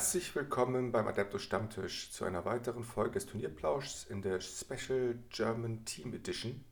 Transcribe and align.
Herzlich 0.00 0.34
willkommen 0.34 0.92
beim 0.92 1.06
Adeptus 1.06 1.42
Stammtisch 1.42 2.10
zu 2.10 2.24
einer 2.24 2.46
weiteren 2.46 2.84
Folge 2.84 3.12
des 3.12 3.26
Turnierplauschs 3.26 4.04
in 4.04 4.22
der 4.22 4.40
Special 4.40 5.18
German 5.28 5.84
Team 5.84 6.14
Edition. 6.14 6.64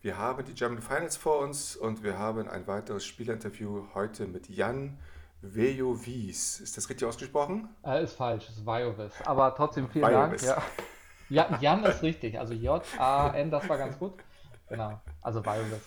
Wir 0.00 0.16
haben 0.16 0.42
die 0.42 0.54
German 0.54 0.80
Finals 0.80 1.18
vor 1.18 1.40
uns 1.40 1.76
und 1.76 2.02
wir 2.02 2.18
haben 2.18 2.48
ein 2.48 2.66
weiteres 2.66 3.04
Spielerinterview 3.04 3.88
heute 3.92 4.26
mit 4.26 4.48
Jan 4.48 4.98
Vejovis. 5.42 6.60
Ist 6.60 6.78
das 6.78 6.88
richtig 6.88 7.06
ausgesprochen? 7.06 7.68
Äh, 7.84 8.04
ist 8.04 8.14
falsch, 8.14 8.48
ist 8.48 8.64
Viovis. 8.64 9.12
Aber 9.26 9.54
trotzdem 9.54 9.90
vielen 9.90 10.08
Viovis. 10.08 10.46
Dank. 10.46 10.62
Ja. 11.28 11.50
ja. 11.50 11.58
Jan 11.60 11.84
ist 11.84 12.02
richtig, 12.02 12.38
also 12.38 12.54
J-A-N, 12.54 13.50
das 13.50 13.68
war 13.68 13.76
ganz 13.76 13.98
gut. 13.98 14.14
Genau, 14.70 14.98
also 15.20 15.44
Viovis. 15.44 15.82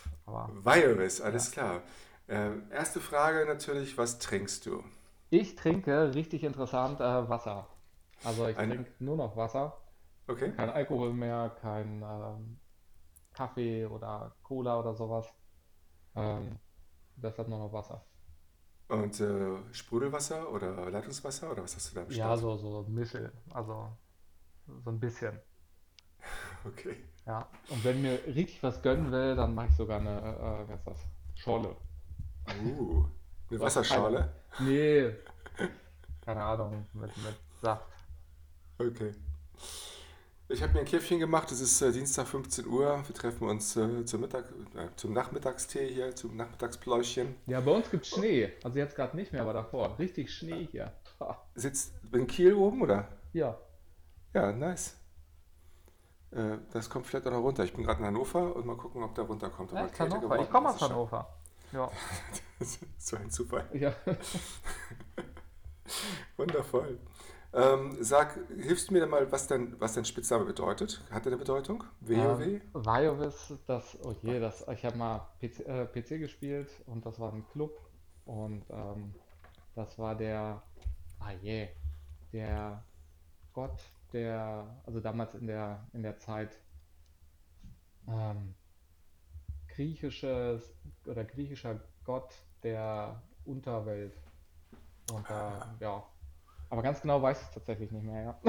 Viovis, 0.64 1.20
alles 1.20 1.56
ja. 1.56 1.64
klar. 1.64 1.82
Äh, 2.28 2.72
erste 2.72 3.00
Frage 3.00 3.48
natürlich, 3.48 3.98
was 3.98 4.20
trinkst 4.20 4.68
du? 4.68 4.84
Ich 5.30 5.56
trinke, 5.56 6.14
richtig 6.16 6.44
interessant, 6.44 7.00
äh, 7.00 7.30
Wasser. 7.30 7.68
Also 8.24 8.48
ich 8.48 8.58
Ein... 8.58 8.70
trinke 8.70 8.92
nur 9.00 9.18
noch 9.18 9.36
Wasser. 9.38 9.78
Okay. 10.28 10.52
Kein 10.52 10.70
Alkohol 10.70 11.14
mehr, 11.14 11.56
kein 11.62 12.04
ähm, 12.04 12.60
Kaffee 13.34 13.86
oder 13.86 14.36
Cola 14.44 14.80
oder 14.80 14.94
sowas. 14.94 15.28
Ähm, 16.16 16.60
deshalb 17.16 17.48
nur 17.48 17.60
noch 17.60 17.74
Wasser. 17.74 18.06
Und 18.88 19.20
äh, 19.20 19.58
Sprudelwasser 19.72 20.52
oder 20.52 20.90
Leitungswasser 20.90 21.52
oder 21.52 21.64
was 21.64 21.76
hast 21.76 21.92
du 21.92 21.96
da 21.96 22.02
am 22.06 22.12
Ja, 22.12 22.36
so, 22.36 22.58
so 22.58 22.86
Mischel. 22.90 23.32
Also 23.52 23.88
so 24.84 24.90
ein 24.90 25.00
bisschen. 25.00 25.40
Okay. 26.66 26.98
Ja, 27.26 27.48
und 27.70 27.84
wenn 27.86 28.02
mir 28.02 28.20
richtig 28.26 28.62
was 28.62 28.82
gönnen 28.82 29.12
will, 29.14 29.36
dann 29.36 29.56
mache 29.56 29.68
ich 29.68 29.76
sogar 29.78 30.02
eine, 30.02 30.20
äh, 30.20 30.68
was 30.68 30.80
ist 30.80 30.88
das? 30.88 31.08
Schorle. 31.36 31.76
Uh, 32.66 33.06
eine 33.50 33.60
Wasserschale? 33.60 34.34
Keine, 34.52 34.70
nee, 34.70 35.14
keine 36.26 36.44
Ahnung, 36.44 36.86
mit, 36.94 37.16
mit 37.18 37.36
Saft. 37.62 37.86
Okay. 38.78 39.14
Ich 40.52 40.64
habe 40.64 40.74
mir 40.74 40.80
ein 40.80 40.86
Käffchen 40.86 41.20
gemacht, 41.20 41.52
es 41.52 41.62
ist 41.62 41.80
äh, 41.82 41.92
Dienstag 41.92 42.26
15 42.28 42.66
Uhr. 42.66 43.04
Wir 43.06 43.16
treffen 43.16 43.48
uns 43.48 43.76
äh, 43.76 44.04
zum, 44.06 44.22
Mittag, 44.22 44.46
äh, 44.76 44.88
zum 44.96 45.14
Nachmittagstee 45.14 45.94
hier, 45.94 46.16
zum 46.16 46.36
Nachmittagspläuschen. 46.36 47.36
Ja, 47.46 47.60
bei 47.62 47.72
uns 47.72 47.92
gibt 47.92 48.06
es 48.06 48.12
Schnee. 48.12 48.52
Also 48.64 48.78
jetzt 48.80 48.96
gerade 48.96 49.16
nicht 49.16 49.32
mehr, 49.32 49.44
aber 49.44 49.54
davor. 49.54 50.00
Richtig 50.00 50.34
Schnee 50.34 50.68
hier. 50.72 50.92
Sitzt 51.54 51.94
in 52.12 52.26
Kiel 52.26 52.56
oben, 52.56 52.82
oder? 52.82 53.08
Ja. 53.34 53.60
Ja, 54.34 54.52
nice. 54.52 54.98
Äh, 56.32 56.58
das 56.72 56.90
kommt 56.90 57.06
vielleicht 57.06 57.28
auch 57.28 57.32
noch 57.32 57.42
runter. 57.44 57.64
Ich 57.64 57.74
bin 57.74 57.84
gerade 57.84 58.00
in 58.00 58.06
Hannover 58.06 58.56
und 58.56 58.66
mal 58.66 58.78
gucken, 58.78 59.04
ob 59.04 59.14
der 59.14 59.26
runterkommt. 59.26 59.72
Ja. 59.72 59.86
Ich 59.86 60.50
komme 60.50 60.70
aus 60.70 60.82
Hannover. 60.82 61.39
Ja. 61.72 61.92
so 62.98 63.18
ein 63.18 63.30
Zufall. 63.30 63.70
Ja. 63.74 63.94
Wundervoll. 66.38 67.00
Ähm, 67.52 67.98
sag, 68.00 68.38
hilfst 68.60 68.90
du 68.90 68.94
mir 68.94 69.08
mal, 69.08 69.32
was 69.32 69.48
dein, 69.48 69.80
was 69.80 69.96
dein 69.96 70.06
Spitzname 70.06 70.46
bedeutet? 70.46 71.02
Hat 71.10 71.26
er 71.26 71.32
eine 71.32 71.38
Bedeutung? 71.38 71.84
WoW? 72.02 72.42
Ähm, 72.42 72.62
WoW, 72.74 73.58
das, 73.66 73.98
oh 74.04 74.14
je, 74.22 74.40
das, 74.40 74.68
ich 74.72 74.86
habe 74.86 74.98
mal 74.98 75.28
PC, 75.42 75.60
äh, 75.62 75.86
PC, 75.88 76.20
gespielt 76.20 76.70
und 76.86 77.08
das 77.08 77.20
war 77.20 77.34
ein 77.34 77.48
Club 77.48 77.72
und 78.26 78.66
ähm, 78.70 79.16
das 79.74 79.98
war 79.98 80.16
der, 80.16 80.62
ah 81.20 81.32
je, 81.42 81.70
der 82.32 82.84
Gott, 83.54 83.80
der, 84.14 84.82
also 84.86 85.00
damals 85.00 85.34
in 85.34 85.48
der, 85.48 85.88
in 85.94 86.04
der 86.04 86.20
Zeit, 86.20 86.56
ähm, 88.08 88.54
griechisches 89.80 90.74
oder 91.06 91.24
griechischer 91.24 91.80
Gott 92.04 92.34
der 92.64 93.22
Unterwelt. 93.46 94.14
Und 95.14 95.28
da, 95.30 95.74
äh, 95.80 95.84
ja. 95.84 96.04
Aber 96.70 96.82
ganz 96.84 97.02
genau 97.02 97.22
weiß 97.22 97.40
ich 97.40 97.48
es 97.48 97.54
tatsächlich 97.54 97.90
nicht 97.92 98.04
mehr, 98.04 98.22
ja. 98.22 98.40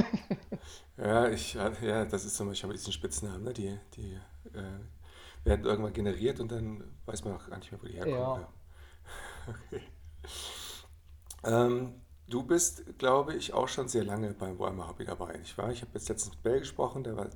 ja, 0.96 1.28
ich, 1.28 1.54
ja, 1.54 2.04
das 2.04 2.24
ist 2.24 2.36
so 2.36 2.44
manchmal 2.44 2.72
mit 2.72 2.80
diesen 2.80 2.92
Spitznamen, 2.92 3.44
ne? 3.44 3.52
Die, 3.52 3.78
die 3.94 4.18
äh, 4.52 5.44
werden 5.44 5.64
irgendwann 5.64 5.92
generiert 5.92 6.40
und 6.40 6.50
dann 6.50 6.82
weiß 7.06 7.24
man 7.24 7.36
auch 7.36 7.48
gar 7.48 7.58
nicht 7.58 7.70
mehr, 7.70 7.80
wo 7.80 7.86
die 7.86 7.94
herkommen. 7.94 8.42
Ja. 8.42 8.48
Okay. 9.48 9.80
Ähm, 11.44 12.02
du 12.28 12.42
bist, 12.42 12.98
glaube 12.98 13.34
ich, 13.34 13.54
auch 13.54 13.68
schon 13.68 13.88
sehr 13.88 14.04
lange 14.04 14.34
beim 14.34 14.58
Warhammer 14.58 14.86
Hobby 14.86 15.06
dabei, 15.06 15.38
nicht 15.38 15.56
wahr? 15.56 15.70
Ich 15.70 15.80
habe 15.80 15.92
jetzt 15.94 16.08
letztens 16.10 16.34
mit 16.34 16.42
Bell 16.42 16.60
gesprochen, 16.60 17.02
der 17.02 17.16
war 17.16 17.26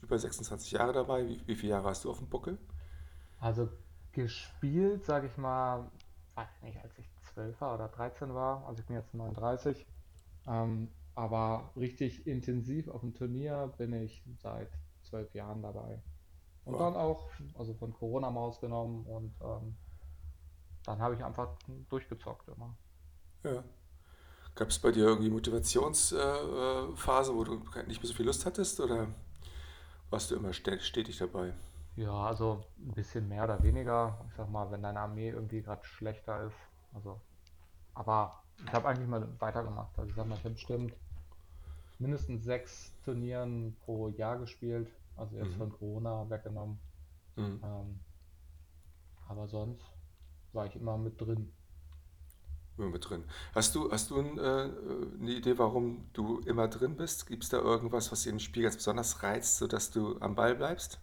über 0.00 0.18
26 0.18 0.70
Jahre 0.70 0.92
dabei. 0.92 1.26
Wie, 1.26 1.40
wie 1.46 1.56
viele 1.56 1.72
Jahre 1.72 1.88
hast 1.88 2.04
du 2.04 2.10
auf 2.10 2.18
dem 2.18 2.28
Buckel? 2.28 2.58
Also 3.40 3.68
gespielt, 4.12 5.04
sage 5.04 5.28
ich 5.28 5.36
mal, 5.36 5.90
weiß 6.34 6.62
nicht, 6.62 6.82
als 6.82 6.98
ich 6.98 7.08
12 7.34 7.60
war 7.60 7.74
oder 7.74 7.88
13 7.88 8.34
war, 8.34 8.66
also 8.66 8.80
ich 8.80 8.86
bin 8.86 8.96
jetzt 8.96 9.14
39. 9.14 9.86
Ähm, 10.46 10.88
aber 11.14 11.70
richtig 11.76 12.26
intensiv 12.26 12.88
auf 12.88 13.00
dem 13.00 13.14
Turnier 13.14 13.72
bin 13.76 13.92
ich 13.92 14.22
seit 14.38 14.70
zwölf 15.02 15.34
Jahren 15.34 15.62
dabei. 15.62 16.00
Und 16.64 16.74
wow. 16.74 16.80
dann 16.80 16.96
auch, 16.96 17.28
also 17.58 17.74
von 17.74 17.92
Corona 17.92 18.30
mal 18.30 18.40
ausgenommen 18.40 19.04
und 19.06 19.34
ähm, 19.40 19.76
dann 20.84 21.00
habe 21.00 21.14
ich 21.14 21.24
einfach 21.24 21.56
durchgezockt 21.88 22.48
immer. 22.48 22.76
Ja. 23.44 23.62
Gab 24.54 24.68
es 24.68 24.78
bei 24.78 24.90
dir 24.90 25.06
irgendwie 25.06 25.30
Motivationsphase, 25.30 27.32
äh, 27.32 27.34
wo 27.34 27.44
du 27.44 27.54
nicht 27.86 28.02
mehr 28.02 28.08
so 28.08 28.14
viel 28.14 28.26
Lust 28.26 28.44
hattest 28.46 28.80
oder 28.80 29.08
warst 30.10 30.30
du 30.30 30.36
immer 30.36 30.52
stetig 30.52 31.18
dabei? 31.18 31.52
Ja, 31.98 32.12
also 32.12 32.64
ein 32.78 32.92
bisschen 32.92 33.28
mehr 33.28 33.42
oder 33.42 33.60
weniger. 33.60 34.24
Ich 34.28 34.36
sag 34.36 34.48
mal, 34.48 34.70
wenn 34.70 34.82
deine 34.82 35.00
Armee 35.00 35.30
irgendwie 35.30 35.62
gerade 35.62 35.84
schlechter 35.84 36.44
ist. 36.44 36.56
Also, 36.94 37.20
aber 37.92 38.40
ich 38.64 38.72
habe 38.72 38.86
eigentlich 38.86 39.08
mal 39.08 39.28
weitergemacht. 39.40 39.98
Also 39.98 40.08
ich 40.08 40.14
sag 40.14 40.28
mal, 40.28 40.36
ich 40.36 40.44
habe 40.44 40.54
bestimmt 40.54 40.94
mindestens 41.98 42.44
sechs 42.44 42.92
Turnieren 43.04 43.76
pro 43.84 44.10
Jahr 44.10 44.38
gespielt. 44.38 44.88
Also 45.16 45.36
jetzt 45.38 45.54
mhm. 45.54 45.58
von 45.58 45.72
Corona 45.72 46.30
weggenommen. 46.30 46.78
Mhm. 47.34 47.60
Ähm, 47.64 48.00
aber 49.26 49.48
sonst 49.48 49.82
war 50.52 50.66
ich 50.66 50.76
immer 50.76 50.96
mit 50.98 51.20
drin. 51.20 51.52
Immer 52.76 52.90
mit 52.90 53.10
drin. 53.10 53.24
Hast 53.56 53.74
du, 53.74 53.90
hast 53.90 54.10
du 54.10 54.20
ein, 54.20 54.38
äh, 54.38 54.70
eine 55.20 55.32
Idee, 55.32 55.58
warum 55.58 56.08
du 56.12 56.38
immer 56.42 56.68
drin 56.68 56.96
bist? 56.96 57.26
Gibt 57.26 57.42
es 57.42 57.50
da 57.50 57.58
irgendwas, 57.58 58.12
was 58.12 58.22
dir 58.22 58.30
im 58.30 58.38
Spiel 58.38 58.62
ganz 58.62 58.76
besonders 58.76 59.24
reizt, 59.24 59.56
sodass 59.56 59.90
du 59.90 60.16
am 60.20 60.36
Ball 60.36 60.54
bleibst? 60.54 61.00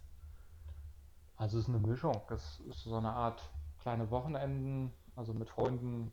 Also 1.36 1.58
es 1.58 1.68
ist 1.68 1.74
eine 1.74 1.86
Mischung. 1.86 2.20
Es 2.30 2.60
ist 2.68 2.84
so 2.84 2.96
eine 2.96 3.12
Art 3.12 3.50
kleine 3.80 4.10
Wochenenden, 4.10 4.92
also 5.14 5.34
mit 5.34 5.48
Freunden. 5.48 6.12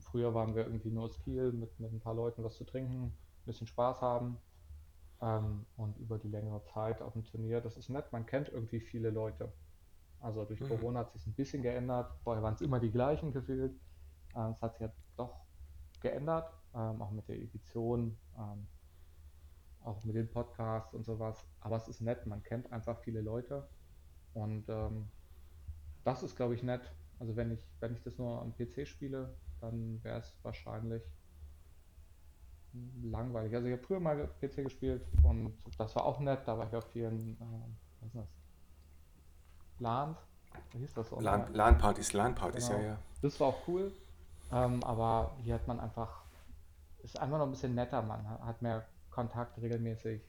Früher 0.00 0.34
waren 0.34 0.54
wir 0.54 0.64
irgendwie 0.64 0.90
nur 0.90 1.04
aus 1.04 1.18
Kiel 1.20 1.52
mit, 1.52 1.78
mit 1.78 1.92
ein 1.92 2.00
paar 2.00 2.14
Leuten 2.14 2.42
was 2.42 2.56
zu 2.56 2.64
trinken, 2.64 3.04
ein 3.04 3.44
bisschen 3.44 3.66
Spaß 3.66 4.00
haben. 4.00 4.38
Ähm, 5.20 5.66
und 5.76 5.96
über 5.98 6.18
die 6.18 6.28
längere 6.28 6.62
Zeit 6.64 7.02
auf 7.02 7.12
dem 7.12 7.24
Turnier, 7.24 7.60
das 7.60 7.76
ist 7.76 7.90
nett, 7.90 8.10
man 8.12 8.26
kennt 8.26 8.48
irgendwie 8.48 8.80
viele 8.80 9.10
Leute. 9.10 9.52
Also 10.20 10.44
durch 10.44 10.60
mhm. 10.60 10.68
Corona 10.68 11.00
hat 11.00 11.12
sich 11.12 11.26
ein 11.26 11.34
bisschen 11.34 11.62
geändert. 11.62 12.10
Vorher 12.24 12.42
waren 12.42 12.54
es 12.54 12.60
immer 12.60 12.80
die 12.80 12.90
gleichen 12.90 13.32
gefühlt. 13.32 13.74
Äh, 14.34 14.50
es 14.50 14.62
hat 14.62 14.72
sich 14.72 14.82
ja 14.82 14.92
doch 15.16 15.44
geändert, 16.00 16.52
ähm, 16.74 17.02
auch 17.02 17.10
mit 17.10 17.28
der 17.28 17.36
Edition, 17.36 18.16
ähm, 18.38 18.66
auch 19.84 20.02
mit 20.04 20.16
den 20.16 20.30
Podcasts 20.30 20.94
und 20.94 21.04
sowas. 21.04 21.46
Aber 21.60 21.76
es 21.76 21.86
ist 21.86 22.00
nett, 22.00 22.26
man 22.26 22.42
kennt 22.42 22.72
einfach 22.72 22.98
viele 23.00 23.20
Leute 23.20 23.68
und 24.34 24.68
ähm, 24.68 25.08
das 26.04 26.22
ist, 26.22 26.36
glaube 26.36 26.54
ich, 26.54 26.62
nett. 26.62 26.82
Also 27.18 27.36
wenn 27.36 27.52
ich, 27.52 27.60
wenn 27.80 27.92
ich 27.92 28.02
das 28.02 28.18
nur 28.18 28.40
am 28.40 28.54
PC 28.54 28.86
spiele, 28.86 29.34
dann 29.60 30.02
wäre 30.02 30.18
es 30.18 30.36
wahrscheinlich 30.42 31.02
langweilig. 33.02 33.54
Also 33.54 33.68
ich 33.68 33.74
habe 33.74 33.82
früher 33.82 34.00
mal 34.00 34.28
PC 34.40 34.64
gespielt 34.64 35.06
und 35.22 35.54
das 35.78 35.94
war 35.94 36.04
auch 36.04 36.18
nett, 36.20 36.40
da 36.46 36.58
war 36.58 36.66
ich 36.66 36.74
auf 36.74 36.86
vielen, 36.86 37.36
äh, 37.40 37.44
was 38.00 38.08
ist 38.08 38.16
das? 38.16 38.28
LAN? 39.78 40.16
Wie 40.72 40.78
hieß 40.78 40.94
das 40.94 41.08
so? 41.08 41.20
LAN-Partys, 41.20 42.12
LAN-Partys, 42.12 42.68
genau. 42.68 42.80
ja, 42.80 42.86
ja. 42.86 42.98
Das 43.20 43.38
war 43.40 43.48
auch 43.48 43.68
cool, 43.68 43.92
ähm, 44.50 44.82
aber 44.84 45.36
hier 45.42 45.54
hat 45.54 45.68
man 45.68 45.80
einfach, 45.80 46.24
ist 47.02 47.20
einfach 47.20 47.38
noch 47.38 47.46
ein 47.46 47.50
bisschen 47.50 47.74
netter, 47.74 48.02
man 48.02 48.26
hat 48.26 48.62
mehr 48.62 48.86
Kontakt 49.10 49.60
regelmäßig 49.60 50.22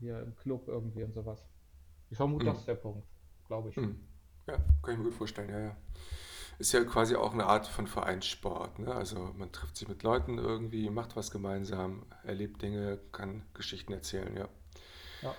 hier 0.00 0.20
im 0.20 0.34
Club 0.36 0.66
irgendwie 0.66 1.04
und 1.04 1.14
sowas. 1.14 1.46
Ich 2.10 2.16
vermute, 2.16 2.44
mhm. 2.44 2.48
das 2.48 2.58
ist 2.58 2.68
der 2.68 2.74
Punkt 2.74 3.06
glaube 3.46 3.70
ich. 3.70 3.76
Hm. 3.76 3.98
Ja, 4.46 4.58
kann 4.82 4.92
ich 4.94 4.98
mir 4.98 5.04
gut 5.04 5.14
vorstellen, 5.14 5.50
ja, 5.50 5.58
ja. 5.58 5.76
Ist 6.58 6.72
ja 6.72 6.84
quasi 6.84 7.16
auch 7.16 7.32
eine 7.32 7.46
Art 7.46 7.66
von 7.66 7.86
Vereinssport. 7.86 8.78
Ne? 8.78 8.94
Also 8.94 9.32
man 9.36 9.50
trifft 9.50 9.76
sich 9.76 9.88
mit 9.88 10.02
Leuten 10.02 10.38
irgendwie, 10.38 10.88
macht 10.90 11.16
was 11.16 11.30
gemeinsam, 11.30 12.06
erlebt 12.22 12.62
Dinge, 12.62 12.98
kann 13.10 13.42
Geschichten 13.54 13.92
erzählen, 13.92 14.36
ja. 14.36 14.48
Ja, 15.22 15.34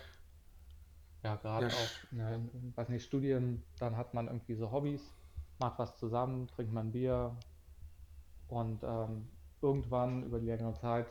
ja 1.24 1.36
gerade 1.38 1.68
ja, 1.68 1.74
auch, 1.74 2.12
ne, 2.12 2.50
weiß 2.76 2.90
nicht, 2.90 3.06
Studien, 3.06 3.64
dann 3.80 3.96
hat 3.96 4.14
man 4.14 4.28
irgendwie 4.28 4.56
so 4.56 4.72
Hobbys, 4.72 5.02
macht 5.60 5.80
was 5.80 5.98
zusammen, 5.98 6.48
trinkt 6.48 6.74
man 6.74 6.92
Bier 6.92 7.38
und 8.50 8.84
ähm, 8.84 9.28
irgendwann 9.62 10.24
über 10.24 10.40
die 10.40 10.48
längere 10.48 10.74
Zeit, 10.74 11.08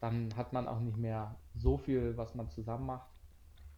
dann 0.00 0.34
hat 0.36 0.52
man 0.52 0.68
auch 0.68 0.80
nicht 0.80 0.96
mehr 0.96 1.36
so 1.54 1.78
viel, 1.78 2.16
was 2.16 2.34
man 2.34 2.50
zusammen 2.50 2.86
macht. 2.86 3.08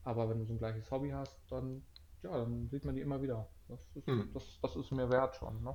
Aber 0.05 0.29
wenn 0.29 0.39
du 0.39 0.45
so 0.45 0.55
ein 0.55 0.59
gleiches 0.59 0.91
Hobby 0.91 1.11
hast, 1.11 1.39
dann 1.51 1.83
ja, 2.25 2.39
dann 2.39 2.69
sieht 2.69 2.85
man 2.85 2.95
die 2.95 3.03
immer 3.03 3.21
wieder. 3.23 3.47
Das 3.69 3.79
ist, 3.95 4.07
hm. 4.07 4.31
das, 4.33 4.59
das 4.61 4.77
ist 4.77 4.91
mir 4.91 5.09
wert 5.11 5.37
schon, 5.37 5.63
ne? 5.63 5.75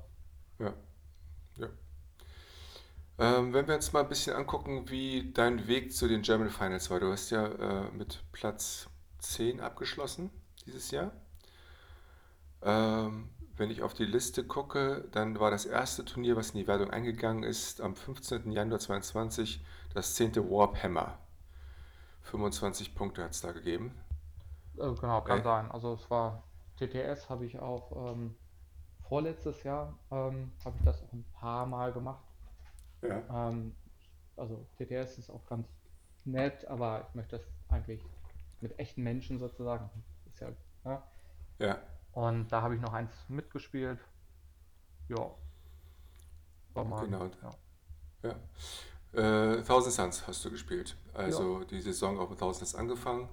Ja. 0.60 0.74
Ja. 1.58 1.70
Ähm, 3.20 3.54
wenn 3.54 3.68
wir 3.68 3.76
uns 3.76 3.92
mal 3.94 4.02
ein 4.02 4.10
bisschen 4.10 4.36
angucken, 4.36 4.90
wie 4.90 5.32
dein 5.34 5.68
Weg 5.68 5.94
zu 5.94 6.08
den 6.08 6.22
German 6.22 6.50
Finals 6.50 6.90
war. 6.90 7.00
Du 7.00 7.12
hast 7.12 7.30
ja 7.32 7.46
äh, 7.48 7.92
mit 7.92 8.24
Platz 8.32 8.88
10 9.20 9.60
abgeschlossen 9.60 10.30
dieses 10.66 10.92
Jahr. 10.92 11.12
Ähm, 12.62 13.30
wenn 13.58 13.72
ich 13.72 13.84
auf 13.84 13.94
die 13.94 14.06
Liste 14.06 14.46
gucke, 14.46 15.08
dann 15.12 15.40
war 15.40 15.52
das 15.52 15.66
erste 15.66 16.06
Turnier, 16.06 16.38
was 16.38 16.52
in 16.52 16.60
die 16.60 16.68
Wertung 16.68 16.92
eingegangen 16.92 17.44
ist, 17.44 17.82
am 17.82 17.96
15. 17.96 18.52
Januar 18.52 18.80
2022 18.80 19.62
das 19.94 20.16
zehnte 20.16 20.50
Warp 20.50 20.82
Hammer. 20.82 21.20
25 22.24 22.96
Punkte 22.96 23.24
hat 23.24 23.32
es 23.32 23.42
da 23.42 23.52
gegeben. 23.52 23.94
Äh, 24.80 24.94
genau, 24.96 25.22
kann 25.22 25.44
sein. 25.44 25.72
Also 25.72 25.94
es 25.94 26.10
war 26.10 26.44
TTS, 26.78 27.30
habe 27.30 27.46
ich 27.46 27.60
auch 27.60 28.12
ähm, 28.12 28.36
vorletztes 29.08 29.64
Jahr, 29.64 29.94
ähm, 30.12 30.52
habe 30.64 30.78
ich 30.78 30.86
das 30.86 31.02
auch 31.04 31.14
ein 31.14 31.26
paar 31.34 31.66
Mal 31.66 31.92
gemacht. 31.92 32.24
ja, 33.02 33.22
Ähm, 33.50 33.76
also 34.38 34.66
TTS 34.78 35.18
ist 35.18 35.30
auch 35.30 35.46
ganz 35.48 35.68
nett, 36.26 36.66
aber 36.66 37.06
ich 37.10 37.16
möchte 37.16 37.38
das 37.38 37.46
eigentlich 37.70 38.02
mit 38.62 38.78
echten 38.80 39.04
Menschen 39.04 39.40
sozusagen. 39.40 39.90
Ist 40.32 40.40
ja, 40.40 40.50
ja. 40.86 41.04
ja, 41.60 41.80
Und 42.14 42.48
da 42.52 42.62
habe 42.62 42.76
ich 42.76 42.82
noch 42.82 42.94
eins 42.94 43.12
mitgespielt. 43.28 44.00
Ja, 45.10 45.32
war 46.74 46.86
mal, 46.86 47.06
genau. 47.06 47.30
ja. 47.42 47.56
Ja. 48.24 48.36
Äh, 49.12 49.64
Thousand 49.64 49.94
Suns 49.94 50.28
hast 50.28 50.46
du 50.46 50.52
gespielt. 50.52 50.96
Ja, 51.14 51.20
Also 51.22 51.64
die 51.64 51.82
Saison 51.82 52.20
auch 52.20 52.30
mit 52.30 52.40
Thousand 52.40 52.68
Suns 52.68 52.76
angefangen. 52.80 53.28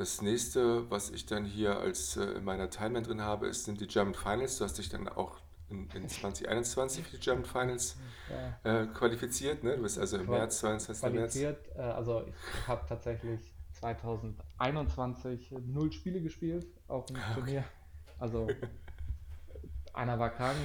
Das 0.00 0.22
nächste, 0.22 0.90
was 0.90 1.10
ich 1.10 1.26
dann 1.26 1.44
hier 1.44 1.78
als 1.78 2.16
äh, 2.16 2.22
in 2.22 2.44
meiner 2.44 2.70
Timeline 2.70 3.02
drin 3.06 3.20
habe, 3.20 3.48
ist, 3.48 3.66
sind 3.66 3.82
die 3.82 3.86
German 3.86 4.14
Finals. 4.14 4.56
Du 4.56 4.64
hast 4.64 4.78
dich 4.78 4.88
dann 4.88 5.06
auch 5.10 5.36
in, 5.68 5.90
in 5.90 6.08
2021 6.08 7.04
für 7.04 7.18
die 7.18 7.22
German 7.22 7.44
Finals 7.44 7.96
ja. 8.64 8.80
äh, 8.80 8.86
qualifiziert. 8.86 9.62
Ne? 9.62 9.76
Du 9.76 9.82
bist 9.82 9.98
also 9.98 10.16
im 10.16 10.24
Qual 10.24 10.38
März, 10.38 10.60
22. 10.60 10.88
März. 10.88 11.12
qualifiziert. 11.34 11.68
Äh, 11.76 11.80
also 11.82 12.24
ich 12.26 12.66
habe 12.66 12.86
tatsächlich 12.88 13.52
2021 13.72 15.54
null 15.66 15.92
Spiele 15.92 16.22
gespielt 16.22 16.66
auf 16.88 17.04
dem 17.04 17.16
Ah, 17.16 17.20
Okay. 17.32 17.34
Turnier. 17.34 17.64
Also 18.18 18.48
einer 19.92 20.18
war 20.18 20.30
krank, 20.30 20.56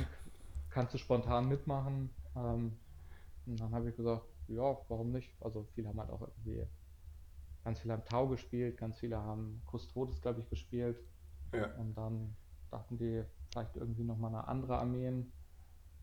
kannst 0.69 0.93
du 0.93 0.97
spontan 0.97 1.49
mitmachen. 1.49 2.09
Ähm, 2.37 2.71
und 3.45 3.59
dann 3.59 3.73
habe 3.73 3.89
ich 3.89 3.97
gesagt, 3.97 4.23
ja, 4.47 4.77
warum 4.87 5.11
nicht? 5.11 5.29
Also 5.41 5.67
viele 5.75 5.89
haben 5.89 5.99
halt 5.99 6.09
auch 6.09 6.21
irgendwie, 6.21 6.65
ganz 7.65 7.79
viele 7.79 7.93
haben 7.93 8.05
Tau 8.05 8.27
gespielt, 8.27 8.77
ganz 8.77 8.99
viele 8.99 9.17
haben 9.17 9.61
Custodes, 9.69 10.21
glaube 10.21 10.39
ich, 10.39 10.49
gespielt. 10.49 10.97
Ja. 11.51 11.73
Und 11.75 11.95
dann 11.95 12.35
dachten 12.69 12.97
die, 12.97 13.23
vielleicht 13.51 13.75
irgendwie 13.75 14.03
nochmal 14.03 14.33
eine 14.33 14.47
andere 14.47 14.77
Armeen. 14.77 15.31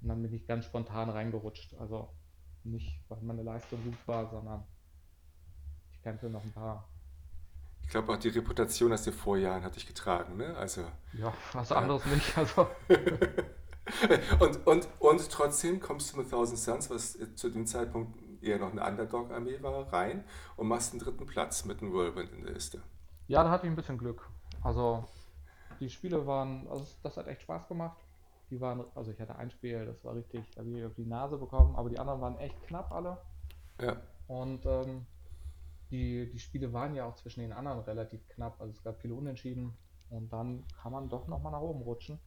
Und 0.01 0.09
dann 0.09 0.21
bin 0.21 0.35
ich 0.35 0.47
ganz 0.47 0.67
spontan 0.67 1.09
reingerutscht. 1.09 1.75
Also 1.75 2.11
nicht, 2.65 3.01
weil 3.09 3.19
meine 3.23 3.43
Leistung 3.43 3.83
gut 3.85 3.97
war, 4.07 4.29
sondern 4.29 4.65
ich 5.93 6.03
kannte 6.03 6.29
noch 6.29 6.43
ein 6.43 6.53
paar. 6.53 6.89
Ich 7.83 7.89
glaube 7.89 8.13
auch 8.13 8.17
die 8.17 8.29
Reputation 8.29 8.93
aus 8.93 9.05
den 9.05 9.13
Vorjahren 9.13 9.63
hat 9.63 9.77
dich 9.77 9.87
getragen. 9.87 10.37
Ne? 10.37 10.57
Also 10.57 10.83
Ja, 11.13 11.33
was 11.53 11.71
äh, 11.71 11.75
anderes 11.75 12.05
nicht. 12.07 12.37
Also 12.37 12.67
und, 14.41 14.67
und, 14.67 14.89
und 14.99 15.31
trotzdem 15.31 15.79
kommst 15.79 16.13
du 16.13 16.19
mit 16.19 16.31
Thousand 16.31 16.59
Suns, 16.59 16.91
was 16.91 17.19
zu 17.37 17.51
dem 17.51 17.67
Zeitpunkt 17.67 18.19
eher 18.43 18.59
noch 18.59 18.71
eine 18.73 18.85
Underdog-Armee 18.87 19.63
war, 19.63 19.93
rein 19.93 20.25
und 20.57 20.69
machst 20.69 20.93
den 20.93 21.01
dritten 21.01 21.27
Platz 21.27 21.65
mit 21.65 21.81
einem 21.83 21.93
Whirlwind 21.93 22.33
in 22.33 22.45
der 22.45 22.55
Liste. 22.55 22.83
ja, 23.27 23.43
da 23.43 23.51
hatte 23.51 23.67
ich 23.67 23.73
ein 23.73 23.77
bisschen 23.77 23.99
Glück. 23.99 24.29
Also 24.63 25.09
die 25.81 25.91
Spiele 25.91 26.27
waren, 26.27 26.67
also 26.69 26.87
das 27.03 27.17
hat 27.17 27.27
echt 27.29 27.43
Spaß 27.43 27.69
gemacht. 27.69 27.99
Die 28.51 28.61
waren, 28.61 28.85
also 28.95 29.11
ich 29.11 29.21
hatte 29.21 29.37
ein 29.37 29.51
Spiel, 29.51 29.87
das 29.87 30.05
war 30.05 30.15
richtig, 30.15 30.51
da 30.55 30.61
habe 30.61 30.71
ich 30.79 30.85
auf 30.85 30.95
die 30.95 31.07
Nase 31.07 31.39
bekommen, 31.39 31.75
aber 31.77 31.89
die 31.91 31.99
anderen 31.99 32.21
waren 32.21 32.39
echt 32.39 32.63
knapp 32.63 32.93
alle. 32.93 33.19
Ja, 33.81 33.97
Und 34.27 34.65
ähm, 34.67 35.07
die, 35.91 36.31
die 36.31 36.39
Spiele 36.39 36.73
waren 36.73 36.95
ja 36.95 37.07
auch 37.07 37.15
zwischen 37.17 37.41
den 37.41 37.53
anderen 37.53 37.81
relativ 37.81 38.27
knapp. 38.29 38.61
Also 38.61 38.73
es 38.73 38.83
gab 38.83 39.01
viele 39.01 39.15
Unentschieden. 39.15 39.77
Und 40.11 40.33
dann 40.33 40.67
kann 40.83 40.93
man 40.93 41.09
doch 41.09 41.27
nochmal 41.29 41.53
nach 41.53 41.61
oben 41.61 41.83
rutschen. 41.83 42.21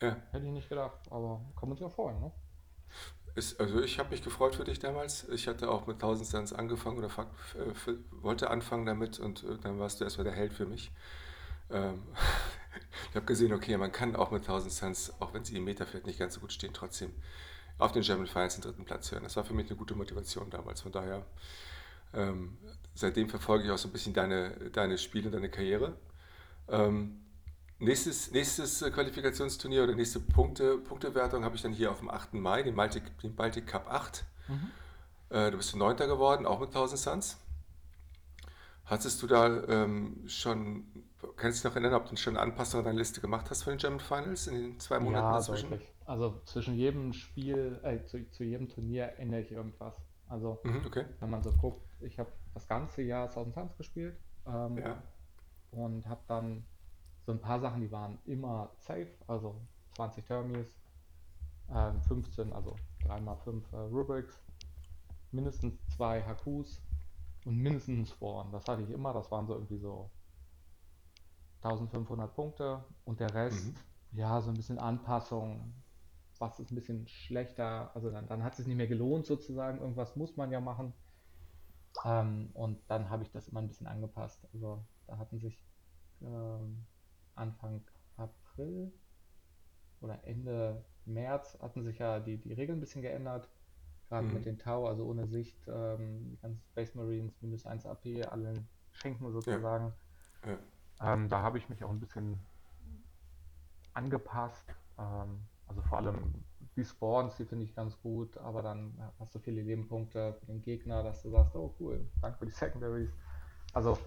ja. 0.00 0.16
Hätte 0.30 0.46
ich 0.46 0.52
nicht 0.52 0.68
gedacht, 0.68 0.98
aber 1.10 1.40
kann 1.56 1.68
man 1.68 1.76
sich 1.76 1.82
ja 1.82 1.88
freuen, 1.90 2.20
ne? 2.20 2.32
Ist, 3.34 3.58
also 3.60 3.80
ich 3.82 3.98
habe 3.98 4.10
mich 4.10 4.22
gefreut 4.22 4.54
für 4.54 4.64
dich 4.64 4.78
damals. 4.78 5.28
Ich 5.28 5.48
hatte 5.48 5.68
auch 5.68 5.86
mit 5.88 5.98
1000 5.98 6.28
Suns 6.28 6.52
angefangen 6.52 6.98
oder 6.98 7.08
fak- 7.08 7.26
f- 7.56 7.88
f- 7.88 7.96
wollte 8.12 8.48
anfangen 8.50 8.86
damit 8.86 9.18
und 9.18 9.42
äh, 9.42 9.58
dann 9.60 9.78
warst 9.80 10.00
du 10.00 10.04
erstmal 10.04 10.24
der 10.24 10.34
Held 10.34 10.52
für 10.52 10.66
mich. 10.66 10.92
Ähm, 11.70 12.02
ich 13.10 13.16
habe 13.16 13.26
gesehen, 13.26 13.52
okay, 13.52 13.76
man 13.76 13.92
kann 13.92 14.16
auch 14.16 14.30
mit 14.30 14.46
1000 14.46 14.72
Suns, 14.72 15.12
auch 15.20 15.34
wenn 15.34 15.44
sie 15.44 15.56
im 15.56 15.64
Meta 15.64 15.86
vielleicht 15.86 16.06
nicht 16.06 16.18
ganz 16.18 16.34
so 16.34 16.40
gut 16.40 16.52
stehen, 16.52 16.72
trotzdem 16.74 17.12
auf 17.78 17.92
den 17.92 18.02
German 18.02 18.26
Finals 18.28 18.54
den 18.56 18.62
dritten 18.62 18.84
Platz 18.84 19.12
hören. 19.12 19.24
Das 19.24 19.36
war 19.36 19.44
für 19.44 19.54
mich 19.54 19.68
eine 19.68 19.76
gute 19.78 19.94
Motivation 19.96 20.50
damals. 20.50 20.82
Von 20.82 20.92
daher, 20.92 21.24
ähm, 22.14 22.58
seitdem 22.94 23.28
verfolge 23.28 23.64
ich 23.64 23.70
auch 23.70 23.78
so 23.78 23.88
ein 23.88 23.92
bisschen 23.92 24.14
deine, 24.14 24.50
deine 24.72 24.98
Spiele 24.98 25.26
und 25.26 25.32
deine 25.32 25.50
Karriere. 25.50 25.96
Ähm, 26.68 27.20
nächstes, 27.78 28.30
nächstes 28.32 28.82
äh, 28.82 28.90
Qualifikationsturnier 28.90 29.84
oder 29.84 29.94
nächste 29.94 30.20
Punkte, 30.20 30.78
Punktewertung 30.78 31.44
habe 31.44 31.56
ich 31.56 31.62
dann 31.62 31.72
hier 31.72 31.90
auf 31.90 31.98
dem 32.00 32.10
8. 32.10 32.34
Mai, 32.34 32.62
den 32.62 32.74
Baltic, 32.76 33.18
den 33.20 33.34
Baltic 33.36 33.66
Cup 33.66 33.88
8. 33.90 34.24
Mhm. 34.48 34.72
Äh, 35.30 35.50
du 35.50 35.56
bist 35.58 35.74
Neunter 35.76 36.06
geworden, 36.06 36.46
auch 36.46 36.60
mit 36.60 36.68
1000 36.70 36.98
Suns. 37.00 37.38
Hattest 38.86 39.22
du 39.22 39.26
da 39.26 39.46
ähm, 39.66 40.24
schon, 40.28 40.84
kannst 41.36 41.58
du 41.58 41.62
dich 41.62 41.64
noch 41.64 41.72
erinnern, 41.82 41.94
ob 41.94 42.08
du 42.08 42.16
schon 42.16 42.36
eine 42.36 42.42
Anpassung 42.52 42.80
an 42.80 42.84
deine 42.84 42.98
Liste 42.98 43.20
gemacht 43.22 43.48
hast 43.50 43.62
für 43.62 43.70
den 43.70 43.78
German 43.78 44.00
Finals 44.00 44.46
in 44.46 44.54
den 44.54 44.78
zwei 44.80 45.00
Monaten 45.00 45.26
Ja, 45.26 45.32
dazwischen? 45.32 45.70
deutlich. 45.70 45.94
Also 46.04 46.42
zwischen 46.44 46.74
jedem 46.74 47.12
Spiel, 47.14 47.80
äh, 47.82 48.04
zu, 48.04 48.28
zu 48.30 48.44
jedem 48.44 48.68
Turnier 48.68 49.14
ändere 49.18 49.40
ich 49.40 49.50
irgendwas. 49.52 49.96
Also 50.28 50.58
Mhm, 50.64 50.82
okay. 50.86 51.06
wenn 51.20 51.30
man 51.30 51.42
so 51.42 51.52
guckt, 51.52 51.80
ich 52.00 52.18
habe 52.18 52.30
das 52.52 52.68
ganze 52.68 53.02
Jahr 53.02 53.30
Thousand 53.30 53.54
Suns 53.54 53.76
gespielt 53.78 54.18
ähm, 54.46 54.76
Ja, 54.76 55.02
und 55.70 56.06
habe 56.06 56.22
dann 56.28 56.64
so 57.24 57.32
ein 57.32 57.40
paar 57.40 57.60
Sachen, 57.60 57.80
die 57.80 57.90
waren 57.90 58.18
immer 58.26 58.70
safe, 58.78 59.10
also 59.26 59.60
20 59.96 60.24
Termies, 60.24 60.78
ähm, 61.70 62.00
15, 62.02 62.52
also 62.52 62.76
3x5 63.06 63.62
äh, 63.72 63.76
Rubrics, 63.76 64.38
mindestens 65.30 65.74
zwei 65.96 66.22
Hakus 66.22 66.82
und 67.44 67.56
mindestens 67.56 68.10
Spawn. 68.10 68.52
Das 68.52 68.66
hatte 68.68 68.82
ich 68.82 68.90
immer, 68.90 69.12
das 69.12 69.30
waren 69.30 69.46
so 69.46 69.54
irgendwie 69.54 69.78
so 69.78 70.10
1500 71.62 72.34
Punkte 72.34 72.84
und 73.04 73.20
der 73.20 73.32
Rest, 73.34 73.66
mhm. 73.66 74.18
ja, 74.18 74.40
so 74.40 74.50
ein 74.50 74.56
bisschen 74.56 74.78
Anpassung, 74.78 75.72
was 76.38 76.60
ist 76.60 76.70
ein 76.70 76.74
bisschen 76.74 77.08
schlechter, 77.08 77.90
also 77.94 78.10
dann, 78.10 78.26
dann 78.28 78.42
hat 78.42 78.52
es 78.52 78.58
sich 78.58 78.66
nicht 78.66 78.76
mehr 78.76 78.86
gelohnt 78.86 79.24
sozusagen, 79.24 79.78
irgendwas 79.78 80.14
muss 80.16 80.36
man 80.36 80.50
ja 80.50 80.60
machen. 80.60 80.92
Ähm, 82.04 82.50
und 82.54 82.78
dann 82.88 83.08
habe 83.08 83.22
ich 83.22 83.30
das 83.30 83.48
immer 83.48 83.60
ein 83.60 83.68
bisschen 83.68 83.86
angepasst. 83.86 84.46
Also 84.52 84.84
da 85.06 85.16
hatten 85.16 85.38
sich 85.38 85.64
ähm, 86.22 86.84
Anfang 87.36 87.82
April 88.16 88.92
oder 90.00 90.22
Ende 90.24 90.84
März 91.04 91.58
hatten 91.60 91.82
sich 91.82 91.98
ja 91.98 92.20
die, 92.20 92.38
die 92.38 92.52
Regeln 92.52 92.78
ein 92.78 92.80
bisschen 92.80 93.02
geändert. 93.02 93.50
Gerade 94.08 94.32
mit 94.32 94.44
Mhm. 94.44 94.46
den 94.46 94.58
Tau, 94.58 94.86
also 94.86 95.04
ohne 95.06 95.26
Sicht, 95.26 95.66
ähm, 95.68 96.30
die 96.30 96.38
ganzen 96.40 96.62
Space 96.70 96.94
Marines, 96.94 97.40
minus 97.42 97.66
1 97.66 97.86
AP, 97.86 98.24
alle 98.24 98.64
schenken 98.92 99.30
Ja, 99.46 99.58
sozusagen. 99.58 99.94
ja, 100.46 100.58
Ähm, 101.00 101.28
da 101.28 101.40
habe 101.42 101.58
ich 101.58 101.68
mich 101.68 101.84
auch 101.84 101.90
ein 101.90 102.00
bisschen 102.00 102.38
angepasst. 103.92 104.64
Ähm, 104.98 105.48
also 105.66 105.82
vor 105.82 105.98
allem 105.98 106.44
die 106.76 106.84
Spawns, 106.84 107.36
die 107.36 107.44
finde 107.44 107.64
ich 107.64 107.74
ganz 107.74 108.00
gut, 108.00 108.36
aber 108.38 108.62
dann 108.62 109.00
hast 109.18 109.34
du 109.34 109.38
viele 109.38 109.62
Lebenpunkte 109.62 110.34
für 110.34 110.46
den 110.46 110.62
Gegner, 110.62 111.02
dass 111.02 111.22
du 111.22 111.30
sagst, 111.30 111.54
oh 111.56 111.74
cool, 111.80 112.10
danke 112.20 112.38
für 112.38 112.46
die 112.46 112.52
Secondaries. 112.52 113.10
Also 113.72 113.98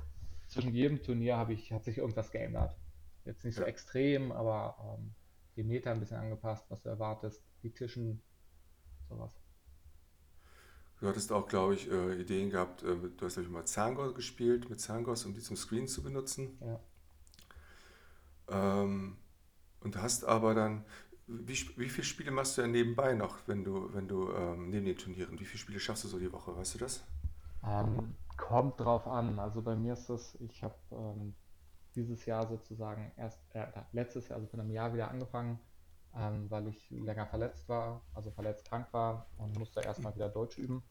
zwischen 0.47 0.73
jedem 0.73 1.01
Turnier 1.03 1.37
habe 1.37 1.53
ich, 1.53 1.71
hat 1.71 1.83
sich 1.83 1.97
irgendwas 1.97 2.31
geändert. 2.31 2.77
Jetzt 3.27 3.43
nicht 3.43 3.55
so 3.55 3.61
ja. 3.61 3.67
extrem, 3.67 4.31
aber 4.31 4.97
ähm, 4.97 5.13
die 5.57 5.63
Meta 5.63 5.91
ein 5.91 5.99
bisschen 5.99 6.17
angepasst, 6.17 6.65
was 6.69 6.81
du 6.81 6.87
erwartest, 6.87 7.43
die 7.61 7.71
Tischen, 7.71 8.21
sowas. 9.09 9.37
Du 11.01 11.07
hattest 11.07 11.31
auch, 11.33 11.47
glaube 11.47 11.75
ich, 11.75 11.91
äh, 11.91 12.21
Ideen 12.21 12.49
gehabt, 12.49 12.83
äh, 12.83 12.95
du 12.95 13.25
hast, 13.25 13.33
glaube 13.33 13.47
ich, 13.47 13.49
mal 13.49 13.65
Zangos 13.65 14.15
gespielt, 14.15 14.69
mit 14.69 14.79
Zangos, 14.79 15.25
um 15.25 15.33
die 15.33 15.41
zum 15.41 15.57
Screen 15.57 15.87
zu 15.87 16.01
benutzen. 16.01 16.57
Ja. 16.61 16.79
Ähm, 18.49 19.17
und 19.81 20.01
hast 20.01 20.23
aber 20.23 20.55
dann, 20.55 20.85
wie, 21.27 21.53
wie 21.75 21.89
viele 21.89 22.05
Spiele 22.05 22.31
machst 22.31 22.57
du 22.57 22.61
denn 22.61 22.71
nebenbei 22.71 23.13
noch, 23.13 23.39
wenn 23.47 23.65
du, 23.65 23.93
wenn 23.93 24.07
du 24.07 24.31
ähm, 24.31 24.69
neben 24.69 24.85
den 24.85 24.97
Turnieren, 24.97 25.37
wie 25.37 25.45
viele 25.45 25.59
Spiele 25.59 25.79
schaffst 25.81 26.05
du 26.05 26.07
so 26.07 26.17
die 26.17 26.31
Woche, 26.31 26.55
weißt 26.55 26.75
du 26.75 26.79
das? 26.79 27.03
Ähm, 27.65 28.15
kommt 28.37 28.79
drauf 28.79 29.05
an. 29.05 29.37
Also 29.37 29.61
bei 29.61 29.75
mir 29.75 29.93
ist 29.93 30.09
es, 30.09 30.37
ich 30.39 30.63
habe 30.63 30.75
ähm, 30.91 31.35
dieses 31.97 32.25
Jahr 32.25 32.47
sozusagen 32.47 33.11
erst, 33.17 33.41
äh, 33.53 33.65
letztes 33.91 34.29
Jahr, 34.29 34.37
also 34.37 34.47
vor 34.47 34.59
einem 34.59 34.71
Jahr 34.71 34.93
wieder 34.93 35.09
angefangen, 35.09 35.59
ähm, 36.15 36.49
weil 36.49 36.67
ich 36.67 36.89
länger 36.91 37.25
verletzt 37.25 37.67
war, 37.67 38.01
also 38.13 38.31
verletzt 38.31 38.69
krank 38.69 38.87
war 38.93 39.27
und 39.37 39.57
musste 39.57 39.81
erstmal 39.81 40.15
wieder 40.15 40.29
Deutsch 40.29 40.57
üben. 40.57 40.83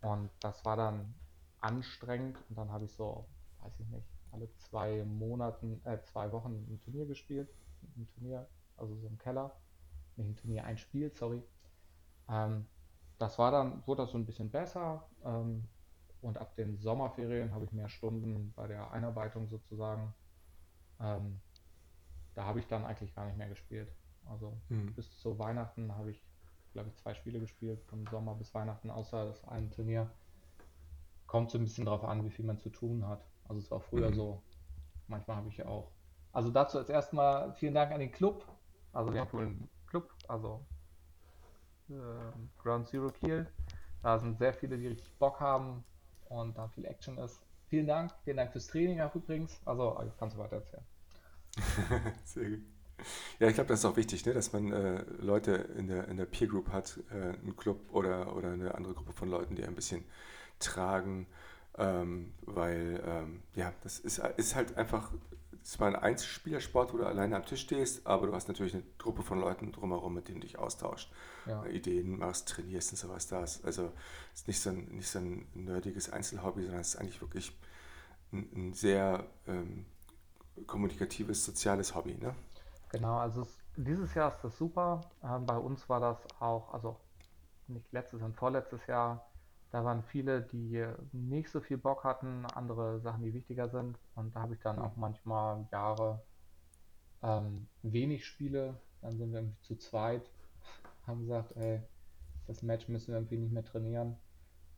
Und 0.00 0.30
das 0.40 0.64
war 0.64 0.76
dann 0.76 1.14
anstrengend 1.60 2.38
und 2.48 2.56
dann 2.56 2.72
habe 2.72 2.86
ich 2.86 2.92
so, 2.92 3.26
weiß 3.60 3.78
ich 3.80 3.88
nicht, 3.88 4.06
alle 4.32 4.48
zwei 4.56 5.04
Monaten, 5.04 5.80
äh, 5.84 6.00
zwei 6.02 6.32
Wochen 6.32 6.52
ein 6.52 6.80
Turnier 6.80 7.06
gespielt. 7.06 7.48
Ein 7.96 8.08
Turnier, 8.14 8.48
also 8.76 8.94
so 8.96 9.06
im 9.06 9.18
Keller. 9.18 9.52
Nicht 10.16 10.30
ein 10.30 10.36
Turnier, 10.36 10.64
ein 10.64 10.78
Spiel, 10.78 11.12
sorry. 11.12 11.42
Ähm, 12.28 12.66
das 13.18 13.38
war 13.38 13.50
dann, 13.50 13.86
wurde 13.86 14.02
das 14.02 14.12
so 14.12 14.18
ein 14.18 14.26
bisschen 14.26 14.50
besser. 14.50 15.06
Ähm, 15.24 15.68
und 16.22 16.38
ab 16.38 16.54
den 16.56 16.78
Sommerferien 16.78 17.52
habe 17.52 17.64
ich 17.64 17.72
mehr 17.72 17.88
Stunden 17.88 18.52
bei 18.54 18.66
der 18.66 18.92
Einarbeitung 18.92 19.48
sozusagen. 19.48 20.14
Ähm, 21.00 21.40
da 22.34 22.44
habe 22.44 22.60
ich 22.60 22.66
dann 22.66 22.84
eigentlich 22.84 23.14
gar 23.14 23.26
nicht 23.26 23.36
mehr 23.36 23.48
gespielt. 23.48 23.88
Also 24.26 24.56
Mhm. 24.68 24.94
bis 24.94 25.18
zu 25.18 25.38
Weihnachten 25.38 25.94
habe 25.94 26.10
ich, 26.10 26.22
glaube 26.72 26.88
ich, 26.88 26.96
zwei 26.96 27.14
Spiele 27.14 27.40
gespielt, 27.40 27.82
vom 27.88 28.06
Sommer 28.06 28.34
bis 28.34 28.54
Weihnachten, 28.54 28.90
außer 28.90 29.26
das 29.26 29.44
eine 29.48 29.70
Turnier. 29.70 30.10
Kommt 31.26 31.50
so 31.50 31.58
ein 31.58 31.64
bisschen 31.64 31.86
drauf 31.86 32.04
an, 32.04 32.24
wie 32.24 32.30
viel 32.30 32.44
man 32.44 32.58
zu 32.58 32.70
tun 32.70 33.06
hat. 33.06 33.24
Also 33.48 33.60
es 33.60 33.70
war 33.70 33.80
früher 33.80 34.10
Mhm. 34.10 34.14
so, 34.14 34.42
manchmal 35.08 35.36
habe 35.38 35.48
ich 35.48 35.56
ja 35.56 35.66
auch. 35.66 35.90
Also 36.32 36.50
dazu 36.50 36.78
als 36.78 36.88
erstmal 36.88 37.52
vielen 37.54 37.74
Dank 37.74 37.92
an 37.92 38.00
den 38.00 38.12
Club. 38.12 38.46
Also 38.92 39.12
wohl 39.12 39.42
einen 39.42 39.68
Club, 39.86 40.10
also 40.28 40.64
äh, 41.88 41.94
Ground 42.62 42.88
Zero 42.88 43.10
Kiel. 43.10 43.46
Da 44.02 44.18
sind 44.18 44.38
sehr 44.38 44.52
viele, 44.52 44.78
die 44.78 44.88
richtig 44.88 45.16
Bock 45.18 45.40
haben 45.40 45.84
und 46.32 46.56
da 46.56 46.68
viel 46.68 46.84
Action 46.84 47.18
ist. 47.18 47.40
Vielen 47.68 47.86
Dank, 47.86 48.12
vielen 48.24 48.36
Dank 48.36 48.52
fürs 48.52 48.66
Training 48.66 49.00
auch 49.00 49.14
übrigens. 49.14 49.60
Also, 49.64 49.98
jetzt 50.04 50.18
kannst 50.18 50.36
du 50.36 50.40
weiter 50.40 50.56
erzählen. 50.56 50.84
Sehr 52.24 52.50
gut. 52.50 52.60
Ja, 53.38 53.48
ich 53.48 53.54
glaube, 53.54 53.68
das 53.68 53.80
ist 53.80 53.84
auch 53.84 53.96
wichtig, 53.96 54.24
ne, 54.26 54.32
dass 54.32 54.52
man 54.52 54.72
äh, 54.72 55.04
Leute 55.20 55.52
in 55.76 55.88
der, 55.88 56.08
in 56.08 56.16
der 56.16 56.26
Peer 56.26 56.46
Group 56.48 56.70
hat, 56.70 57.00
äh, 57.10 57.14
einen 57.14 57.56
Club 57.56 57.80
oder, 57.92 58.36
oder 58.36 58.52
eine 58.52 58.74
andere 58.74 58.94
Gruppe 58.94 59.12
von 59.12 59.28
Leuten, 59.28 59.56
die 59.56 59.64
ein 59.64 59.74
bisschen 59.74 60.04
tragen, 60.58 61.26
ähm, 61.78 62.32
weil 62.42 63.02
ähm, 63.06 63.42
ja, 63.54 63.72
das 63.82 63.98
ist, 63.98 64.18
ist 64.36 64.54
halt 64.54 64.76
einfach, 64.76 65.12
ist 65.62 65.80
mal 65.80 65.94
ein 65.94 66.02
Einzelspielersport, 66.02 66.92
wo 66.92 66.98
du 66.98 67.06
alleine 67.06 67.36
am 67.36 67.44
Tisch 67.44 67.62
stehst, 67.62 68.06
aber 68.06 68.26
du 68.26 68.34
hast 68.34 68.48
natürlich 68.48 68.74
eine 68.74 68.84
Gruppe 68.98 69.22
von 69.22 69.40
Leuten 69.40 69.72
drumherum, 69.72 70.14
mit 70.14 70.28
denen 70.28 70.40
du 70.40 70.46
dich 70.46 70.58
austauscht, 70.58 71.12
Ja, 71.46 71.64
äh, 71.64 71.76
Ideen 71.76 72.18
machst, 72.18 72.48
trainierst 72.48 72.92
und 72.92 72.98
sowas 72.98 73.26
da 73.28 73.42
ist. 73.42 73.64
Also 73.64 73.92
es 74.34 74.40
ist 74.40 74.48
nicht 74.48 74.60
so 74.60 74.70
ein, 74.70 74.88
nicht 74.96 75.08
so 75.08 75.18
ein 75.20 75.46
nerdiges 75.54 76.10
Einzelhobby, 76.10 76.62
sondern 76.62 76.80
es 76.80 76.94
ist 76.94 76.96
eigentlich 77.00 77.20
wirklich 77.20 77.56
ein, 78.32 78.48
ein 78.54 78.72
sehr 78.74 79.26
ähm, 79.46 79.86
kommunikatives, 80.66 81.44
soziales 81.44 81.94
Hobby, 81.94 82.14
ne? 82.16 82.34
genau. 82.90 83.18
Also 83.18 83.42
es, 83.42 83.58
dieses 83.76 84.14
Jahr 84.14 84.28
ist 84.30 84.42
das 84.42 84.56
super. 84.56 85.00
Ähm, 85.22 85.46
bei 85.46 85.56
uns 85.56 85.88
war 85.88 86.00
das 86.00 86.18
auch, 86.40 86.72
also 86.72 86.96
nicht 87.68 87.92
letztes, 87.92 88.20
sondern 88.20 88.36
vorletztes 88.36 88.86
Jahr. 88.86 89.31
Da 89.72 89.84
waren 89.84 90.04
viele, 90.04 90.42
die 90.42 90.86
nicht 91.12 91.50
so 91.50 91.60
viel 91.60 91.78
Bock 91.78 92.04
hatten, 92.04 92.46
andere 92.46 93.00
Sachen, 93.02 93.24
die 93.24 93.34
wichtiger 93.34 93.70
sind. 93.70 93.98
Und 94.14 94.36
da 94.36 94.42
habe 94.42 94.54
ich 94.54 94.62
dann 94.62 94.78
auch 94.80 94.96
manchmal 94.96 95.68
Jahre 95.72 96.24
ähm, 97.22 97.68
wenig 97.82 98.26
Spiele. 98.26 98.80
Dann 99.00 99.18
sind 99.18 99.32
wir 99.32 99.40
irgendwie 99.40 99.60
zu 99.62 99.76
zweit, 99.76 100.30
haben 101.06 101.22
gesagt, 101.22 101.56
ey, 101.56 101.82
das 102.46 102.62
Match 102.62 102.88
müssen 102.88 103.08
wir 103.08 103.16
irgendwie 103.18 103.38
nicht 103.38 103.52
mehr 103.52 103.64
trainieren. 103.64 104.18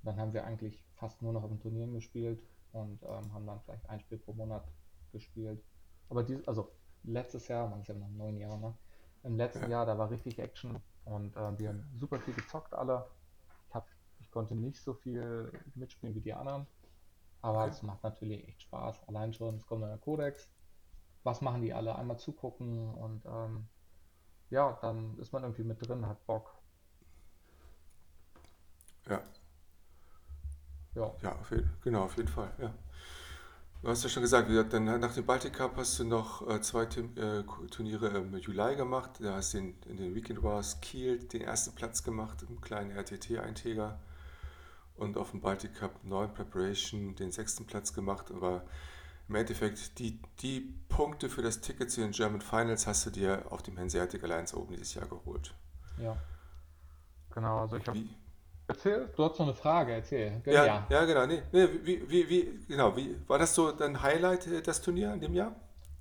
Dann 0.02 0.18
haben 0.18 0.34
wir 0.34 0.44
eigentlich 0.46 0.84
fast 0.94 1.22
nur 1.22 1.32
noch 1.32 1.44
auf 1.44 1.50
den 1.50 1.60
Turnieren 1.60 1.94
gespielt 1.94 2.42
und 2.72 3.02
ähm, 3.04 3.32
haben 3.34 3.46
dann 3.46 3.60
vielleicht 3.62 3.88
ein 3.90 4.00
Spiel 4.00 4.18
pro 4.18 4.34
Monat 4.34 4.66
gespielt. 5.12 5.64
Aber 6.08 6.24
dies, 6.24 6.46
also 6.48 6.72
letztes 7.04 7.48
Jahr, 7.48 7.68
man 7.68 7.82
ist 7.82 7.88
ja 7.88 7.94
noch 7.94 8.10
neun 8.10 8.38
Jahre, 8.38 8.60
ne? 8.60 8.78
Im 9.24 9.36
letzten 9.36 9.68
Ja, 9.68 9.70
Jahr, 9.70 9.86
da 9.86 9.98
war 9.98 10.10
richtig 10.10 10.38
Action 10.38 10.82
und 11.04 11.36
äh, 11.36 11.58
wir 11.58 11.70
haben 11.70 11.90
super 11.96 12.20
viel 12.20 12.34
gezockt 12.34 12.74
alle. 12.74 13.10
Konnte 14.34 14.56
nicht 14.56 14.82
so 14.82 14.94
viel 14.94 15.52
mitspielen 15.76 16.14
wie 16.16 16.20
die 16.20 16.34
anderen, 16.34 16.66
aber 17.40 17.60
okay. 17.60 17.70
es 17.70 17.82
macht 17.82 18.02
natürlich 18.02 18.48
echt 18.48 18.62
Spaß. 18.62 19.06
Allein 19.06 19.32
schon, 19.32 19.54
es 19.54 19.64
kommt 19.64 19.82
neuer 19.82 19.96
Kodex. 19.96 20.50
Was 21.22 21.40
machen 21.40 21.62
die 21.62 21.72
alle? 21.72 21.94
Einmal 21.94 22.18
zugucken 22.18 22.92
und 22.94 23.24
ähm, 23.26 23.68
ja, 24.50 24.76
dann 24.82 25.16
ist 25.20 25.32
man 25.32 25.44
irgendwie 25.44 25.62
mit 25.62 25.86
drin, 25.86 26.04
hat 26.06 26.26
Bock. 26.26 26.52
Ja, 29.08 29.22
Ja, 30.94 31.14
ja, 31.22 31.38
auf 31.38 31.50
jeden, 31.52 31.70
genau, 31.82 32.04
auf 32.04 32.16
jeden 32.16 32.28
Fall, 32.28 32.52
ja. 32.58 32.74
Du 33.82 33.90
hast 33.90 34.02
ja 34.02 34.08
schon 34.08 34.22
gesagt, 34.22 34.48
dann 34.72 34.98
nach 34.98 35.14
dem 35.14 35.26
Baltic 35.26 35.52
Cup 35.52 35.76
hast 35.76 35.98
du 35.98 36.04
noch 36.04 36.48
äh, 36.48 36.60
zwei 36.62 36.84
äh, 36.84 37.44
Turniere 37.70 38.08
im 38.08 38.34
Juli 38.38 38.76
gemacht. 38.76 39.10
Da 39.20 39.34
hast 39.34 39.52
du 39.52 39.58
in, 39.58 39.78
den 39.96 40.14
Weekend 40.14 40.42
Wars 40.42 40.80
Kiel 40.80 41.18
den 41.18 41.42
ersten 41.42 41.74
Platz 41.74 42.02
gemacht, 42.02 42.42
im 42.48 42.62
kleinen 42.62 42.92
RTT-Eintäger. 42.92 44.00
Und 44.96 45.16
auf 45.16 45.32
dem 45.32 45.40
Baltic 45.40 45.74
Cup 45.74 46.04
9 46.04 46.32
Preparation 46.34 47.14
den 47.16 47.32
sechsten 47.32 47.66
Platz 47.66 47.92
gemacht. 47.92 48.30
Aber 48.30 48.64
im 49.28 49.34
Endeffekt, 49.34 49.98
die, 49.98 50.20
die 50.40 50.60
Punkte 50.88 51.28
für 51.28 51.42
das 51.42 51.60
Ticket 51.60 51.90
zu 51.90 52.00
den 52.00 52.12
German 52.12 52.40
Finals 52.40 52.86
hast 52.86 53.06
du 53.06 53.10
dir 53.10 53.50
auf 53.50 53.62
dem 53.62 53.78
Hanseatic 53.78 54.22
Alliance 54.22 54.56
Open 54.56 54.76
dieses 54.76 54.94
Jahr 54.94 55.06
geholt. 55.06 55.54
ja, 55.96 56.16
genau. 57.30 57.60
Also 57.60 57.76
ich 57.76 57.86
habe 57.86 57.98
Erzähl, 58.66 59.12
du 59.14 59.24
hast 59.24 59.38
noch 59.38 59.46
eine 59.46 59.54
Frage, 59.54 59.92
erzähl. 59.92 60.40
Ja, 60.46 60.64
ja. 60.64 60.86
ja, 60.88 61.04
genau. 61.04 61.26
Nee, 61.26 61.42
nee, 61.52 61.68
wie, 61.82 62.08
wie, 62.08 62.28
wie, 62.30 62.64
genau, 62.66 62.96
wie, 62.96 63.16
war 63.28 63.38
das 63.38 63.54
so 63.54 63.72
dein 63.72 64.00
Highlight, 64.00 64.46
äh, 64.46 64.62
das 64.62 64.80
Turnier 64.80 65.12
in 65.12 65.20
dem 65.20 65.34
Jahr? 65.34 65.54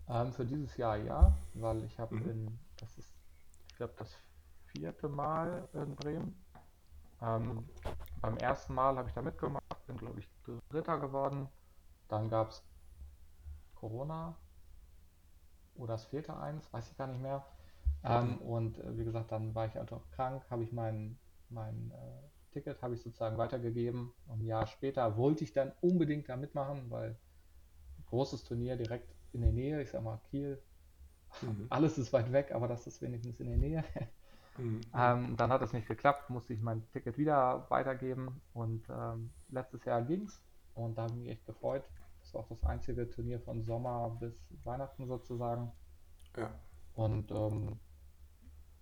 Ähm, 0.08 0.32
für 0.32 0.46
dieses 0.46 0.78
Jahr 0.78 0.96
ja, 0.98 1.38
weil 1.56 1.84
ich 1.84 2.00
habe 2.00 2.16
Mhm. 2.16 2.30
in, 2.30 2.60
das 2.78 2.98
ist, 2.98 3.14
ich 3.70 3.76
glaube, 3.76 3.94
das 3.98 4.16
vierte 4.68 5.10
Mal 5.10 5.68
in 5.74 5.96
Bremen. 5.96 6.42
Ähm, 7.22 7.70
beim 8.24 8.38
ersten 8.38 8.74
Mal 8.74 8.98
habe 8.98 9.10
ich 9.10 9.14
da 9.14 9.22
mitgemacht, 9.22 9.86
bin, 9.86 9.98
glaube 9.98 10.20
ich, 10.20 10.30
Dritter 10.70 10.98
geworden. 10.98 11.50
Dann 12.08 12.30
gab 12.30 12.50
es 12.52 12.64
Corona 13.76 14.36
oder 15.76 15.96
es 15.96 16.06
fehlte 16.06 16.38
eins, 16.38 16.72
weiß 16.72 16.90
ich 16.92 16.98
gar 16.98 17.08
nicht 17.08 17.22
mehr. 17.22 17.46
Mhm. 18.04 18.10
Ähm, 18.10 18.42
und 18.42 18.80
äh, 18.80 18.98
wie 18.98 19.04
gesagt, 19.04 19.32
dann 19.32 19.54
war 19.56 19.66
ich 19.66 19.76
halt 19.76 19.92
auch 19.92 20.10
krank, 20.12 20.46
habe 20.50 20.64
ich 20.64 20.72
mein, 20.72 21.20
mein 21.50 21.92
äh, 21.92 22.54
Ticket 22.54 22.82
habe 22.82 22.96
ich 22.96 23.02
sozusagen 23.02 23.38
weitergegeben. 23.38 24.14
Und 24.26 24.40
ein 24.40 24.46
Jahr 24.46 24.68
später 24.68 25.18
wollte 25.18 25.44
ich 25.44 25.54
dann 25.54 25.74
unbedingt 25.82 26.30
da 26.30 26.38
mitmachen, 26.38 26.90
weil 26.90 27.20
großes 28.08 28.44
Turnier 28.46 28.78
direkt 28.78 29.16
in 29.34 29.42
der 29.42 29.52
Nähe, 29.54 29.82
ich 29.82 29.92
sag 29.92 30.04
mal 30.04 30.22
Kiel, 30.30 30.64
Mhm. 31.42 31.70
alles 31.70 31.98
ist 31.98 32.14
weit 32.14 32.32
weg, 32.32 32.52
aber 32.54 32.68
das 32.70 32.88
ist 32.88 33.02
wenigstens 33.02 33.40
in 33.40 33.48
der 33.48 33.58
Nähe. 33.58 33.84
Mhm. 34.58 34.82
Ähm, 34.96 35.36
dann 35.38 35.52
hat 35.52 35.62
es 35.62 35.74
nicht 35.74 35.88
geklappt, 35.88 36.30
musste 36.30 36.54
ich 36.54 36.62
mein 36.62 36.88
Ticket 36.92 37.18
wieder 37.18 37.66
weitergeben 37.70 38.42
und 38.54 38.88
ähm, 38.90 39.32
letztes 39.50 39.84
Jahr 39.86 40.02
ging's 40.04 40.44
und 40.76 40.98
da 40.98 41.04
habe 41.04 41.14
ich 41.14 41.20
mich 41.20 41.30
echt 41.30 41.46
gefreut. 41.46 41.84
Das 42.22 42.34
war 42.34 42.42
auch 42.42 42.50
das 42.50 42.64
einzige 42.64 43.10
Turnier 43.10 43.40
von 43.42 43.64
Sommer 43.64 44.16
bis 44.20 44.46
Weihnachten 44.64 45.08
sozusagen. 45.08 45.72
Ja, 46.38 46.52
Und 46.96 47.32
ähm, 47.32 47.80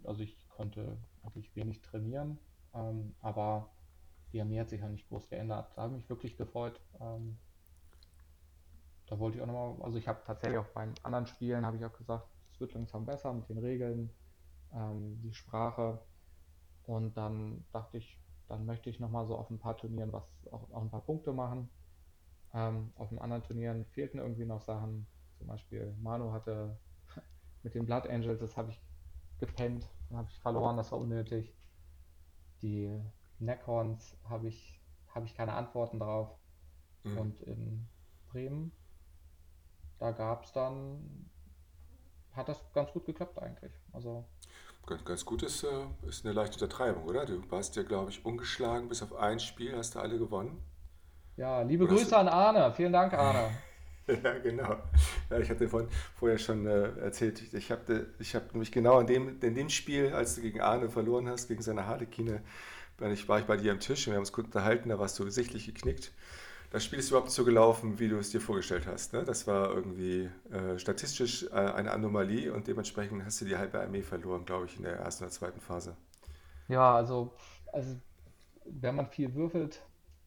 also 0.03 0.21
ich 0.23 0.47
konnte 0.49 0.97
eigentlich 1.23 1.55
wenig 1.55 1.81
trainieren, 1.81 2.39
ähm, 2.73 3.15
aber 3.21 3.71
die 4.33 4.41
Armee 4.41 4.59
hat 4.59 4.69
sich 4.69 4.81
ja 4.81 4.89
nicht 4.89 5.07
groß 5.09 5.29
geändert. 5.29 5.71
Da 5.75 5.83
habe 5.83 5.93
ich 5.95 6.01
mich 6.01 6.09
wirklich 6.09 6.37
gefreut. 6.37 6.79
Ähm, 6.99 7.37
da 9.07 9.19
wollte 9.19 9.37
ich 9.37 9.43
auch 9.43 9.47
nochmal, 9.47 9.75
also 9.83 9.97
ich 9.97 10.07
habe 10.07 10.21
tatsächlich 10.25 10.57
auch 10.59 10.67
bei 10.73 10.87
anderen 11.03 11.27
Spielen, 11.27 11.65
habe 11.65 11.77
ich 11.77 11.85
auch 11.85 11.93
gesagt, 11.93 12.27
es 12.51 12.59
wird 12.59 12.73
langsam 12.73 13.05
besser 13.05 13.33
mit 13.33 13.47
den 13.49 13.57
Regeln, 13.59 14.09
ähm, 14.73 15.21
die 15.21 15.33
Sprache. 15.33 15.99
Und 16.83 17.15
dann 17.17 17.65
dachte 17.71 17.97
ich, 17.97 18.19
dann 18.47 18.65
möchte 18.65 18.89
ich 18.89 18.99
nochmal 18.99 19.25
so 19.25 19.37
auf 19.37 19.49
ein 19.49 19.59
paar 19.59 19.77
Turnieren 19.77 20.11
was, 20.11 20.23
auch, 20.51 20.69
auch 20.71 20.81
ein 20.81 20.89
paar 20.89 21.05
Punkte 21.05 21.33
machen. 21.33 21.69
Ähm, 22.53 22.91
auf 22.95 23.09
den 23.09 23.19
anderen 23.19 23.43
Turnieren 23.43 23.85
fehlten 23.85 24.19
irgendwie 24.19 24.45
noch 24.45 24.61
Sachen. 24.61 25.07
Zum 25.37 25.47
Beispiel 25.47 25.95
Manu 26.01 26.31
hatte 26.33 26.77
mit 27.63 27.75
den 27.75 27.85
Blood 27.85 28.07
Angels, 28.07 28.39
das 28.39 28.57
habe 28.57 28.71
ich 28.71 28.81
gepennt, 29.39 29.89
dann 30.09 30.19
habe 30.19 30.29
ich 30.29 30.39
verloren, 30.39 30.77
das 30.77 30.91
war 30.91 30.99
unnötig. 30.99 31.55
Die 32.61 33.01
Neckhorns 33.39 34.17
habe 34.25 34.47
ich, 34.47 34.79
habe 35.07 35.25
ich 35.25 35.35
keine 35.35 35.53
Antworten 35.53 35.99
drauf. 35.99 36.37
mhm. 37.03 37.17
Und 37.17 37.41
in 37.41 37.87
Bremen, 38.27 38.71
da 39.97 40.11
gab 40.11 40.43
es 40.43 40.51
dann, 40.51 41.30
hat 42.33 42.47
das 42.49 42.61
ganz 42.73 42.91
gut 42.91 43.05
geklappt 43.05 43.39
eigentlich. 43.39 43.71
Also, 43.93 44.25
Ganz, 44.85 45.05
ganz 45.05 45.25
gut 45.25 45.43
ist, 45.43 45.63
äh, 45.63 45.67
ist 46.07 46.25
eine 46.25 46.33
leichte 46.33 46.55
Untertreibung, 46.55 47.05
oder? 47.05 47.25
Du 47.25 47.41
warst 47.51 47.75
ja, 47.75 47.83
glaube 47.83 48.09
ich, 48.11 48.25
ungeschlagen, 48.25 48.89
bis 48.89 49.01
auf 49.03 49.13
ein 49.15 49.39
Spiel 49.39 49.75
hast 49.77 49.95
du 49.95 49.99
alle 49.99 50.17
gewonnen. 50.17 50.61
ja, 51.37 51.61
liebe 51.61 51.85
Oder 51.85 51.93
hast 51.95 52.07
du, 52.07 52.11
Grüße 52.11 52.17
an 52.17 52.27
Arne. 52.27 52.73
Vielen 52.73 52.93
Dank, 52.93 53.13
Arne. 53.13 53.51
Ja, 54.23 54.37
genau. 54.39 54.77
Ja, 55.29 55.39
ich 55.39 55.49
hatte 55.49 55.69
vorhin, 55.69 55.89
vorher 56.15 56.37
schon 56.37 56.65
äh, 56.65 56.89
erzählt, 56.99 57.41
ich, 57.41 57.53
ich 57.53 57.71
habe 57.71 58.07
ich 58.19 58.35
hab 58.35 58.51
nämlich 58.53 58.71
genau 58.71 58.99
in 58.99 59.07
dem, 59.07 59.41
in 59.41 59.55
dem 59.55 59.69
Spiel, 59.69 60.13
als 60.13 60.35
du 60.35 60.41
gegen 60.41 60.59
Arne 60.59 60.89
verloren 60.89 61.29
hast, 61.29 61.47
gegen 61.47 61.61
seine 61.61 61.85
Harlekine, 61.85 62.41
ich, 63.13 63.29
war 63.29 63.39
ich 63.39 63.45
bei 63.45 63.57
dir 63.57 63.71
am 63.71 63.79
Tisch 63.79 64.07
und 64.07 64.13
wir 64.13 64.17
haben 64.17 64.23
uns 64.23 64.33
kurz 64.33 64.47
unterhalten, 64.47 64.89
da 64.89 64.99
warst 64.99 65.17
du 65.19 65.29
sichtlich 65.29 65.65
geknickt. 65.65 66.11
Das 66.71 66.83
Spiel 66.85 66.97
ist 66.99 67.09
überhaupt 67.09 67.29
so 67.31 67.45
gelaufen, 67.45 67.99
wie 67.99 68.07
du 68.09 68.17
es 68.17 68.31
dir 68.31 68.41
vorgestellt 68.41 68.87
hast. 68.87 69.13
Ne? 69.13 69.23
Das 69.23 69.45
war 69.45 69.69
irgendwie 69.73 70.29
äh, 70.51 70.79
statistisch 70.79 71.43
äh, 71.43 71.49
eine 71.53 71.91
Anomalie 71.91 72.51
und 72.53 72.67
dementsprechend 72.67 73.23
hast 73.25 73.41
du 73.41 73.45
die 73.45 73.57
halbe 73.57 73.79
Armee 73.81 74.01
verloren, 74.03 74.45
glaube 74.45 74.65
ich, 74.65 74.77
in 74.77 74.83
der 74.83 74.93
ersten 74.95 75.25
oder 75.25 75.31
zweiten 75.31 75.59
Phase. 75.61 75.95
Ja, 76.67 76.95
also, 76.95 77.35
also 77.73 77.99
wenn 78.65 78.95
man 78.95 79.07
viel 79.07 79.33
würfelt, 79.35 79.81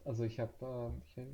also 0.05 0.25
ich 0.25 0.41
habe, 0.41 0.53
äh, 0.63 0.99
ich, 1.09 1.19
äh, 1.19 1.27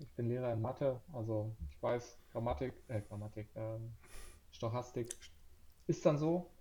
ich 0.00 0.14
bin 0.14 0.28
Lehrer 0.28 0.52
in 0.52 0.60
Mathe, 0.62 1.02
also 1.12 1.56
ich 1.70 1.82
weiß, 1.82 2.20
Grammatik, 2.32 2.74
äh, 2.88 3.02
Grammatik, 3.02 3.50
ähm, 3.56 3.96
Stochastik 4.52 5.16
ist 5.86 6.06
dann 6.06 6.18
so. 6.18 6.52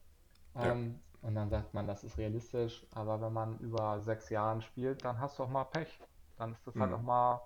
Ja, 0.61 0.75
Ähm, 0.75 1.01
Und 1.21 1.35
dann 1.35 1.49
sagt 1.49 1.73
man, 1.73 1.87
das 1.87 2.03
ist 2.05 2.17
realistisch, 2.19 2.85
aber 2.91 3.21
wenn 3.21 3.33
man 3.33 3.59
über 3.59 4.01
sechs 4.01 4.29
Jahren 4.29 4.61
spielt, 4.61 5.05
dann 5.05 5.19
hast 5.19 5.39
du 5.39 5.43
auch 5.43 5.49
mal 5.49 5.65
Pech. 5.65 6.03
Dann 6.37 6.53
ist 6.53 6.67
das 6.67 6.79
halt 6.79 6.93
auch 6.93 7.01
Mhm. 7.01 7.03
mal, 7.03 7.41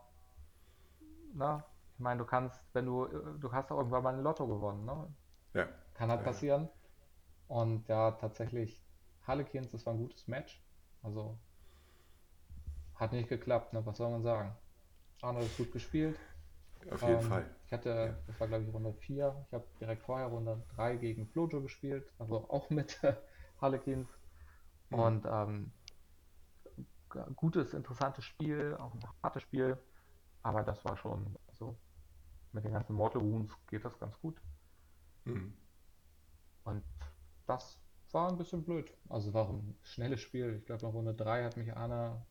ne? 1.34 1.64
Ich 1.94 2.00
meine, 2.00 2.20
du 2.20 2.26
kannst, 2.26 2.62
wenn 2.74 2.86
du, 2.86 3.06
du 3.08 3.52
hast 3.52 3.72
auch 3.72 3.78
irgendwann 3.78 4.04
mal 4.04 4.14
ein 4.16 4.24
Lotto 4.24 4.48
gewonnen, 4.48 4.86
ne? 4.86 5.14
Ja, 5.54 5.70
Kann 5.96 6.12
halt 6.12 6.24
ja, 6.24 6.30
ja. 6.30 6.44
passieren. 6.44 6.70
Und 7.48 7.88
ja, 7.90 8.12
tatsächlich, 8.12 8.84
Harlequins, 9.28 9.72
das 9.72 9.86
war 9.86 9.94
ein 9.94 10.00
gutes 10.00 10.28
Match. 10.28 10.64
Also 11.04 11.40
hat 12.96 13.14
nicht 13.14 13.30
geklappt, 13.30 13.74
ne? 13.74 13.86
Was 13.86 13.98
soll 13.98 14.12
man 14.12 14.24
sagen? 14.24 14.56
Arnold 15.22 15.48
ist 15.48 15.58
gut 15.58 15.72
gespielt. 15.74 16.20
Auf 16.92 17.06
jeden 17.08 17.22
Ähm, 17.22 17.22
Fall. 17.22 17.46
ich 17.66 17.74
Ja. 18.02 18.14
hatte, 18.14 18.24
das 18.28 18.40
war 18.40 18.48
glaube 18.48 18.66
ich 18.66 18.74
Runde 18.74 18.94
4. 18.94 19.46
Ich 19.48 19.54
habe 19.54 19.68
direkt 19.80 20.04
vorher 20.04 20.28
Runde 20.28 20.64
3 20.76 20.96
gegen 20.98 21.28
Flojo 21.28 21.62
gespielt, 21.62 22.08
also 22.20 22.50
auch 22.50 22.70
mit 22.70 23.00
Harlequins. 23.62 24.10
Mhm. 24.92 24.98
Und 24.98 25.26
ähm, 25.26 25.72
gutes, 27.36 27.74
interessantes 27.74 28.26
Spiel, 28.26 28.76
auch 28.80 28.94
ein 28.94 29.04
hartes 29.24 29.44
Spiel. 29.44 29.78
Aber 30.44 30.64
das 30.64 30.84
war 30.86 30.96
schon, 30.98 31.36
also 31.48 31.78
mit 32.52 32.64
den 32.64 32.74
ganzen 32.74 32.94
Mortal 32.96 33.22
Wounds 33.22 33.54
geht 33.68 33.86
das 33.86 33.98
ganz 34.00 34.20
gut. 34.20 34.42
Mhm. 35.26 35.54
Und 36.64 36.84
das 37.46 37.80
war 38.12 38.30
ein 38.30 38.38
bisschen 38.38 38.64
blöd. 38.64 38.92
Also 39.10 39.34
war 39.34 39.50
ein 39.50 39.78
schnelles 39.84 40.22
Spiel. 40.22 40.56
Ich 40.60 40.66
glaube, 40.66 40.86
nach 40.86 40.94
Runde 40.94 41.14
3 41.14 41.44
hat 41.44 41.58
mich 41.58 41.76
Arne 41.76 42.26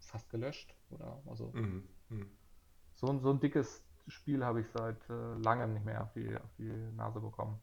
fast 0.00 0.28
gelöscht. 0.30 0.74
Oder 0.90 1.20
also 1.26 1.50
Mhm. 1.52 1.88
Mhm. 2.08 2.30
so 2.94 3.06
ein, 3.08 3.20
so 3.20 3.30
ein 3.30 3.40
dickes 3.40 3.82
Spiel 4.08 4.44
habe 4.44 4.60
ich 4.60 4.66
seit 4.70 5.08
äh, 5.10 5.34
langem 5.42 5.74
nicht 5.74 5.84
mehr 5.84 6.02
auf 6.02 6.12
die, 6.14 6.34
auf 6.36 6.50
die 6.58 6.72
Nase 6.96 7.20
bekommen. 7.20 7.60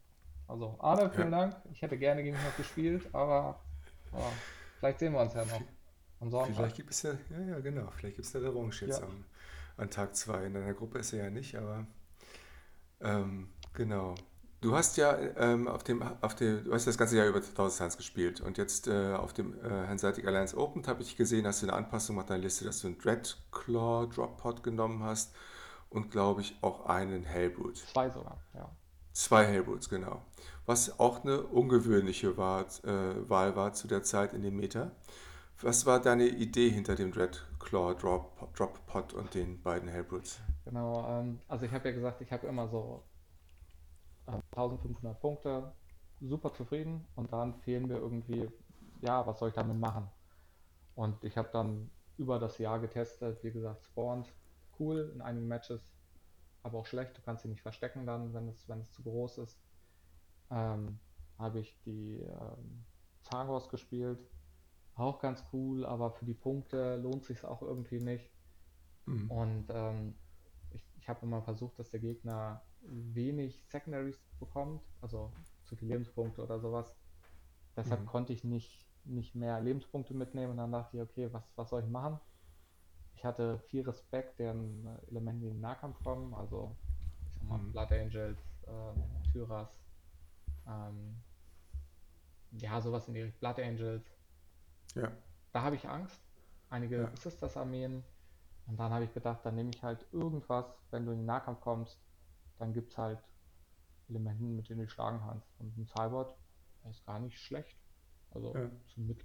Also 0.47 0.75
Arne, 0.79 1.03
Ja. 1.03 1.09
vielen 1.09 1.31
Dank. 1.31 1.55
Ich 1.71 1.81
hätte 1.81 1.97
gerne 1.97 2.23
gegen 2.23 2.35
dich 2.35 2.45
noch 2.45 2.57
gespielt, 2.57 3.13
aber 3.13 3.59
ja, 4.13 4.31
vielleicht 4.79 4.99
sehen 4.99 5.13
wir 5.13 5.21
uns 5.21 5.33
ja 5.33 5.43
noch 5.45 5.61
am 6.19 6.31
Sonntag. 6.31 6.55
Vielleicht 6.55 6.75
gibt 6.75 6.91
es 6.91 7.01
ja, 7.01 7.13
ja, 7.29 7.39
ja, 7.39 7.59
genau, 7.59 7.89
vielleicht 7.95 8.15
gibt 8.15 8.27
es 8.27 8.35
eine 8.35 8.45
Revanche 8.47 8.85
jetzt 8.85 8.99
Ja, 8.99 9.05
am, 9.05 9.25
an 9.77 9.89
Tag 9.89 10.15
2. 10.15 10.45
In 10.45 10.53
deiner 10.53 10.73
Gruppe 10.73 10.99
ist 10.99 11.13
er 11.13 11.25
ja 11.25 11.29
nicht, 11.29 11.55
aber 11.55 11.85
ähm, 13.01 13.49
genau. 13.73 14.15
Du 14.61 14.75
hast 14.75 14.97
ja 14.97 15.15
ähm, 15.37 15.67
auf 15.67 15.83
dem, 15.83 16.01
auf 16.21 16.33
dem, 16.35 16.63
du 16.63 16.73
hast 16.73 16.87
das 16.87 16.97
ganze 16.97 17.17
Jahr 17.17 17.27
über 17.27 17.37
1000 17.37 17.71
Suns 17.71 17.97
gespielt 17.97 18.41
und 18.41 18.57
jetzt 18.57 18.87
äh, 18.87 19.13
auf 19.13 19.31
dem 19.33 19.53
äh, 19.63 19.67
Alliance 19.67 20.57
Open 20.57 20.87
habe 20.87 21.03
ich 21.03 21.15
gesehen, 21.17 21.45
hast 21.45 21.61
du 21.61 21.67
eine 21.67 21.75
Anpassung 21.75 22.17
auf 22.19 22.25
deiner 22.25 22.41
Liste, 22.41 22.65
dass 22.65 22.81
du 22.81 22.87
einen 22.87 22.97
Dreadclaw 22.97 24.07
Drop 24.07 24.37
Pod 24.37 24.63
genommen 24.63 25.03
hast 25.03 25.35
und 25.89 26.09
glaube 26.09 26.41
ich 26.41 26.57
auch 26.61 26.87
einen 26.87 27.23
Hellbrute. 27.23 27.81
zwei 27.93 28.09
sogar, 28.09 28.39
ja. 28.55 28.71
Zwei 29.13 29.45
Hellbrutes, 29.45 29.87
genau. 29.87 30.25
Was 30.65 30.99
auch 30.99 31.23
eine 31.23 31.43
ungewöhnliche 31.43 32.35
Wahl, 32.37 32.65
äh, 32.83 33.29
Wahl 33.29 33.55
war 33.55 33.73
zu 33.73 33.87
der 33.87 34.03
Zeit 34.03 34.33
in 34.33 34.41
dem 34.41 34.55
Meta. 34.55 34.91
Was 35.61 35.85
war 35.85 36.01
deine 36.01 36.27
Idee 36.27 36.69
hinter 36.69 36.95
dem 36.95 37.13
Dreadclaw 37.13 37.95
Drop, 37.95 38.53
Drop 38.55 38.85
Pod 38.87 39.13
und 39.13 39.33
den 39.33 39.61
beiden 39.61 39.87
Hellbrutes? 39.87 40.41
Genau, 40.65 41.07
ähm, 41.07 41.39
also 41.47 41.65
ich 41.65 41.71
habe 41.71 41.87
ja 41.89 41.95
gesagt, 41.95 42.19
ich 42.19 42.31
habe 42.33 42.45
immer 42.47 42.67
so 42.67 43.03
äh, 44.27 44.33
1500 44.51 45.17
Punkte, 45.19 45.71
super 46.19 46.53
zufrieden 46.53 47.07
und 47.15 47.31
dann 47.31 47.55
fehlen 47.61 47.87
mir 47.87 47.97
irgendwie, 47.97 48.49
ja, 49.01 49.25
was 49.25 49.39
soll 49.39 49.49
ich 49.49 49.55
damit 49.55 49.77
machen? 49.77 50.09
Und 50.95 51.23
ich 51.23 51.37
habe 51.37 51.49
dann 51.53 51.89
über 52.17 52.37
das 52.37 52.57
Jahr 52.57 52.79
getestet, 52.79 53.41
wie 53.41 53.51
gesagt, 53.51 53.85
Spawned, 53.85 54.27
cool 54.77 55.09
in 55.15 55.21
einigen 55.21 55.47
Matches, 55.47 55.81
aber 56.63 56.79
auch 56.79 56.85
schlecht, 56.85 57.17
du 57.17 57.21
kannst 57.21 57.43
sie 57.43 57.49
nicht 57.49 57.61
verstecken 57.61 58.05
dann, 58.05 58.33
wenn 58.33 58.49
es, 58.49 58.67
wenn 58.67 58.81
es 58.81 58.91
zu 58.91 59.03
groß 59.03 59.37
ist. 59.37 59.57
Ähm, 60.51 60.99
habe 61.39 61.59
ich 61.59 61.77
die 61.85 62.19
ähm, 62.19 62.83
Zagros 63.23 63.69
gespielt, 63.69 64.19
auch 64.95 65.19
ganz 65.19 65.43
cool, 65.53 65.85
aber 65.85 66.11
für 66.11 66.25
die 66.25 66.33
Punkte 66.33 66.97
lohnt 66.97 67.25
sich 67.25 67.43
auch 67.45 67.61
irgendwie 67.61 67.99
nicht. 67.99 68.31
Mhm. 69.07 69.29
Und 69.29 69.67
ähm, 69.69 70.19
ich, 70.71 70.85
ich 70.97 71.09
habe 71.09 71.25
immer 71.25 71.41
versucht, 71.43 71.79
dass 71.79 71.91
der 71.91 71.99
Gegner 71.99 72.65
wenig 72.81 73.65
Secondaries 73.67 74.21
bekommt, 74.39 74.83
also 75.01 75.33
zu 75.63 75.75
viele 75.75 75.93
Lebenspunkte 75.93 76.43
oder 76.43 76.59
sowas. 76.59 76.95
Deshalb 77.75 78.05
Mhm. 78.05 78.07
konnte 78.07 78.33
ich 78.33 78.43
nicht, 78.43 78.87
nicht 79.03 79.35
mehr 79.35 79.61
Lebenspunkte 79.61 80.13
mitnehmen 80.13 80.51
und 80.53 80.57
dann 80.57 80.71
dachte 80.71 80.97
ich, 80.97 81.03
okay, 81.03 81.31
was, 81.33 81.43
was 81.57 81.69
soll 81.69 81.83
ich 81.83 81.89
machen? 81.89 82.19
Ich 83.15 83.25
hatte 83.25 83.59
viel 83.59 83.83
Respekt 83.83 84.39
deren 84.39 84.85
Elemente, 85.09 85.41
die 85.41 85.47
in 85.47 85.55
den 85.55 85.61
Nahkampf 85.61 86.01
kommen, 86.03 86.33
also 86.35 86.77
ich 87.27 87.35
sag 87.35 87.47
mal 87.49 87.59
Mhm. 87.59 87.71
Blood 87.71 87.91
Angels, 87.93 88.39
ähm, 88.67 89.21
Tyras, 89.31 89.69
ähm, 90.67 91.23
ja, 92.51 92.81
sowas 92.81 93.07
in 93.07 93.13
die 93.13 93.25
Blood 93.39 93.59
Angels. 93.59 94.14
Ja, 94.95 95.11
Da 95.51 95.61
habe 95.61 95.75
ich 95.75 95.87
Angst. 95.87 96.21
Einige 96.69 96.97
ja, 96.97 97.15
Sisters-Armeen. 97.15 98.03
Und 98.67 98.79
dann 98.79 98.91
habe 98.91 99.05
ich 99.05 99.13
gedacht, 99.13 99.41
dann 99.43 99.55
nehme 99.55 99.69
ich 99.69 99.83
halt 99.83 100.05
irgendwas, 100.11 100.65
wenn 100.91 101.05
du 101.05 101.11
in 101.11 101.19
den 101.19 101.25
Nahkampf 101.25 101.61
kommst, 101.61 101.99
dann 102.57 102.73
gibt 102.73 102.91
es 102.91 102.97
halt 102.97 103.19
Elemente, 104.09 104.43
mit 104.43 104.69
denen 104.69 104.81
du 104.81 104.89
schlagen 104.89 105.19
kannst. 105.19 105.47
Und 105.59 105.77
ein 105.77 105.85
Cybot 105.85 106.35
der 106.85 106.91
ist 106.91 107.05
gar 107.05 107.19
nicht 107.19 107.39
schlecht. 107.39 107.77
Also, 108.31 108.55
ja, 108.55 108.69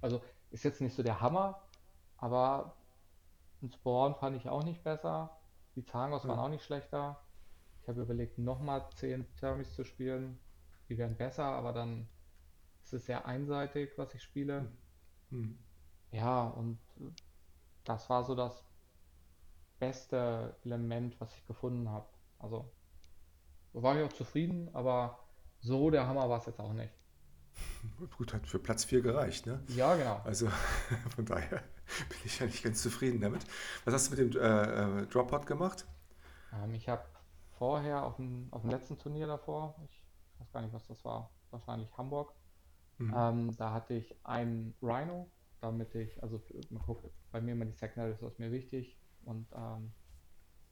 also 0.01 0.21
ist 0.49 0.63
jetzt 0.63 0.81
nicht 0.81 0.95
so 0.95 1.03
der 1.03 1.21
Hammer, 1.21 1.61
aber 2.17 2.75
ein 3.61 3.71
Spawn 3.71 4.15
fand 4.15 4.35
ich 4.35 4.49
auch 4.49 4.63
nicht 4.63 4.83
besser. 4.83 5.37
Die 5.75 5.85
Zangos 5.85 6.23
ja, 6.23 6.29
waren 6.29 6.39
auch 6.39 6.49
nicht 6.49 6.63
schlechter. 6.63 7.21
Ich 7.81 7.87
habe 7.87 8.01
überlegt, 8.01 8.37
nochmal 8.37 8.87
10 8.95 9.25
Thermis 9.35 9.73
zu 9.73 9.83
spielen. 9.83 10.39
Die 10.89 10.97
wären 10.97 11.15
besser, 11.15 11.45
aber 11.45 11.71
dann 11.71 12.07
ist 12.83 12.93
es 12.93 13.05
sehr 13.05 13.25
einseitig, 13.25 13.91
was 13.97 14.13
ich 14.13 14.23
spiele. 14.23 14.71
Mhm. 15.31 15.57
Ja, 16.11 16.47
und 16.47 16.79
äh, 16.99 17.11
das 17.83 18.09
war 18.09 18.23
so 18.23 18.35
das 18.35 18.63
beste 19.79 20.55
Element, 20.63 21.19
was 21.19 21.33
ich 21.35 21.45
gefunden 21.47 21.89
habe. 21.89 22.07
Also 22.39 22.71
war 23.73 23.97
ich 23.97 24.05
auch 24.05 24.13
zufrieden, 24.13 24.69
aber 24.73 25.19
so 25.59 25.89
der 25.89 26.07
Hammer 26.07 26.29
war 26.29 26.39
es 26.39 26.45
jetzt 26.45 26.59
auch 26.59 26.73
nicht. 26.73 26.93
Gut, 28.17 28.33
hat 28.33 28.47
für 28.47 28.59
Platz 28.59 28.85
4 28.85 29.01
gereicht, 29.01 29.45
ne? 29.45 29.63
Ja, 29.69 29.95
genau. 29.95 30.21
Also 30.23 30.49
von 31.15 31.25
daher 31.25 31.63
bin 32.09 32.17
ich 32.25 32.39
ja 32.39 32.45
nicht 32.45 32.63
ganz 32.63 32.81
zufrieden 32.81 33.21
damit. 33.21 33.45
Was 33.85 33.93
hast 33.93 34.11
du 34.11 34.15
mit 34.15 34.35
dem 34.35 34.41
äh, 34.41 35.01
äh, 35.01 35.07
Drop 35.07 35.29
Pod 35.29 35.45
gemacht? 35.45 35.85
Ähm, 36.53 36.73
ich 36.73 36.87
habe 36.89 37.03
vorher 37.57 38.03
auf 38.03 38.15
dem, 38.17 38.47
auf 38.51 38.61
dem 38.61 38.71
letzten 38.71 38.97
Turnier 38.97 39.27
davor, 39.27 39.75
ich 39.85 40.03
weiß 40.39 40.51
gar 40.51 40.61
nicht, 40.61 40.73
was 40.73 40.87
das 40.87 41.03
war, 41.05 41.31
wahrscheinlich 41.51 41.95
Hamburg, 41.97 42.33
Mhm. 43.01 43.13
ähm, 43.15 43.55
da 43.57 43.73
hatte 43.73 43.93
ich 43.95 44.15
einen 44.25 44.75
Rhino, 44.81 45.31
damit 45.61 45.95
ich, 45.95 46.21
also 46.23 46.41
man 46.69 46.83
guckt, 46.83 47.05
bei 47.31 47.41
mir 47.41 47.53
immer 47.53 47.65
die 47.65 47.73
Secondary 47.73 48.13
ist 48.13 48.21
das 48.21 48.39
mir 48.39 48.51
wichtig 48.51 48.99
und 49.23 49.47
ähm, 49.53 49.93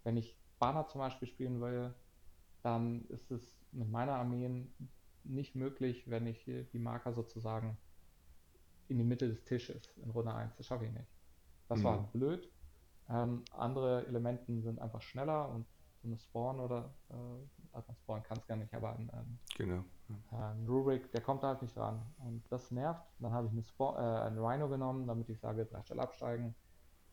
wenn 0.04 0.18
ich 0.18 0.39
Banner 0.60 0.88
zum 0.88 1.00
Beispiel 1.00 1.28
spielen 1.28 1.62
will, 1.62 1.94
dann 2.63 3.06
ist 3.08 3.32
es 3.32 3.65
mit 3.72 3.89
meiner 3.89 4.15
Armeen 4.15 4.76
nicht 5.24 5.56
möglich, 5.56 6.10
wenn 6.10 6.28
ich 6.28 6.42
hier 6.42 6.63
die 6.63 6.80
Marker 6.80 7.13
sozusagen 7.13 7.78
in 8.88 8.98
die 8.98 9.04
Mitte 9.04 9.28
des 9.30 9.44
Tisches 9.46 9.98
in 9.98 10.10
Runde 10.10 10.34
eins 10.34 10.56
Das 10.58 10.65
schaffe 10.68 10.86
ich 10.86 10.92
nicht. 10.92 11.10
Das 11.68 11.84
war 11.84 11.94
Mhm. 11.94 12.04
halt 12.04 12.12
blöd. 12.13 12.52
Ähm, 13.10 13.44
andere 13.52 14.06
Elementen 14.08 14.62
sind 14.63 14.80
einfach 14.80 15.02
schneller 15.02 15.50
und 15.50 15.68
so 16.02 16.08
eine 16.08 16.20
Spawn 16.20 16.60
oder 16.60 16.96
äh, 17.10 17.65
also 17.72 17.94
Spawn 17.94 18.24
kann 18.24 18.39
es 18.39 18.48
gar 18.48 18.56
nicht, 18.58 18.74
aber 18.74 18.96
ein, 18.96 19.10
ein, 19.12 19.39
Genau. 19.58 19.84
Ein 20.32 20.65
Rurik, 20.67 21.12
der 21.12 21.22
kommt 21.22 21.43
da 21.43 21.50
halt 21.50 21.62
nicht 21.62 21.76
dran. 21.76 22.02
Und 22.19 22.43
das 22.52 22.72
nervt. 22.72 23.06
Dann 23.19 23.32
habe 23.32 23.48
ich 23.48 23.54
eine 23.54 23.63
Spawn, 23.63 23.95
äh, 23.95 24.22
einen 24.22 24.39
Rhino 24.39 24.67
genommen, 24.67 25.08
damit 25.08 25.30
ich 25.30 25.39
sage, 25.39 25.65
drei 25.65 25.82
Stelle 25.84 26.02
absteigen. 26.02 26.56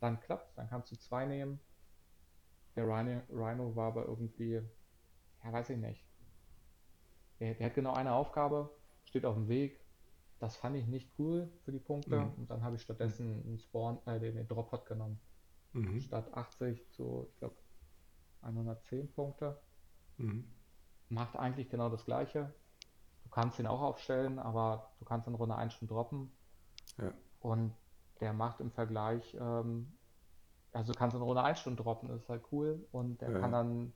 Dann 0.00 0.20
klappt 0.20 0.56
dann 0.56 0.68
kannst 0.68 0.90
du 0.92 0.96
zwei 0.96 1.26
nehmen. 1.26 1.61
Der 2.74 2.85
Rhino, 2.85 3.20
Rhino 3.30 3.74
war 3.76 3.88
aber 3.88 4.06
irgendwie, 4.06 4.62
ja, 5.44 5.52
weiß 5.52 5.70
ich 5.70 5.78
nicht. 5.78 6.06
Der, 7.40 7.54
der 7.54 7.66
hat 7.66 7.74
genau 7.74 7.92
eine 7.92 8.12
Aufgabe, 8.12 8.70
steht 9.04 9.24
auf 9.24 9.35
dem 9.35 9.48
Weg. 9.48 9.80
Das 10.38 10.56
fand 10.56 10.76
ich 10.76 10.87
nicht 10.87 11.11
cool 11.18 11.50
für 11.64 11.72
die 11.72 11.78
Punkte. 11.78 12.20
Mhm. 12.20 12.35
Und 12.35 12.50
dann 12.50 12.62
habe 12.62 12.76
ich 12.76 12.82
stattdessen 12.82 13.42
einen 13.44 13.59
Spawn, 13.59 13.98
äh, 14.06 14.20
den, 14.20 14.37
den 14.37 14.48
Drop-Pod 14.48 14.87
genommen. 14.87 15.20
Mhm. 15.72 16.00
Statt 16.00 16.32
80 16.32 16.90
zu, 16.92 17.26
ich 17.30 17.37
glaube, 17.38 17.56
110 18.42 19.12
Punkte. 19.12 19.61
Mhm. 20.18 20.50
Macht 21.09 21.37
eigentlich 21.37 21.68
genau 21.70 21.88
das 21.88 22.04
Gleiche. 22.04 22.54
Du 23.37 23.42
kannst 23.42 23.59
ihn 23.59 23.66
auch 23.66 23.83
aufstellen, 23.83 24.38
aber 24.38 24.94
du 24.99 25.05
kannst 25.05 25.29
in 25.29 25.35
Runde 25.35 25.57
1 25.57 25.75
schon 25.75 25.88
droppen. 25.88 26.33
Ja, 26.99 27.12
Und 27.40 27.75
der 28.20 28.33
macht 28.33 28.61
im 28.61 28.72
Vergleich, 28.72 29.35
ähm, 29.40 29.99
also 30.72 30.92
du 30.92 30.99
kannst 30.99 31.16
in 31.16 31.22
Runde 31.22 31.42
1 31.42 31.61
schon 31.61 31.77
droppen, 31.77 32.09
das 32.09 32.22
ist 32.22 32.29
halt 32.29 32.44
cool. 32.53 32.87
Und 32.92 33.20
der 33.20 33.33
ja, 33.33 33.38
kann 33.40 33.53
ja. 33.53 33.59
dann, 33.59 33.94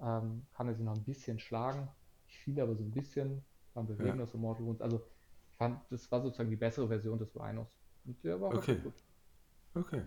ähm, 0.00 0.46
kann 0.52 0.68
er 0.68 0.74
sie 0.76 0.84
noch 0.84 0.94
ein 0.94 1.04
bisschen 1.04 1.38
schlagen. 1.40 1.88
Nicht 2.26 2.38
viel, 2.38 2.60
aber 2.60 2.76
so 2.76 2.84
ein 2.84 2.92
bisschen. 2.92 3.44
Dann 3.74 3.86
Ja. 3.86 3.94
bewegen 3.96 4.18
das 4.18 4.34
Immortal 4.34 4.66
Wounds. 4.66 4.82
Also 4.82 4.98
ich 4.98 5.56
fand, 5.58 5.80
das 5.90 6.10
war 6.12 6.22
sozusagen 6.22 6.50
die 6.50 6.56
bessere 6.56 6.88
Version 6.88 7.18
des 7.18 7.34
Rhinos. 7.36 7.68
Und 8.04 8.22
der 8.24 8.40
war 8.40 8.54
Okay, 8.54 8.76
gut. 8.82 8.94
okay. 9.74 10.02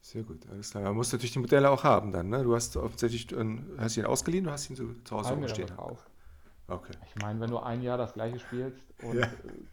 Sehr 0.00 0.22
gut, 0.22 0.46
alles 0.50 0.70
klar. 0.70 0.84
Man 0.84 0.96
muss 0.96 1.12
natürlich 1.12 1.32
die 1.32 1.38
Modelle 1.40 1.70
auch 1.70 1.82
haben 1.82 2.12
dann, 2.12 2.28
ne? 2.28 2.42
Du 2.44 2.54
hast 2.54 2.76
offensichtlich, 2.76 3.32
ähm, 3.32 3.74
hast 3.78 3.96
ihn 3.96 4.04
ausgeliehen, 4.04 4.44
du 4.44 4.50
hast 4.50 4.68
ihn 4.70 4.76
so 4.76 4.92
zu 5.04 5.16
Hause 5.16 5.34
rumstehen. 5.34 5.66
gekauft. 5.68 6.10
Okay. 6.66 6.94
Ich 7.06 7.16
meine, 7.22 7.40
wenn 7.40 7.50
du 7.50 7.58
ein 7.58 7.82
Jahr 7.82 7.98
das 7.98 8.14
gleiche 8.14 8.38
spielst 8.38 8.78
und 9.02 9.16
Ja. 9.18 9.26
äh, 9.26 9.30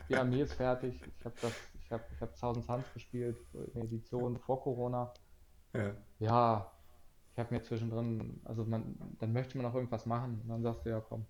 die 0.09 0.15
Armee 0.17 0.41
ist 0.41 0.53
fertig, 0.53 1.01
ich 1.17 1.25
habe 1.25 1.35
das, 1.41 1.53
ich 1.83 1.91
habe, 1.91 2.03
ich 2.13 2.21
habe 2.21 2.33
Thousand 2.33 2.65
Suns 2.65 2.85
gespielt, 2.93 3.37
in 3.53 3.73
der 3.73 3.83
Edition 3.83 4.37
vor 4.39 4.61
Corona. 4.61 5.13
Ja. 5.73 5.93
Ja, 6.19 6.71
ich 7.33 7.39
habe 7.39 7.53
mir 7.53 7.61
zwischendrin, 7.63 8.41
also 8.43 8.65
man, 8.65 8.95
dann 9.19 9.31
möchte 9.31 9.57
man 9.57 9.65
auch 9.67 9.75
irgendwas 9.75 10.05
machen 10.05 10.41
und 10.41 10.49
dann 10.49 10.61
sagst 10.63 10.85
du, 10.85 10.89
ja 10.89 10.99
komm, 10.99 11.25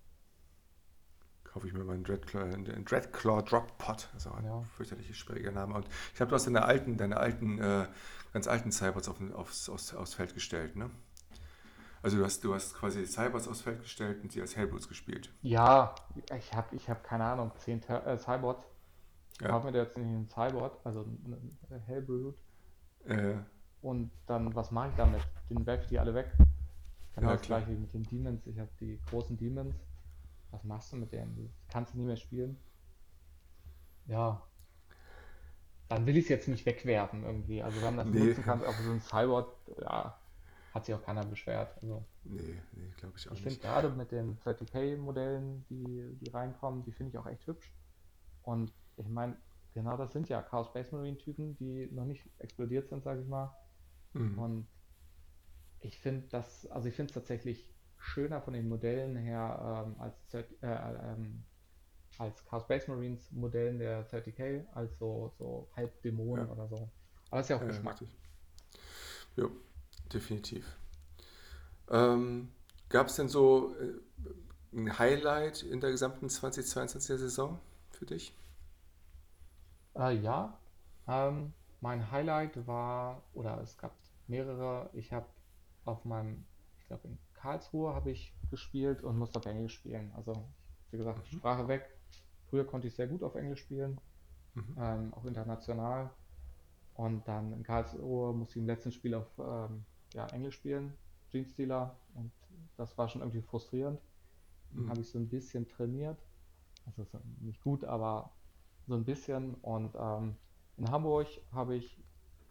Kaufe 1.44 1.66
ich 1.66 1.74
mir 1.74 1.84
mal 1.84 1.92
einen 1.94 2.04
Dreadclaw, 2.04 2.48
Dreadclaw 2.84 3.42
Drop 3.42 3.76
Pot. 3.76 4.08
Das 4.14 4.24
ist 4.24 4.26
auch 4.26 4.36
ein 4.36 4.44
Ja. 4.46 4.62
fürchterlich 4.74 5.14
schwieriger 5.16 5.52
Name. 5.52 5.74
Und 5.74 5.86
ich 6.14 6.20
habe 6.20 6.30
du 6.30 6.34
hast 6.34 6.46
deine 6.46 6.64
alten, 6.64 6.96
deine 6.96 7.18
alten, 7.18 7.58
äh, 7.58 7.86
ganz 8.32 8.48
alten 8.48 8.72
Cybots 8.72 9.08
auf, 9.08 9.20
aufs, 9.34 9.68
aufs, 9.68 9.94
aufs 9.94 10.14
Feld 10.14 10.32
gestellt, 10.32 10.76
ne? 10.76 10.90
Also 12.02 12.18
du 12.18 12.24
hast, 12.24 12.44
du 12.44 12.54
hast 12.54 12.74
quasi 12.74 13.04
Cybots 13.06 13.48
aufs 13.48 13.62
Feld 13.62 13.80
gestellt 13.82 14.22
und 14.22 14.30
sie 14.32 14.40
als 14.40 14.56
Hellbrutes 14.56 14.88
gespielt. 14.88 15.30
ja, 15.42 15.94
ich 16.36 16.52
habe, 16.54 16.74
ich 16.76 16.88
habe 16.88 17.00
keine 17.02 17.24
Ahnung, 17.24 17.52
10 17.56 17.80
Ter 17.80 18.06
äh, 18.06 18.18
Cybots. 18.18 18.64
Ich 19.32 19.44
Ja. 19.44 19.48
kaufe 19.48 19.70
mir 19.70 19.76
jetzt 19.78 19.96
nicht 19.98 20.06
einen 20.06 20.28
Cybot, 20.28 20.80
also 20.84 21.02
einen 21.02 21.82
Hellbrute 21.86 22.36
Äh, 23.06 23.34
und 23.82 24.10
dann, 24.26 24.54
was 24.54 24.70
mache 24.70 24.88
ich 24.90 24.94
damit? 24.94 25.22
Den 25.50 25.66
werfe 25.66 25.82
ich 25.82 25.88
die 25.88 25.98
alle 25.98 26.14
weg. 26.14 26.32
Genau 27.14 27.30
Ja, 27.30 27.36
das 27.36 27.46
gleiche 27.46 27.70
wie 27.70 27.76
mit 27.76 27.92
den 27.94 28.04
Demons. 28.04 28.46
Ich 28.46 28.58
habe 28.58 28.70
die 28.80 29.00
großen 29.10 29.36
Demons. 29.36 29.76
Was 30.50 30.64
machst 30.64 30.92
du 30.92 30.96
mit 30.96 31.12
denen? 31.12 31.34
Die 31.36 31.50
kannst 31.68 31.94
du 31.94 31.98
nie 31.98 32.06
mehr 32.06 32.16
spielen. 32.16 32.58
Ja, 34.06 34.42
dann 35.88 36.06
will 36.06 36.16
ich 36.16 36.24
es 36.24 36.28
jetzt 36.30 36.48
nicht 36.48 36.66
wegwerfen 36.66 37.24
irgendwie. 37.24 37.62
Also 37.62 37.82
wenn 37.82 37.96
das 37.96 38.12
Nee. 38.12 38.14
nutzen 38.14 38.42
kann, 38.42 38.64
auch 38.64 38.80
so 38.80 38.90
ein 38.90 39.00
Cyborg, 39.00 39.54
ja, 39.80 40.18
hat 40.74 40.86
sich 40.86 40.94
auch 40.94 41.02
keiner 41.02 41.24
beschwert. 41.24 41.76
Also 41.82 42.04
nee, 42.24 42.60
nee, 42.72 42.90
glaube 42.96 43.14
ich 43.18 43.28
auch 43.28 43.32
ich 43.32 43.42
finde 43.42 43.56
nicht. 43.56 43.62
gerade 43.62 43.90
mit 43.90 44.10
den 44.12 44.38
30k-Modellen, 44.38 45.64
die, 45.68 46.16
die 46.20 46.28
reinkommen, 46.30 46.84
die 46.84 46.92
finde 46.92 47.10
ich 47.10 47.18
auch 47.18 47.26
echt 47.26 47.46
hübsch. 47.46 47.72
Und 48.42 48.72
ich 48.96 49.08
meine, 49.08 49.36
genau 49.74 49.96
das 49.96 50.12
sind 50.12 50.28
ja 50.28 50.42
Chaos 50.42 50.68
Space 50.68 50.92
Marine 50.92 51.18
Typen, 51.18 51.56
die 51.56 51.88
noch 51.92 52.04
nicht 52.04 52.28
explodiert 52.38 52.88
sind, 52.88 53.04
sage 53.04 53.22
ich 53.22 53.28
mal. 53.28 53.54
Mhm. 54.14 54.38
Und 54.38 54.68
ich 55.80 55.98
finde 55.98 56.28
das, 56.28 56.66
also 56.66 56.88
ich 56.88 56.94
finde 56.94 57.10
es 57.10 57.14
tatsächlich 57.14 57.68
schöner 57.98 58.40
von 58.40 58.54
den 58.54 58.68
Modellen 58.68 59.16
her 59.16 59.84
ähm, 59.86 60.00
als, 60.00 60.26
30, 60.28 60.62
äh, 60.62 60.66
ähm, 60.66 61.44
als 62.18 62.44
Chaos 62.44 62.64
Space 62.64 62.88
Marines 62.88 63.30
Modellen 63.32 63.78
der 63.78 64.06
30k, 64.08 64.66
als 64.72 64.98
so, 64.98 65.32
so 65.38 65.70
Halbdämonen 65.76 66.46
Ja. 66.46 66.52
oder 66.52 66.68
so. 66.68 66.76
Aber 67.30 67.38
das 67.38 67.46
ist 67.46 67.50
ja 67.50 67.56
auch 67.56 67.60
Ja, 67.60 67.66
Geschmack. 67.68 68.00
richtig. 68.00 68.18
Definitiv. 70.12 70.76
Ähm, 71.90 72.48
Gab 72.88 73.06
es 73.06 73.16
denn 73.16 73.28
so 73.28 73.74
äh, 73.76 73.94
ein 74.76 74.98
Highlight 74.98 75.62
in 75.62 75.80
der 75.80 75.90
gesamten 75.90 76.28
2022er 76.28 77.16
Saison 77.18 77.58
für 77.90 78.06
dich? 78.06 78.34
Äh, 79.96 80.16
ja, 80.18 80.58
ähm, 81.06 81.52
mein 81.80 82.10
Highlight 82.10 82.66
war, 82.66 83.22
oder 83.34 83.60
es 83.62 83.76
gab 83.78 83.94
mehrere, 84.26 84.90
ich 84.94 85.12
habe 85.12 85.26
auf 85.84 86.04
meinem, 86.04 86.44
ich 86.78 86.86
glaube 86.86 87.08
in 87.08 87.18
Karlsruhe 87.34 87.94
habe 87.94 88.10
ich 88.10 88.34
gespielt 88.50 89.02
und 89.02 89.18
musste 89.18 89.38
auf 89.38 89.46
Englisch 89.46 89.74
spielen. 89.74 90.12
Also, 90.14 90.48
wie 90.90 90.98
gesagt, 90.98 91.26
Mhm. 91.32 91.40
Sprache 91.40 91.68
weg. 91.68 91.88
Früher 92.50 92.66
konnte 92.66 92.88
ich 92.88 92.94
sehr 92.94 93.08
gut 93.08 93.22
auf 93.22 93.34
Englisch 93.34 93.60
spielen, 93.60 94.00
Mhm. 94.54 94.76
ähm, 94.76 95.14
auch 95.14 95.24
international. 95.24 96.10
Und 96.94 97.26
dann 97.28 97.52
in 97.52 97.62
Karlsruhe 97.64 98.34
musste 98.34 98.54
ich 98.58 98.62
im 98.62 98.66
letzten 98.68 98.92
Spiel 98.92 99.14
auf 99.14 99.28
ähm, 99.38 99.84
ja, 100.14 100.26
Englisch 100.28 100.56
spielen, 100.56 100.96
Genestealer. 101.30 102.00
Und 102.14 102.32
das 102.76 102.96
war 102.98 103.08
schon 103.08 103.22
irgendwie 103.22 103.42
frustrierend. 103.42 104.00
Dann 104.76 104.86
Mhm. 104.86 104.90
habe 104.90 105.00
ich 105.02 105.10
so 105.10 105.18
ein 105.18 105.28
bisschen 105.28 105.68
trainiert. 105.68 106.18
Also 106.86 107.04
so 107.04 107.20
nicht 107.40 107.62
gut, 107.62 107.84
aber 107.84 108.32
so 108.86 108.94
ein 108.94 109.04
bisschen. 109.04 109.54
Und 109.56 109.94
ähm, 109.98 110.36
in 110.76 110.90
Hamburg 110.90 111.28
habe 111.52 111.76
ich 111.76 112.04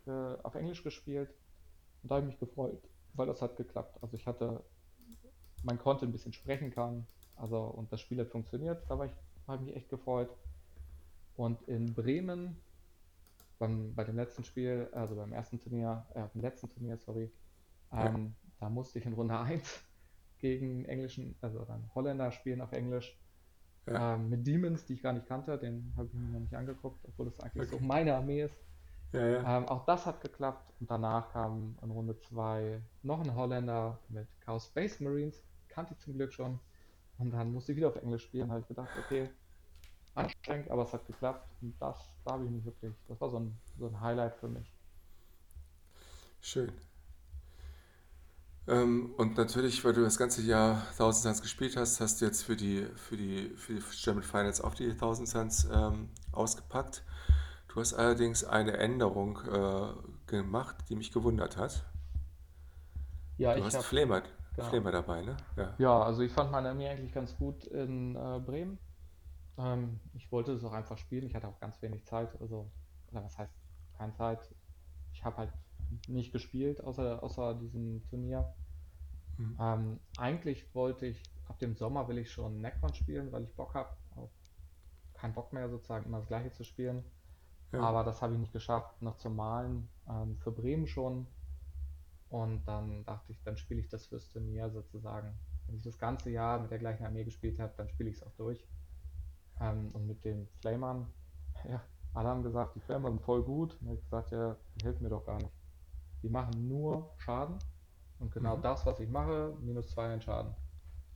äh, 0.08 0.12
auf 0.44 0.56
Englisch 0.56 0.84
gespielt. 0.84 1.30
Und 2.04 2.12
da 2.12 2.16
habe 2.16 2.26
ich 2.28 2.32
mich 2.34 2.40
gefreut, 2.40 2.82
weil 3.14 3.28
das 3.28 3.42
hat 3.42 3.58
geklappt. 3.58 3.98
Also 4.04 4.16
ich 4.18 4.28
hatte, 4.28 4.64
man 5.64 5.80
konnte 5.80 6.06
ein 6.06 6.12
bisschen 6.12 6.34
sprechen 6.34 6.72
kann. 6.72 7.08
Also 7.36 7.58
und 7.64 7.92
das 7.92 8.02
Spiel 8.02 8.20
hat 8.20 8.30
funktioniert. 8.30 8.84
Da 8.90 8.98
war 9.00 9.06
ich, 9.08 9.14
habe 9.48 9.64
ich 9.64 9.70
mich 9.70 9.76
echt 9.78 9.90
gefreut. 9.90 10.30
Und 11.36 11.62
in 11.64 11.94
Bremen 11.94 12.62
beim, 13.62 13.96
bei 13.96 14.06
dem 14.06 14.18
letzten 14.18 14.46
Spiel, 14.46 14.90
also 14.94 15.16
beim 15.18 15.34
ersten 15.34 15.62
Turnier, 15.62 16.08
äh, 16.16 16.28
beim 16.34 16.42
letzten 16.44 16.70
Turnier, 16.70 16.98
sorry, 16.98 17.34
Ja. 17.98 18.12
ähm, 18.16 18.38
da 18.60 18.70
musste 18.70 19.00
ich 19.00 19.06
in 19.08 19.14
Runde 19.14 19.40
1 19.40 19.84
gegen 20.40 20.72
einen 20.72 20.86
englischen, 20.86 21.38
also 21.42 21.66
dann 21.66 21.94
Holländer 21.96 22.32
spielen 22.32 22.62
auf 22.62 22.74
Englisch. 22.74 23.22
Ja. 23.88 24.02
Ähm, 24.16 24.30
mit 24.30 24.48
Demons, 24.48 24.86
die 24.86 24.94
ich 24.96 25.04
gar 25.04 25.14
nicht 25.14 25.28
kannte, 25.28 25.58
den 25.60 25.94
habe 25.98 26.08
ich 26.08 26.14
mir 26.14 26.30
noch 26.30 26.40
nicht 26.42 26.56
angeguckt, 26.56 27.06
obwohl 27.06 27.26
das 27.28 27.40
eigentlich 27.42 27.68
so 27.70 27.78
Okay. 27.78 27.82
meine 27.82 28.16
Armee 28.16 28.44
ist. 28.44 28.58
Ja, 29.14 29.28
ja. 29.28 29.46
Ähm, 29.46 29.68
auch 29.68 29.86
das 29.86 30.06
hat 30.06 30.22
geklappt 30.22 30.74
und 30.80 30.92
danach 30.92 31.32
kam 31.32 31.78
in 31.82 31.92
Runde 31.92 32.18
2 32.18 32.84
noch 33.02 33.22
ein 33.22 33.36
Holländer 33.36 34.04
mit 34.10 34.28
Chaos 34.42 34.68
Space 34.68 35.00
Marines, 35.00 35.48
kannte 35.68 35.94
ich 35.94 36.00
zum 36.00 36.14
Glück 36.14 36.34
schon. 36.34 36.60
Und 37.18 37.32
dann 37.32 37.54
musste 37.54 37.72
ich 37.74 37.78
wieder 37.78 37.90
auf 37.90 37.96
Englisch 37.98 38.24
spielen, 38.26 38.52
habe 38.52 38.62
ich 38.62 38.68
gedacht, 38.68 38.96
okay, 38.98 39.30
anstrengend, 40.16 40.70
aber 40.72 40.84
es 40.84 40.94
hat 40.94 41.06
geklappt. 41.08 41.48
Und 41.62 41.76
das, 41.82 41.98
da 42.26 42.34
habe 42.34 42.46
ich 42.46 42.52
mich 42.52 42.66
wirklich, 42.66 42.94
das 43.08 43.20
war 43.22 43.30
so 43.30 43.40
ein, 43.40 43.60
so 43.78 43.88
ein 43.88 44.00
Highlight 44.02 44.36
für 44.36 44.48
mich. 44.48 44.74
Schön. 46.42 46.72
Ähm, 48.68 49.14
und 49.18 49.38
natürlich, 49.38 49.84
weil 49.84 49.94
du 49.94 50.02
das 50.02 50.18
ganze 50.18 50.42
Jahr 50.44 50.84
1000 50.92 51.24
Suns 51.24 51.42
gespielt 51.42 51.76
hast, 51.78 52.00
hast 52.00 52.22
du 52.22 52.26
jetzt 52.26 52.44
für 52.44 52.56
die, 52.56 52.88
für 52.96 53.18
die, 53.18 53.50
für 53.56 53.74
die 53.74 53.82
German 54.04 54.24
Finals 54.24 54.62
auch 54.62 54.76
die 54.76 54.90
1000 54.92 55.28
Suns 55.28 55.68
ähm, 55.72 56.10
ausgepackt. 56.32 57.04
Du 57.70 57.80
hast 57.80 57.94
allerdings 57.94 58.44
eine 58.44 58.78
Änderung 58.78 59.40
äh, 59.52 59.94
gemacht, 60.28 60.76
die 60.90 60.96
mich 60.96 61.12
gewundert 61.12 61.58
hat. 61.58 61.86
Ja, 63.38 63.54
Du 63.54 63.60
ich 63.60 63.66
hast 63.66 63.76
habe, 63.76 63.84
Flamer, 63.84 64.24
genau. 64.56 64.70
Flamer 64.70 64.92
dabei, 64.92 65.22
ne? 65.22 65.38
Ja. 65.58 65.74
Ja, 65.78 66.02
also 66.04 66.22
ich 66.22 66.32
fand 66.32 66.52
meine 66.52 66.70
Armee 66.70 66.88
eigentlich 66.90 67.14
ganz 67.14 67.36
gut 67.38 67.66
in 67.66 68.16
äh, 68.16 68.40
Bremen. 68.40 68.78
Ähm, 69.58 70.00
ich 70.14 70.32
wollte 70.32 70.54
es 70.54 70.64
auch 70.64 70.74
einfach 70.74 70.98
spielen. 70.98 71.26
Ich 71.26 71.36
hatte 71.36 71.48
auch 71.48 71.60
ganz 71.60 71.82
wenig 71.82 72.06
Zeit. 72.06 72.40
Also, 72.42 72.70
oder 73.12 73.24
was 73.24 73.38
heißt 73.38 73.54
keine 73.98 74.14
Zeit? 74.14 74.40
Ich 75.14 75.24
habe 75.24 75.38
halt 75.38 75.54
nicht 76.08 76.32
gespielt, 76.32 76.84
außer, 76.84 77.22
außer 77.22 77.56
diesem 77.56 78.04
Turnier. 78.10 78.54
Mhm. 79.38 79.58
Ähm, 79.60 80.00
eigentlich 80.18 80.74
wollte 80.74 81.06
ich, 81.06 81.22
ab 81.48 81.60
dem 81.60 81.76
Sommer 81.76 82.08
will 82.08 82.18
ich 82.18 82.32
schon 82.32 82.62
Necron 82.62 82.94
spielen, 82.94 83.32
weil 83.32 83.44
ich 83.44 83.54
Bock 83.56 83.74
habe. 83.74 83.90
Kein 85.14 85.34
Bock 85.34 85.54
mehr 85.54 85.70
sozusagen 85.70 86.06
immer 86.06 86.18
das 86.18 86.28
gleiche 86.28 86.52
zu 86.52 86.64
spielen. 86.64 87.04
Ja. 87.72 87.82
Aber 87.82 88.04
das 88.04 88.22
habe 88.22 88.34
ich 88.34 88.40
nicht 88.40 88.54
geschafft, 88.54 89.02
noch 89.02 89.18
zu 89.18 89.30
malen. 89.30 89.88
Ähm, 90.10 90.38
für 90.38 90.52
Bremen 90.52 90.88
schon. 90.88 91.28
Und 92.30 92.66
dann 92.66 93.04
dachte 93.06 93.32
ich, 93.32 93.44
dann 93.44 93.58
spiele 93.58 93.82
ich 93.82 93.90
das 93.90 94.08
fürs 94.08 94.30
Turnier 94.30 94.70
sozusagen. 94.72 95.38
Wenn 95.68 95.76
ich 95.76 95.84
das 95.84 96.00
ganze 96.00 96.30
Jahr 96.30 96.60
mit 96.60 96.72
der 96.72 96.80
gleichen 96.80 97.06
Armee 97.06 97.24
gespielt 97.24 97.60
habe, 97.60 97.74
dann 97.78 97.90
spiele 97.90 98.10
ich 98.10 98.16
es 98.16 98.24
auch 98.24 98.34
durch. 98.38 98.66
Ähm, 99.62 99.92
und 99.94 100.08
mit 100.08 100.26
den 100.26 100.48
Flamern, 100.62 101.08
ja, 101.70 101.82
alle 102.14 102.30
haben 102.30 102.44
gesagt, 102.44 102.76
die 102.76 102.82
Flamer 102.82 103.10
sind 103.10 103.22
voll 103.24 103.44
gut. 103.44 103.74
Und 103.82 103.88
ich 103.88 103.90
habe 103.90 104.02
gesagt, 104.02 104.32
ja, 104.32 104.58
die 104.76 104.84
helfen 104.84 105.04
mir 105.04 105.10
doch 105.10 105.26
gar 105.26 105.40
nicht. 105.40 105.54
Die 106.24 106.30
machen 106.30 106.68
nur 106.68 107.14
Schaden. 107.20 107.60
Und 108.20 108.32
genau 108.34 108.58
Mhm. 108.58 108.62
das, 108.62 108.86
was 108.86 109.00
ich 109.00 109.10
mache, 109.10 109.58
minus 109.62 109.92
zwei 109.92 110.14
in 110.14 110.22
Schaden. 110.22 110.56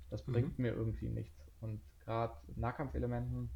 Das 0.10 0.24
Mhm. 0.28 0.34
bringt 0.34 0.60
mir 0.60 0.74
irgendwie 0.74 1.10
nichts. 1.10 1.52
Und 1.62 1.82
gerade 2.06 2.36
Nahkampfelementen, 2.56 3.52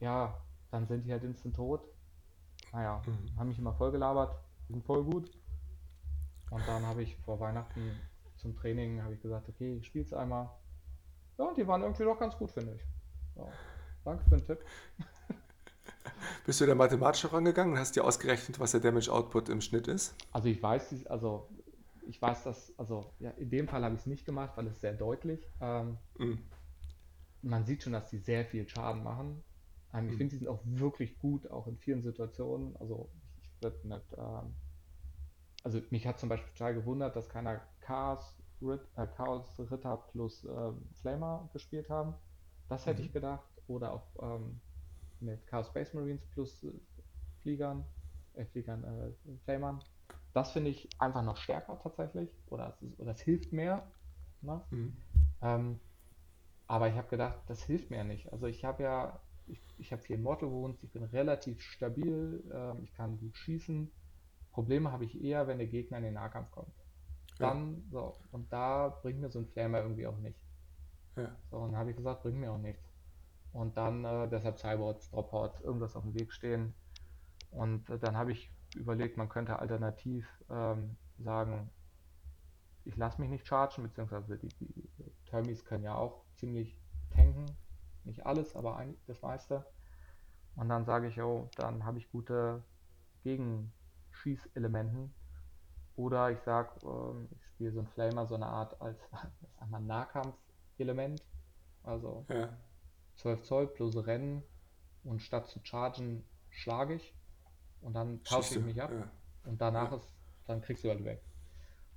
ja, 0.00 0.40
dann 0.70 0.86
sind 0.86 1.04
die 1.04 1.12
halt 1.12 1.24
instant 1.24 1.56
tot. 1.56 1.82
Naja, 2.72 3.02
Mhm. 3.06 3.38
haben 3.38 3.48
mich 3.48 3.58
immer 3.58 3.74
voll 3.74 3.92
gelabert, 3.92 4.36
die 4.68 4.74
sind 4.74 4.84
voll 4.84 5.04
gut. 5.04 5.30
Und 6.50 6.66
dann 6.68 6.86
habe 6.86 7.02
ich 7.02 7.16
vor 7.18 7.38
Weihnachten 7.40 8.00
zum 8.36 8.56
Training 8.56 9.02
habe 9.02 9.14
ich 9.14 9.20
gesagt, 9.20 9.48
okay, 9.48 9.76
ich 9.76 9.86
spiele 9.86 10.04
es 10.04 10.12
einmal. 10.14 10.50
Ja, 11.38 11.46
und 11.46 11.56
die 11.58 11.66
waren 11.66 11.82
irgendwie 11.82 12.04
doch 12.04 12.18
ganz 12.18 12.36
gut, 12.36 12.50
finde 12.52 12.74
ich. 12.74 12.82
Ja, 13.36 13.58
danke 14.04 14.24
für 14.24 14.36
den 14.38 14.44
Tipp. 14.46 14.64
Bist 16.46 16.60
du 16.60 16.66
da 16.66 16.74
mathematisch 16.74 17.30
rangegangen 17.32 17.72
und 17.74 17.78
hast 17.78 17.96
dir 17.96 18.04
ausgerechnet, 18.04 18.58
was 18.60 18.70
der 18.72 18.80
Damage 18.80 19.12
Output 19.12 19.48
im 19.48 19.60
Schnitt 19.60 19.88
ist? 19.88 20.14
Also 20.32 20.48
ich 20.48 20.62
weiß, 20.62 21.06
also 21.06 21.48
ich 22.02 22.20
weiß 22.20 22.44
das, 22.44 22.74
also 22.78 23.14
ja, 23.18 23.30
in 23.30 23.48
dem 23.50 23.68
Fall 23.68 23.82
habe 23.84 23.94
ich 23.94 24.02
es 24.02 24.06
nicht 24.06 24.26
gemacht, 24.26 24.52
weil 24.56 24.66
es 24.66 24.80
sehr 24.80 24.92
deutlich. 24.92 25.50
Ähm, 25.60 25.98
Mhm. 26.18 26.38
man 27.42 27.64
sieht 27.64 27.82
schon, 27.84 27.92
dass 27.92 28.10
die 28.10 28.18
sehr 28.18 28.44
viel 28.44 28.68
Schaden 28.68 29.02
machen. 29.04 29.44
Ähm, 29.92 30.08
ich 30.08 30.14
Mhm. 30.14 30.18
finde, 30.18 30.32
die 30.32 30.38
sind 30.38 30.48
auch 30.48 30.62
wirklich 30.64 31.16
gut, 31.18 31.48
auch 31.50 31.66
in 31.68 31.78
vielen 31.78 32.02
Situationen. 32.02 32.76
Also 32.78 33.10
ich 33.40 33.52
würde 33.60 33.86
mit, 33.86 34.02
ähm, 34.18 34.56
also 35.64 35.80
mich 35.90 36.06
hat 36.06 36.18
zum 36.18 36.28
Beispiel 36.28 36.52
total 36.52 36.74
gewundert, 36.74 37.16
dass 37.16 37.28
keiner 37.28 37.60
Chaos, 37.80 38.36
Rit 38.62 38.86
äh, 38.96 39.06
Chaos 39.06 39.58
Ritter 39.58 39.96
plus 40.12 40.44
ähm, 40.44 40.88
Flamer 41.00 41.48
gespielt 41.52 41.88
haben. 41.90 42.14
Das 42.68 42.86
hätte 42.86 43.00
Mhm. 43.00 43.02
ich 43.02 43.12
gedacht. 43.12 43.48
Oder 43.66 43.92
auch 43.92 44.08
ähm, 44.22 44.60
mit 45.20 45.46
Chaos 45.46 45.68
Space 45.68 45.94
Marines 45.94 46.26
plus 46.28 46.62
äh, 46.64 46.72
Fliegern, 47.42 47.86
äh, 48.34 48.44
Fliegern, 48.46 48.84
äh, 48.84 49.38
Flamern. 49.44 49.82
Das 50.34 50.52
finde 50.52 50.70
ich 50.70 50.88
einfach 51.00 51.22
noch 51.22 51.36
stärker 51.38 51.78
tatsächlich. 51.82 52.30
Oder 52.46 52.70
es, 52.70 52.82
ist, 52.82 52.98
oder 53.00 53.12
es 53.12 53.20
hilft 53.22 53.52
mehr. 53.52 53.90
Ne? 54.42 54.64
Mhm. 54.70 54.92
Ähm, 55.42 55.80
Aber 56.66 56.88
ich 56.88 56.94
habe 56.96 57.08
gedacht, 57.08 57.40
das 57.46 57.62
hilft 57.64 57.90
mir 57.90 57.98
ja 57.98 58.04
nicht. 58.04 58.32
Also 58.32 58.46
ich 58.46 58.64
habe 58.64 58.82
ja, 58.82 59.20
ich, 59.46 59.60
ich 59.78 59.92
habe 59.92 60.02
viel 60.02 60.18
Mortal 60.18 60.50
Wounds, 60.50 60.82
ich 60.82 60.92
bin 60.92 61.04
relativ 61.04 61.60
stabil, 61.62 62.44
ähm, 62.52 62.82
ich 62.84 62.92
kann 62.94 63.18
gut 63.18 63.36
schießen. 63.36 63.92
Probleme 64.52 64.92
habe 64.92 65.04
ich 65.04 65.22
eher, 65.22 65.46
wenn 65.48 65.58
der 65.58 65.68
Gegner 65.68 65.98
in 65.98 66.04
den 66.04 66.14
Nahkampf 66.14 66.50
kommt. 66.52 66.74
Ja, 67.38 67.56
Dann, 67.56 67.84
so, 67.90 68.18
und 68.32 68.52
da 68.52 68.88
bringt 69.02 69.20
mir 69.20 69.30
so 69.30 69.40
ein 69.40 69.48
Flamer 69.48 69.80
irgendwie 69.82 70.06
auch 70.06 70.18
nicht. 70.18 70.38
Ja, 71.16 71.36
So, 71.50 71.58
und 71.58 71.72
dann 71.72 71.78
habe 71.80 71.90
ich 71.90 71.96
gesagt, 71.96 72.22
bringt 72.22 72.38
mir 72.38 72.52
auch 72.52 72.58
nichts. 72.58 72.82
Und 73.52 73.76
dann 73.76 74.04
äh, 74.04 74.28
deshalb 74.28 74.58
Cyborgs, 74.58 75.10
Dropouts, 75.10 75.60
irgendwas 75.60 75.94
auf 75.96 76.02
dem 76.02 76.14
Weg 76.14 76.32
stehen. 76.32 76.74
Und 77.50 77.88
äh, 77.88 77.98
dann 77.98 78.16
habe 78.16 78.32
ich 78.32 78.50
überlegt, 78.74 79.16
man 79.16 79.28
könnte 79.28 79.58
alternativ 79.58 80.26
ähm, 80.50 80.96
sagen, 81.18 81.70
ich 82.84 82.96
lasse 82.96 83.20
mich 83.20 83.30
nicht 83.30 83.46
chargen, 83.46 83.84
beziehungsweise 83.84 84.36
die, 84.38 84.48
die 84.48 84.90
Termis 85.26 85.64
können 85.64 85.84
ja 85.84 85.94
auch 85.94 86.24
ziemlich 86.34 86.76
tanken. 87.10 87.46
Nicht 88.04 88.26
alles, 88.26 88.54
aber 88.56 88.76
ein, 88.76 88.96
das 89.06 89.22
meiste. 89.22 89.64
Und 90.56 90.68
dann 90.68 90.84
sage 90.84 91.08
ich, 91.08 91.20
oh, 91.22 91.48
dann 91.56 91.84
habe 91.84 91.98
ich 91.98 92.10
gute 92.10 92.62
Gegenschießelementen. 93.22 95.14
Oder 95.96 96.30
ich 96.30 96.40
sage, 96.40 96.70
ähm, 96.84 97.28
ich 97.30 97.46
spiele 97.46 97.72
so 97.72 97.78
einen 97.80 97.88
Flamer, 97.88 98.26
so 98.26 98.34
eine 98.34 98.46
Art 98.46 98.80
als 98.80 98.98
sag 99.60 99.70
mal, 99.70 99.80
Nahkampfelement. 100.78 101.22
Also 101.82 102.24
ja. 102.28 102.56
12 103.16 103.42
Zoll 103.42 103.66
plus 103.68 103.96
Rennen 104.06 104.42
und 105.04 105.20
statt 105.20 105.46
zu 105.48 105.60
chargen 105.62 106.24
schlage 106.50 106.94
ich 106.94 107.14
und 107.80 107.94
dann 107.94 108.22
tausche 108.24 108.58
ich 108.58 108.64
mich 108.64 108.82
ab 108.82 108.90
Ja, 108.90 109.10
und 109.44 109.60
danach 109.60 109.90
ja, 109.90 109.96
ist, 109.98 110.16
dann 110.46 110.62
kriegst 110.62 110.84
du 110.84 110.88
halt 110.88 111.04
weg. 111.04 111.22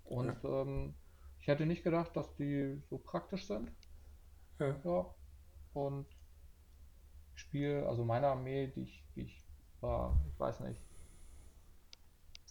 Und 0.04 0.44
ähm, 0.44 0.94
ich 1.40 1.48
hätte 1.48 1.66
nicht 1.66 1.84
gedacht, 1.84 2.16
dass 2.16 2.36
die 2.36 2.82
so 2.90 2.98
praktisch 2.98 3.48
sind. 3.48 3.72
Ja. 4.60 5.16
Und 5.74 6.08
ich 7.36 7.42
spiele, 7.42 7.88
also 7.88 8.04
meine 8.04 8.28
Armee, 8.28 8.68
die 8.68 8.82
ich, 8.82 9.06
die 9.16 9.22
ich 9.22 9.46
war, 9.80 10.20
ich 10.28 10.40
weiß 10.40 10.62
nicht, 10.62 10.82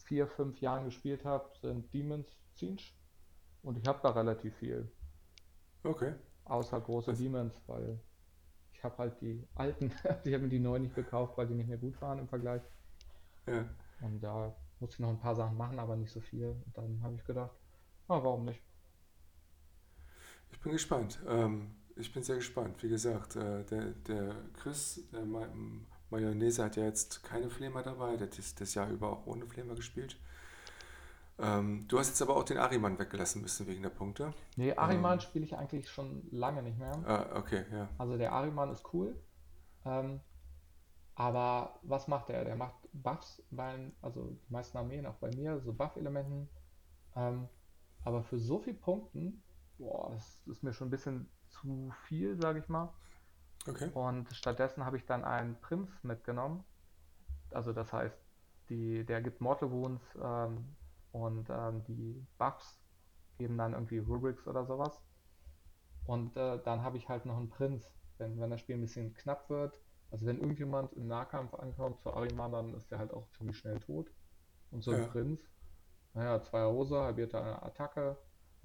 vier, 0.05 0.27
fünf 0.27 0.59
Jahren 0.61 0.85
gespielt 0.85 1.25
habe, 1.25 1.51
sind 1.61 1.93
Demons 1.93 2.37
Siege. 2.55 2.93
Und 3.61 3.77
ich 3.77 3.85
habe 3.85 3.99
da 4.01 4.11
relativ 4.11 4.55
viel. 4.55 4.89
Okay. 5.87 6.13
Außer 6.45 6.81
große 6.81 7.13
Also, 7.13 7.23
Demons, 7.23 7.61
weil 7.67 7.99
ich 8.73 8.83
habe 8.83 8.97
halt 8.99 9.21
die 9.21 9.47
alten, 9.55 9.91
ich 10.25 10.33
habe 10.33 10.43
mir 10.43 10.49
die 10.49 10.59
neuen 10.59 10.83
nicht 10.83 10.95
gekauft, 10.95 11.37
weil 11.37 11.47
die 11.47 11.55
nicht 11.55 11.69
mehr 11.69 11.77
gut 11.79 12.01
waren 12.01 12.19
im 12.19 12.27
Vergleich. 12.29 12.63
ja. 13.47 13.65
Und 13.99 14.21
da 14.21 14.55
musste 14.79 14.95
ich 14.95 14.99
noch 15.01 15.09
ein 15.09 15.19
paar 15.19 15.35
Sachen 15.35 15.55
machen, 15.57 15.77
aber 15.79 15.95
nicht 15.95 16.11
so 16.11 16.19
viel. 16.19 16.47
Und 16.49 16.75
dann 16.77 17.01
habe 17.03 17.15
ich 17.15 17.23
gedacht, 17.25 17.51
ah, 18.07 18.23
warum 18.23 18.45
nicht? 18.45 18.61
Ich 20.51 20.59
bin 20.59 20.71
gespannt. 20.71 21.19
Ähm, 21.27 21.75
ich 21.95 22.13
bin 22.13 22.23
sehr 22.23 22.35
gespannt. 22.37 22.81
Wie 22.83 22.89
gesagt, 22.89 23.35
äh, 23.35 23.63
der, 23.65 23.85
der 24.07 24.35
Chris, 24.53 25.01
der 25.11 25.25
Ma 25.25 25.47
Mayonnaise 26.09 26.63
hat 26.63 26.77
ja 26.77 26.83
jetzt 26.85 27.23
keine 27.23 27.49
Flamer 27.49 27.83
dabei. 27.83 28.15
Der 28.15 28.27
hat 28.27 28.37
das, 28.37 28.55
das 28.55 28.73
Jahr 28.75 28.89
über 28.89 29.11
auch 29.11 29.27
ohne 29.27 29.45
Flamer 29.45 29.75
gespielt. 29.75 30.17
Ähm, 31.39 31.87
du 31.87 31.99
hast 31.99 32.07
jetzt 32.09 32.21
aber 32.21 32.35
auch 32.35 32.43
den 32.43 32.57
Ariman 32.57 32.97
weggelassen 32.99 33.41
müssen 33.41 33.67
wegen 33.67 33.83
der 33.83 33.89
Punkte. 33.91 34.33
Nee, 34.55 34.73
Ahriman 34.75 35.19
Ähm, 35.19 35.19
spiele 35.19 35.45
ich 35.45 35.55
eigentlich 35.55 35.89
schon 35.89 36.27
lange 36.31 36.63
nicht 36.63 36.77
mehr. 36.79 37.05
ah, 37.05 37.35
okay, 37.35 37.65
ja. 37.71 37.89
Also 37.97 38.17
der 38.17 38.33
Ahriman 38.33 38.71
ist 38.71 38.93
cool. 38.93 39.15
Ähm, 39.85 40.21
aber 41.15 41.79
was 41.83 42.07
macht 42.07 42.29
er? 42.29 42.45
Der 42.45 42.55
macht 42.55 42.75
Buffs 42.93 43.43
bei, 43.51 43.91
also 44.01 44.31
die 44.47 44.53
meisten 44.53 44.77
Armeen, 44.77 45.05
auch 45.05 45.15
bei 45.15 45.31
mir, 45.31 45.59
so 45.61 45.73
Buff-Elementen. 45.73 46.49
Ähm, 47.15 47.49
aber 48.03 48.23
für 48.23 48.39
so 48.39 48.59
viel 48.59 48.75
Punkten, 48.75 49.43
boah, 49.77 50.11
das 50.11 50.43
ist 50.47 50.63
mir 50.63 50.73
schon 50.73 50.87
ein 50.87 50.91
bisschen 50.91 51.29
zu 51.49 51.91
viel, 52.07 52.39
sage 52.39 52.59
ich 52.59 52.69
mal. 52.69 52.93
Okay. 53.67 53.89
Und 53.93 54.33
stattdessen 54.35 54.85
habe 54.85 54.97
ich 54.97 55.05
dann 55.05 55.23
einen 55.25 55.59
Prinz 55.59 55.89
mitgenommen. 56.03 56.63
Also 57.51 57.73
das 57.73 57.91
heißt, 57.93 58.17
die, 58.69 59.05
der 59.05 59.21
gibt 59.21 59.41
Mortal 59.41 59.71
Wounds 59.71 60.03
ähm, 60.21 60.75
und 61.21 61.49
ähm, 61.49 61.83
die 61.85 62.25
Buffs 62.37 62.79
geben 63.39 63.57
dann 63.57 63.73
irgendwie 63.73 63.99
Rubrics 63.99 64.47
oder 64.47 64.65
sowas. 64.65 65.01
Und 66.05 66.35
äh, 66.37 66.59
dann 66.63 66.81
habe 66.83 66.97
ich 66.97 67.07
halt 67.09 67.25
noch 67.25 67.37
einen 67.37 67.49
Prinz. 67.49 67.91
Wenn, 68.17 68.39
wenn 68.39 68.49
das 68.49 68.61
Spiel 68.61 68.75
ein 68.75 68.81
bisschen 68.81 69.13
knapp 69.13 69.49
wird, 69.49 69.79
also 70.09 70.25
wenn 70.25 70.39
irgendjemand 70.39 70.93
im 70.93 71.07
Nahkampf 71.07 71.53
ankommt 71.53 72.01
zu 72.01 72.11
Ahriman, 72.13 72.51
dann 72.51 72.73
ist 72.73 72.89
der 72.89 72.97
halt 72.99 73.13
auch 73.13 73.29
ziemlich 73.31 73.57
schnell 73.57 73.79
tot. 73.79 74.09
Und 74.71 74.83
so 74.83 74.93
ein 74.93 75.03
Ja, 75.03 75.05
Prinz, 75.05 75.41
naja, 76.13 76.41
zwei 76.43 76.63
Rose, 76.65 76.97
halbierte 76.99 77.39
Attacke, 77.63 78.17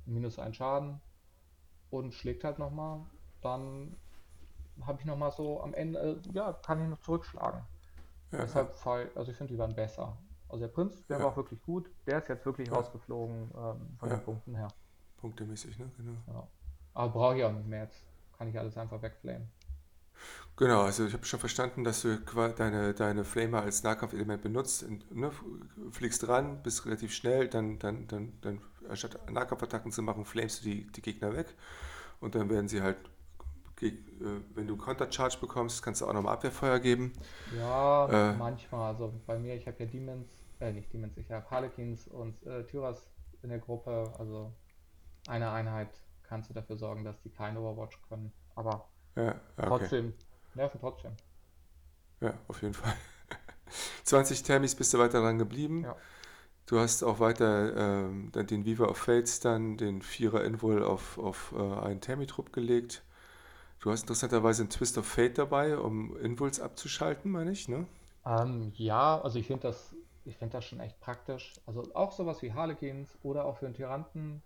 minus 0.07 0.39
ein 0.39 0.55
Schaden 0.55 1.03
und 1.91 2.15
schlägt 2.15 2.45
halt 2.45 2.59
nochmal. 2.59 3.07
Dann 3.43 3.99
habe 4.83 5.01
ich 5.01 5.07
nochmal 5.07 5.33
so 5.33 5.61
am 5.63 5.75
Ende, 5.75 6.01
äh, 6.01 6.31
ja, 6.35 6.53
kann 6.55 6.83
ich 6.83 6.89
noch 6.89 7.01
zurückschlagen. 7.01 7.67
ja, 8.33 8.39
ja, 8.47 8.47
Deshalb, 8.47 8.75
fall- 8.75 9.13
also 9.17 9.33
ich 9.33 9.39
finde, 9.39 9.55
die 9.55 9.59
waren 9.59 9.75
besser. 9.77 10.23
Also 10.53 10.67
der 10.67 10.73
Prinz, 10.73 11.07
der 11.07 11.17
war 11.19 11.27
ja, 11.27 11.33
auch 11.33 11.37
wirklich 11.37 11.63
gut. 11.63 11.91
Der 12.07 12.19
ist 12.19 12.29
jetzt 12.29 12.45
wirklich 12.45 12.69
ja, 12.69 12.75
rausgeflogen 12.75 13.51
ähm, 13.57 13.97
von 13.99 14.09
den 14.11 14.19
ja. 14.19 14.25
Punkten 14.25 14.55
her. 14.55 14.69
Punktemäßig, 15.17 15.79
ne? 15.79 15.91
Genau. 15.97 16.13
Ja. 16.27 16.47
Aber 16.93 17.13
brauche 17.13 17.39
ich 17.39 17.45
auch 17.45 17.53
nicht 17.53 17.67
mehr 17.67 17.85
jetzt. 17.85 18.05
Kann 18.37 18.49
ich 18.49 18.59
alles 18.59 18.77
einfach 18.77 19.01
wegflamen. 19.01 19.49
Genau, 20.57 20.83
also 20.83 21.07
ich 21.07 21.15
habe 21.15 21.25
schon 21.25 21.41
verstanden, 21.41 21.85
dass 21.85 22.03
du 22.03 22.19
deine, 22.19 22.93
deine 22.93 23.25
Flamer 23.25 23.63
als 23.63 23.83
Nahkampfelement 23.83 24.43
benutzt. 24.43 24.83
Und, 24.83 25.11
ne, 25.11 25.31
fliegst 25.91 26.29
ran, 26.29 26.63
bist 26.63 26.85
relativ 26.85 27.15
schnell, 27.15 27.49
dann, 27.49 27.79
dann, 27.79 28.07
dann, 28.07 28.35
dann 28.43 28.61
anstatt 28.89 29.31
Nahkampfattacken 29.31 29.91
zu 29.91 30.03
machen, 30.03 30.27
flamest 30.27 30.61
du 30.61 30.65
die, 30.69 30.87
die 30.93 31.03
Gegner 31.03 31.35
weg. 31.35 31.57
Und 32.21 32.35
dann 32.35 32.51
werden 32.51 32.69
sie 32.69 32.83
halt, 32.83 32.99
äh, 33.81 33.93
wenn 34.55 34.67
du 34.67 34.77
Counter-Charge 34.77 35.39
bekommst, 35.41 35.83
kannst 35.83 36.03
du 36.03 36.07
auch 36.07 36.13
nochmal 36.13 36.35
Abwehrfeuer 36.35 36.79
geben. 36.81 37.15
Ja, 37.51 38.09
Äh, 38.09 38.33
manchmal. 38.33 38.93
Also 38.93 39.21
bei 39.27 39.39
mir, 39.39 39.55
ich 39.55 39.67
habe 39.67 39.83
ja 39.85 39.87
Demons, 39.87 40.42
äh, 40.63 40.73
nicht 40.73 40.93
Demons, 40.93 41.17
ich 41.17 41.31
habe 41.31 41.49
Harlequins 41.51 42.07
und 42.07 42.43
äh, 42.47 42.65
Tyras 42.65 43.05
in 43.43 43.51
der 43.51 43.59
Gruppe. 43.59 44.13
Also 44.19 44.53
eine 45.27 45.51
Einheit 45.51 45.89
kannst 46.23 46.51
du 46.51 46.55
dafür 46.55 46.77
sorgen, 46.77 47.05
dass 47.05 47.21
die 47.21 47.31
kein 47.31 47.57
Overwatch 47.57 48.01
können. 48.09 48.33
Aber 48.55 48.89
ja, 49.17 49.41
okay. 49.57 49.67
trotzdem, 49.67 50.15
nerven 50.55 50.81
trotzdem. 50.81 51.13
Ja, 52.21 52.35
auf 52.49 52.63
jeden 52.63 52.75
Fall. 52.75 52.95
20 54.05 54.43
Thermis 54.43 54.75
bist 54.75 54.95
du 54.95 54.99
weiter 54.99 55.21
dran 55.21 55.39
geblieben. 55.39 55.83
Ja. 55.85 55.97
Du 56.67 56.79
hast 56.79 57.03
auch 57.03 57.19
weiter 57.19 57.77
ähm, 58.07 58.31
den 58.33 58.65
Viva 58.65 58.85
of 58.85 58.97
Fates, 58.97 59.41
dann 59.41 59.77
den 59.77 60.01
Vierer 60.01 60.45
Invul 60.45 60.85
auf, 60.85 61.19
auf 61.19 61.53
äh, 61.57 61.61
einen 61.61 62.01
Thermitrupp 62.01 62.53
gelegt. 62.53 63.03
Du 63.81 63.91
hast 63.91 64.03
interessanterweise 64.03 64.63
einen 64.63 64.71
Twist 64.71 64.97
of 64.97 65.07
Fate 65.07 65.39
dabei, 65.39 65.77
um 65.77 66.17
Invuls 66.19 66.61
abzuschalten, 66.61 67.33
meine 67.33 67.51
ich, 67.51 67.69
ne? 67.69 67.87
Ähm, 68.25 68.71
ja, 68.77 69.21
also 69.21 69.41
ich 69.41 69.49
finde 69.49 69.63
das, 69.63 69.93
ich 70.25 70.37
finde 70.39 70.59
das 70.59 70.65
schon 70.65 70.81
echt 70.81 71.01
praktisch. 71.01 71.61
Also 71.67 71.95
auch 71.95 72.13
sowas 72.13 72.43
wie 72.43 72.53
Harlequins 72.53 73.19
oder 73.23 73.45
auch 73.45 73.59
für 73.59 73.67
einen 73.67 73.75
Tyranten. 73.75 74.43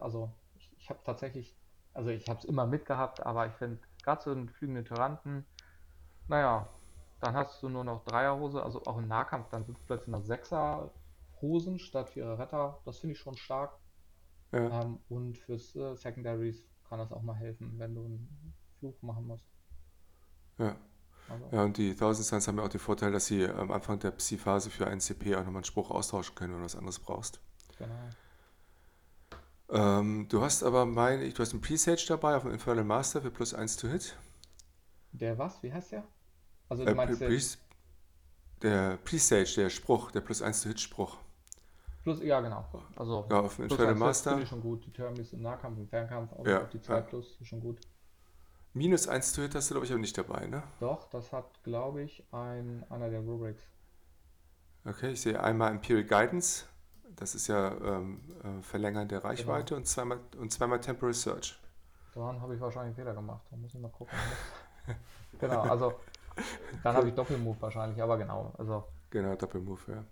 Also 0.00 0.32
ich, 0.54 0.72
ich 0.78 0.90
habe 0.90 1.00
tatsächlich, 1.04 1.56
also 1.94 2.10
ich 2.10 2.28
habe 2.28 2.38
es 2.40 2.44
immer 2.44 2.66
mitgehabt, 2.66 3.24
aber 3.24 3.46
ich 3.46 3.54
finde 3.54 3.80
gerade 4.02 4.22
so 4.22 4.30
einen 4.32 4.48
fliegenden 4.48 4.84
Tyranten, 4.84 5.46
naja, 6.28 6.68
dann 7.20 7.34
hast 7.36 7.62
du 7.62 7.68
nur 7.68 7.84
noch 7.84 8.04
Dreierhose, 8.04 8.62
also 8.62 8.84
auch 8.86 8.98
im 8.98 9.08
Nahkampf, 9.08 9.48
dann 9.50 9.64
sind 9.64 9.78
es 9.78 9.84
plötzlich 9.84 10.08
noch 10.08 10.22
Sechserhosen 10.24 11.78
statt 11.78 12.10
vierer 12.10 12.38
Retter. 12.38 12.80
Das 12.84 12.98
finde 12.98 13.14
ich 13.14 13.20
schon 13.20 13.36
stark. 13.36 13.78
Ja, 14.52 14.70
Ähm, 14.70 15.00
und 15.08 15.38
fürs 15.38 15.76
äh, 15.76 15.96
Secondaries 15.96 16.70
kann 16.84 16.98
das 17.00 17.12
auch 17.12 17.22
mal 17.22 17.34
helfen, 17.36 17.78
wenn 17.78 17.94
du 17.94 18.04
einen 18.04 18.54
Fluch 18.78 19.02
machen 19.02 19.26
musst. 19.26 19.46
ja. 20.58 20.89
Also, 21.30 21.46
Ja, 21.52 21.62
und 21.64 21.76
die 21.76 21.94
Thousand 21.94 22.26
Suns 22.26 22.48
haben 22.48 22.58
ja 22.58 22.64
auch 22.64 22.68
den 22.68 22.80
Vorteil, 22.80 23.12
dass 23.12 23.26
sie 23.26 23.46
am 23.46 23.70
Anfang 23.70 23.98
der 24.00 24.10
Psi-Phase 24.10 24.70
für 24.70 24.86
einen 24.86 25.00
CP 25.00 25.34
auch 25.36 25.40
nochmal 25.40 25.56
einen 25.56 25.64
Spruch 25.64 25.90
austauschen 25.90 26.34
können, 26.34 26.52
wenn 26.52 26.60
du 26.60 26.64
was 26.66 26.76
anderes 26.76 26.98
brauchst. 26.98 27.40
genau. 27.78 28.14
Ähm, 29.70 30.26
du 30.28 30.42
hast 30.42 30.62
aber, 30.62 30.84
meine 30.84 31.22
ich, 31.24 31.34
du 31.34 31.42
hast 31.42 31.52
einen 31.52 31.60
Presage 31.60 32.04
dabei 32.08 32.36
auf 32.36 32.42
dem 32.42 32.52
Infernal 32.52 32.84
Master 32.84 33.22
für 33.22 33.30
plus 33.30 33.54
eins 33.54 33.76
to 33.76 33.88
Hit. 33.88 34.16
Der 35.12 35.38
was? 35.38 35.62
Wie 35.62 35.72
heißt 35.72 35.92
der? 35.92 36.04
Also 36.68 36.84
du 36.84 36.90
Äh, 36.90 36.94
meinst 36.94 37.18
Pre 37.18 37.40
der 38.62 38.96
Presage, 38.98 39.54
der 39.56 39.70
Spruch, 39.70 40.10
der 40.10 40.20
plus 40.20 40.42
eins 40.42 40.62
to 40.62 40.68
Hit 40.68 40.80
Spruch. 40.80 41.16
Plus, 42.02 42.22
ja 42.22 42.40
genau. 42.40 42.64
Also 42.96 43.26
Ja, 43.30 43.40
auf 43.40 43.56
dem 43.56 43.64
Infernal 43.64 43.94
1 43.94 43.98
Plus 43.98 44.22
finde 44.22 44.36
Master. 44.36 44.42
ich 44.42 44.48
schon 44.48 44.60
gut. 44.62 44.86
Die 44.86 44.92
Termis 44.92 45.32
im 45.32 45.42
Nahkampf, 45.42 45.78
im 45.78 45.88
Fernkampf, 45.88 46.32
auch, 46.32 46.46
Ja, 46.46 46.62
auch 46.64 46.68
die 46.70 46.80
2 46.80 46.94
ja. 46.94 47.00
Plus 47.02 47.36
ist 47.40 47.46
schon 47.48 47.60
gut. 47.60 47.78
Minus 48.72 49.06
eins 49.08 49.32
to 49.32 49.42
Hit 49.42 49.54
hast 49.54 49.70
du, 49.70 49.74
glaube 49.74 49.86
ich, 49.86 49.92
aber 49.92 50.00
nicht 50.00 50.16
dabei, 50.18 50.46
ne? 50.46 50.62
Doch, 50.80 51.08
das 51.10 51.32
hat, 51.32 51.62
glaube 51.62 52.02
ich, 52.02 52.24
ein, 52.32 52.84
einer 52.90 53.08
der 53.10 53.20
Rubrics. 53.20 53.62
Okay, 54.84 55.12
ich 55.12 55.20
sehe 55.22 55.42
einmal 55.42 55.70
Imperial 55.72 56.04
Guidance. 56.04 56.64
Das 57.16 57.34
ist 57.34 57.48
ja 57.48 57.72
ähm, 57.82 58.20
äh, 58.42 58.62
Verlängern 58.62 59.08
der 59.08 59.20
Genau. 59.20 59.28
Reichweite 59.28 59.76
und 59.76 59.86
zweimal, 59.86 60.20
und 60.38 60.52
zweimal 60.52 60.80
Temporary 60.80 61.14
Search. 61.14 61.58
Daran 62.12 62.40
habe 62.40 62.54
ich 62.54 62.60
wahrscheinlich 62.60 62.88
einen 62.88 62.94
Fehler 62.96 63.14
gemacht. 63.14 63.46
Da 63.50 63.56
muss 63.56 63.74
ich 63.74 63.80
mal 63.80 63.88
gucken. 63.90 64.16
Genau, 65.38 65.62
also 65.62 65.94
dann 66.82 66.96
habe 66.96 67.08
ich 67.08 67.14
Doppelmove 67.14 67.60
wahrscheinlich, 67.62 68.02
aber 68.02 68.18
genau. 68.18 68.52
Also 68.58 68.84
Genau, 69.10 69.36
Doppelmove, 69.36 69.88
ja. 69.92 70.04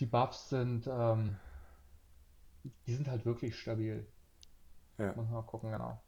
die 0.00 0.06
Buffs 0.06 0.50
sind, 0.50 0.86
ähm, 0.86 1.38
die 2.86 2.94
sind 2.94 3.08
halt 3.08 3.24
wirklich 3.24 3.58
stabil. 3.58 4.06
Ja. 4.98 5.12
Muss 5.14 5.26
man 5.26 5.32
mal 5.34 5.42
gucken, 5.42 5.70
genau. 5.72 6.00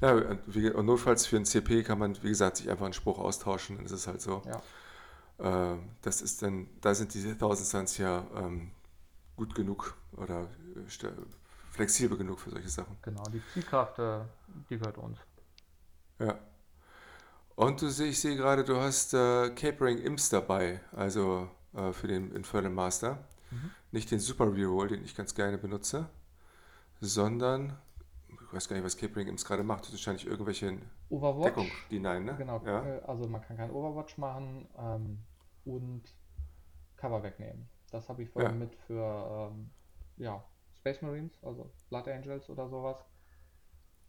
Ja, 0.00 0.12
und 0.12 0.86
notfalls 0.86 1.26
für 1.26 1.36
ein 1.36 1.44
CP 1.44 1.82
kann 1.82 1.98
man, 1.98 2.22
wie 2.22 2.28
gesagt, 2.28 2.58
sich 2.58 2.70
einfach 2.70 2.84
einen 2.84 2.94
Spruch 2.94 3.18
austauschen, 3.18 3.76
dann 3.76 3.86
ist 3.86 3.92
es 3.92 4.06
halt 4.06 4.20
so. 4.20 4.42
Ja. 4.46 4.62
Ähm, 5.38 5.90
das 6.02 6.22
ist 6.22 6.42
dann, 6.42 6.68
da 6.80 6.94
sind 6.94 7.12
diese 7.14 7.30
1000 7.30 7.68
Suns 7.68 7.98
ja 7.98 8.24
ähm, 8.36 8.70
gut 9.36 9.54
genug 9.54 9.96
oder 10.16 10.42
äh, 10.42 11.10
flexibel 11.70 12.16
genug 12.16 12.40
für 12.40 12.50
solche 12.50 12.68
Sachen. 12.68 12.96
Genau, 13.02 13.22
die 13.24 13.42
Zielkraft, 13.52 13.98
äh, 13.98 14.20
die 14.70 14.78
gehört 14.78 14.98
uns. 14.98 15.18
Ja. 16.18 16.38
Und 17.56 17.82
du 17.82 17.86
ich 17.86 18.20
sehe 18.20 18.36
gerade, 18.36 18.64
du 18.64 18.76
hast 18.76 19.14
äh, 19.14 19.50
Capering 19.50 19.98
Imps 19.98 20.28
dabei, 20.28 20.80
also 20.92 21.48
äh, 21.74 21.92
für 21.92 22.08
den 22.08 22.32
Infernal 22.32 22.70
Master. 22.70 23.18
Mhm. 23.50 23.70
Nicht 23.92 24.10
den 24.10 24.18
Super 24.18 24.52
Reroll, 24.52 24.88
den 24.88 25.04
ich 25.04 25.16
ganz 25.16 25.34
gerne 25.34 25.58
benutze, 25.58 26.08
sondern, 27.00 27.76
ich 28.54 28.56
weiß 28.56 28.68
gar 28.68 28.76
nicht, 28.76 28.84
was 28.84 28.96
Capering 28.96 29.26
Imps 29.26 29.44
gerade 29.44 29.64
macht. 29.64 29.80
Das 29.80 29.88
ist 29.88 29.94
wahrscheinlich 29.94 30.26
irgendwelche 30.26 30.66
Deckung, 30.70 30.84
Overwatch, 31.10 31.88
die 31.90 31.98
nein, 31.98 32.24
ne? 32.24 32.36
genau, 32.38 32.62
Ja. 32.64 32.84
äh, 32.84 33.00
also 33.02 33.28
man 33.28 33.42
kann 33.42 33.56
kein 33.56 33.72
Overwatch 33.72 34.16
machen 34.16 34.68
ähm, 34.78 35.18
und 35.64 36.02
Cover 36.96 37.22
wegnehmen. 37.24 37.68
Das 37.90 38.08
habe 38.08 38.22
ich 38.22 38.30
vorhin 38.30 38.52
Ja. 38.52 38.58
mit 38.66 38.74
für 38.86 39.50
ähm, 39.52 39.70
ja, 40.18 40.44
Space 40.78 41.02
Marines, 41.02 41.36
also 41.42 41.68
Blood 41.88 42.06
Angels 42.06 42.48
oder 42.48 42.68
sowas. 42.68 42.96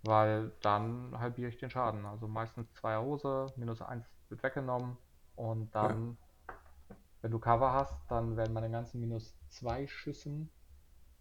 Weil 0.03 0.51
dann 0.62 1.17
halbiere 1.19 1.49
ich 1.49 1.58
den 1.58 1.71
Schaden. 1.71 2.05
Also 2.05 2.27
meistens 2.27 2.71
zwei 2.75 2.97
Hose, 2.99 3.47
minus 3.55 3.81
eins 3.81 4.05
wird 4.29 4.43
weggenommen 4.43 4.95
und 5.36 5.73
dann, 5.73 6.17
wenn 7.21 7.31
du 7.31 7.39
Cover 7.39 7.73
hast, 7.73 7.99
dann 8.12 8.38
werden 8.38 8.53
meine 8.53 8.69
ganzen 8.69 9.01
minus 9.01 9.36
zwei 9.49 9.88
Schüssen, 9.88 10.51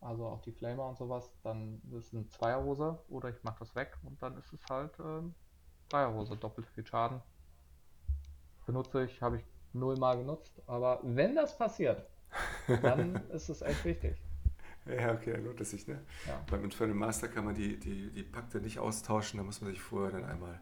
also 0.05 0.27
auch 0.27 0.41
die 0.43 0.53
Flamer 0.53 0.87
und 0.87 0.97
sowas, 0.99 1.33
dann 1.43 1.81
ist 1.91 2.09
es 2.09 2.15
eine 2.15 2.29
Zweierhose 2.29 2.99
oder 3.09 3.31
ich 3.31 3.43
mache 3.43 3.61
das 3.61 3.75
weg 3.75 3.97
und 4.05 4.23
dann 4.23 4.37
ist 4.39 4.53
es 4.53 4.61
halt 4.69 4.93
ähm, 5.01 5.35
Dreierhose, 5.89 6.37
doppelt 6.37 6.67
viel 6.69 6.87
Schaden. 6.87 7.21
Benutze 8.67 9.05
ich, 9.05 9.21
habe 9.21 9.37
ich 9.39 9.45
nullmal 9.73 10.17
genutzt, 10.19 10.63
aber 10.67 11.01
wenn 11.03 11.35
das 11.35 11.57
passiert, 11.57 12.07
dann 12.83 13.15
ist 13.31 13.49
es 13.49 13.63
echt 13.63 13.85
wichtig. 13.85 14.17
Ja, 14.87 15.13
okay, 15.15 15.33
dann 15.33 15.45
lohnt 15.45 15.61
es 15.61 15.71
sich, 15.71 15.87
ne? 15.89 16.01
Ja. 16.27 16.45
Beim 16.51 16.65
Infernal 16.65 16.95
Master 16.95 17.29
kann 17.29 17.47
man 17.47 17.55
die, 17.55 17.79
die, 17.79 18.11
die 18.11 18.23
Pakte 18.23 18.61
nicht 18.61 18.79
austauschen, 18.79 19.39
da 19.39 19.45
muss 19.45 19.61
man 19.63 19.71
sich 19.71 19.81
vorher 19.81 20.13
dann 20.13 20.25
einmal. 20.25 20.61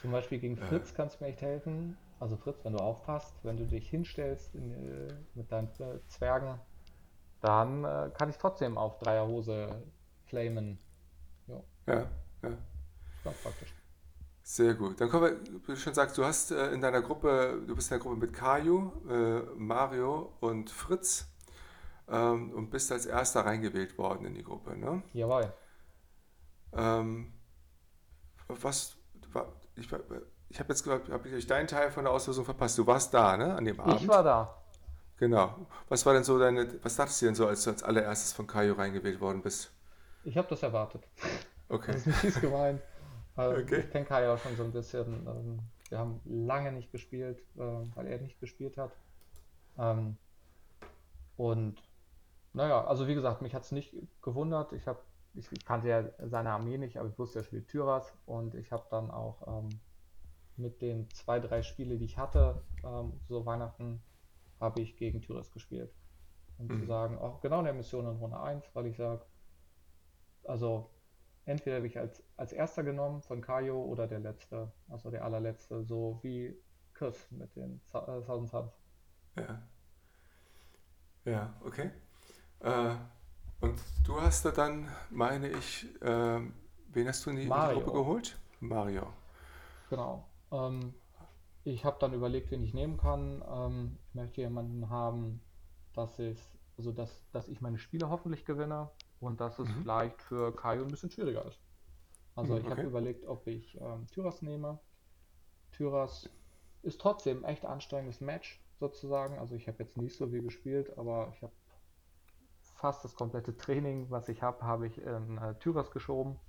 Zum 0.00 0.12
Beispiel 0.12 0.38
gegen 0.38 0.56
Äh. 0.56 0.66
Fritz 0.66 0.94
kannst 0.94 1.20
du 1.20 1.24
mir 1.24 1.30
echt 1.30 1.42
helfen. 1.42 1.96
Also 2.18 2.36
Fritz, 2.36 2.64
wenn 2.64 2.72
du 2.72 2.78
aufpasst, 2.78 3.34
wenn 3.42 3.56
du 3.56 3.66
dich 3.66 3.88
hinstellst 3.88 4.54
in, 4.54 4.72
äh, 4.72 5.14
mit 5.34 5.50
deinen 5.52 5.68
äh, 5.78 6.00
Zwergen, 6.08 6.58
dann 7.40 7.84
äh, 7.84 8.10
kann 8.16 8.28
ich 8.30 8.38
trotzdem 8.38 8.78
auf 8.78 8.98
Dreierhose 8.98 9.82
flamen. 10.26 10.78
Ja, 11.86 12.10
ja. 12.42 12.50
Ganz 13.24 13.38
praktisch. 13.38 13.74
Sehr 14.42 14.74
gut. 14.74 15.00
Dann 15.00 15.08
kommen 15.10 15.24
wir, 15.24 15.62
wie 15.62 15.72
du 15.72 15.76
schon 15.76 15.94
sagst, 15.94 16.18
du 16.18 16.24
hast 16.24 16.50
äh, 16.50 16.72
in 16.72 16.80
deiner 16.80 17.02
Gruppe, 17.02 17.62
du 17.66 17.74
bist 17.76 17.90
in 17.90 17.96
der 17.96 18.00
Gruppe 18.00 18.16
mit 18.16 18.32
Kaju, 18.32 18.92
äh, 19.08 19.40
Mario 19.56 20.32
und 20.40 20.70
Fritz 20.70 21.28
ähm, 22.08 22.52
und 22.52 22.70
bist 22.70 22.90
als 22.92 23.06
erster 23.06 23.44
reingewählt 23.46 23.96
worden 23.98 24.26
in 24.26 24.34
die 24.34 24.42
Gruppe, 24.42 24.76
ne? 24.76 25.02
Jawohl. 25.12 25.52
Ähm, 26.72 27.32
was, 28.48 28.96
wa- 29.32 29.52
ich, 29.76 29.86
ich 30.48 30.58
habe 30.58 30.68
jetzt 30.72 30.82
glaube 30.82 31.12
hab 31.12 31.24
ich 31.26 31.46
deinen 31.46 31.68
Teil 31.68 31.90
von 31.90 32.04
der 32.04 32.12
Auslosung 32.12 32.44
verpasst. 32.44 32.78
Du 32.78 32.86
warst 32.86 33.14
da, 33.14 33.36
ne? 33.36 33.54
An 33.54 33.64
dem 33.64 33.80
Ich 33.84 33.84
Abend. 33.94 34.08
war 34.08 34.22
da. 34.22 34.59
Genau. 35.20 35.66
Was 35.90 36.06
war 36.06 36.14
denn 36.14 36.24
so 36.24 36.38
deine, 36.38 36.82
was 36.82 36.96
dachtest 36.96 37.20
du 37.20 37.26
denn 37.26 37.34
so, 37.34 37.46
als 37.46 37.62
du 37.62 37.70
als 37.70 37.82
allererstes 37.82 38.32
von 38.32 38.46
Kaju 38.46 38.72
reingewählt 38.72 39.20
worden 39.20 39.42
bist? 39.42 39.70
Ich 40.24 40.38
habe 40.38 40.48
das 40.48 40.62
erwartet. 40.62 41.06
Okay. 41.68 41.92
Das 41.92 42.06
ist 42.06 42.16
fies 42.16 42.40
gemeint. 42.40 42.80
Weil 43.34 43.62
Okay. 43.62 43.80
Ich 43.80 43.90
kenne 43.90 44.32
auch 44.32 44.38
schon 44.38 44.56
so 44.56 44.64
ein 44.64 44.72
bisschen. 44.72 45.26
Ähm, 45.26 45.58
wir 45.90 45.98
haben 45.98 46.20
lange 46.24 46.72
nicht 46.72 46.90
gespielt, 46.90 47.38
äh, 47.56 47.60
weil 47.94 48.06
er 48.06 48.18
nicht 48.18 48.40
gespielt 48.40 48.78
hat. 48.78 48.92
Ähm, 49.78 50.16
und 51.36 51.76
naja, 52.54 52.82
also 52.86 53.06
wie 53.06 53.14
gesagt, 53.14 53.42
mich 53.42 53.54
hat 53.54 53.64
es 53.64 53.72
nicht 53.72 53.94
gewundert. 54.22 54.72
Ich, 54.72 54.86
hab, 54.86 55.02
ich, 55.34 55.52
ich 55.52 55.66
kannte 55.66 55.88
ja 55.88 56.04
seine 56.30 56.52
Armee 56.52 56.78
nicht, 56.78 56.96
aber 56.96 57.10
ich 57.10 57.18
wusste, 57.18 57.40
er 57.40 57.44
spielt 57.44 57.68
Tyras. 57.68 58.10
Und 58.24 58.54
ich 58.54 58.72
habe 58.72 58.86
dann 58.90 59.10
auch 59.10 59.46
ähm, 59.46 59.68
mit 60.56 60.80
den 60.80 61.10
zwei, 61.10 61.40
drei 61.40 61.62
Spiele, 61.62 61.98
die 61.98 62.06
ich 62.06 62.16
hatte, 62.16 62.62
ähm, 62.82 63.20
so 63.28 63.44
Weihnachten, 63.44 64.00
habe 64.60 64.82
ich 64.82 64.96
gegen 64.96 65.22
Tyras 65.22 65.50
gespielt. 65.52 65.92
Um 66.58 66.72
zu 66.72 66.84
Mhm. 66.84 66.86
sagen, 66.86 67.18
auch 67.18 67.40
genau 67.40 67.60
in 67.60 67.66
der 67.66 67.74
Mission 67.74 68.06
in 68.06 68.16
Runde 68.18 68.40
1, 68.40 68.74
weil 68.74 68.86
ich 68.86 68.96
sage, 68.96 69.26
also 70.44 70.90
entweder 71.46 71.76
habe 71.76 71.86
ich 71.86 71.98
als, 71.98 72.22
als 72.36 72.52
erster 72.52 72.82
genommen 72.84 73.22
von 73.22 73.40
Kajo 73.40 73.82
oder 73.84 74.06
der 74.06 74.20
letzte, 74.20 74.72
also 74.88 75.10
der 75.10 75.24
allerletzte, 75.24 75.82
so 75.84 76.20
wie 76.22 76.54
Chris 76.94 77.30
mit 77.30 77.54
den 77.56 77.80
äh, 77.92 78.22
Thousand 78.22 78.48
Suns. 78.50 78.72
Ja. 79.36 79.60
Ja, 81.24 81.54
okay. 81.64 81.90
Äh, 82.60 82.94
und 83.60 83.80
du 84.06 84.20
hast 84.20 84.44
da 84.44 84.50
dann, 84.52 84.88
meine 85.10 85.48
ich, 85.50 85.88
ähm, 86.02 86.54
wen 86.92 87.08
hast 87.08 87.26
du 87.26 87.30
in 87.30 87.36
die, 87.36 87.48
in 87.48 87.60
die. 87.60 87.68
Gruppe 87.68 87.92
geholt? 87.92 88.38
Mario. 88.60 89.12
Genau. 89.88 90.30
Ähm, 90.50 90.94
ich 91.64 91.84
habe 91.84 91.98
dann 92.00 92.12
überlegt, 92.14 92.50
wen 92.50 92.62
ich 92.62 92.74
nehmen 92.74 92.96
kann. 92.96 93.42
Ähm, 93.48 93.98
ich 94.08 94.14
möchte 94.14 94.40
jemanden 94.42 94.88
haben, 94.90 95.42
dass 95.92 96.18
ich, 96.18 96.40
also 96.76 96.92
dass, 96.92 97.28
dass 97.30 97.48
ich 97.48 97.60
meine 97.60 97.78
Spiele 97.78 98.08
hoffentlich 98.10 98.44
gewinne 98.44 98.90
und 99.18 99.40
dass 99.40 99.58
es 99.58 99.70
Mhm. 99.70 99.82
vielleicht 99.82 100.22
für 100.22 100.54
Kaio 100.54 100.82
ein 100.84 100.90
bisschen 100.90 101.10
schwieriger 101.10 101.46
ist. 101.46 101.62
Also 102.34 102.56
Mhm, 102.56 102.58
ich 102.58 102.70
habe 102.70 102.86
okay. 102.86 102.86
überlegt, 102.86 103.26
ob 103.26 103.46
ich 103.48 103.76
ähm, 103.80 104.08
Tyras 104.10 104.42
nehme. 104.42 104.80
Tyras 105.72 106.30
ist 106.82 107.00
trotzdem 107.00 107.44
ein 107.44 107.52
echt 107.52 107.66
anstrengendes 107.66 108.20
Match 108.20 108.64
sozusagen. 108.80 109.38
Also 109.38 109.56
ich 109.56 109.68
habe 109.68 109.78
jetzt 109.82 109.96
nicht 109.96 110.16
so 110.16 110.28
viel 110.30 110.42
gespielt, 110.42 110.96
aber 110.98 111.32
ich 111.34 111.42
habe 111.42 111.54
fast 112.74 113.04
das 113.04 113.14
komplette 113.14 113.56
Training, 113.56 114.08
was 114.10 114.28
ich 114.30 114.42
habe, 114.42 114.62
habe 114.64 114.86
ich 114.86 114.96
in 114.98 115.36
äh, 115.38 115.58
Tyras 115.58 115.90
geschoben. 115.90 116.40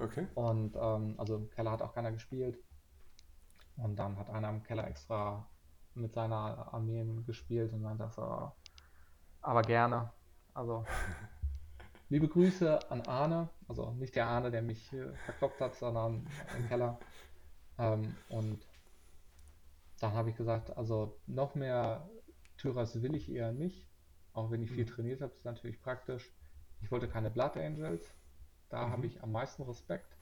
Okay. 0.00 0.26
Und 0.34 0.76
ähm, 0.76 1.14
also 1.18 1.46
Keller 1.48 1.70
hat 1.72 1.82
auch 1.82 1.94
keiner 1.94 2.12
gespielt. 2.12 2.58
Und 3.76 3.96
dann 3.96 4.18
hat 4.18 4.30
einer 4.30 4.50
im 4.50 4.62
Keller 4.62 4.86
extra 4.86 5.46
mit 5.94 6.14
seiner 6.14 6.72
Armeen 6.72 7.24
gespielt 7.26 7.72
und 7.72 7.82
meinte 7.82 8.08
so, 8.10 8.52
aber 9.42 9.64
gerne. 9.64 10.12
Also 10.54 10.84
liebe 12.08 12.28
Grüße 12.28 12.90
an 12.90 13.02
Arne, 13.02 13.48
also 13.68 13.92
nicht 13.92 14.14
der 14.16 14.26
Arne, 14.26 14.50
der 14.50 14.62
mich 14.62 14.92
äh, 14.92 15.12
verkloppt 15.24 15.60
hat, 15.60 15.74
sondern 15.76 16.26
im 16.58 16.68
Keller. 16.68 16.98
Ähm, 17.78 18.16
und 18.28 18.66
dann 20.00 20.12
habe 20.12 20.30
ich 20.30 20.36
gesagt, 20.36 20.76
also 20.76 21.18
noch 21.26 21.54
mehr 21.54 22.08
Tyras 22.58 23.00
will 23.02 23.14
ich 23.14 23.30
eher 23.30 23.52
nicht, 23.52 23.88
auch 24.34 24.50
wenn 24.50 24.62
ich 24.62 24.70
viel 24.70 24.84
Mhm. 24.84 24.86
trainiert 24.86 25.20
habe, 25.22 25.32
ist 25.34 25.44
natürlich 25.44 25.80
praktisch. 25.80 26.30
Ich 26.80 26.90
wollte 26.90 27.08
keine 27.08 27.30
Blood 27.30 27.56
Angels, 27.56 28.14
da 28.68 28.88
Mhm. 28.88 28.90
habe 28.90 29.06
ich 29.06 29.22
am 29.22 29.32
meisten 29.32 29.62
Respekt. 29.62 30.16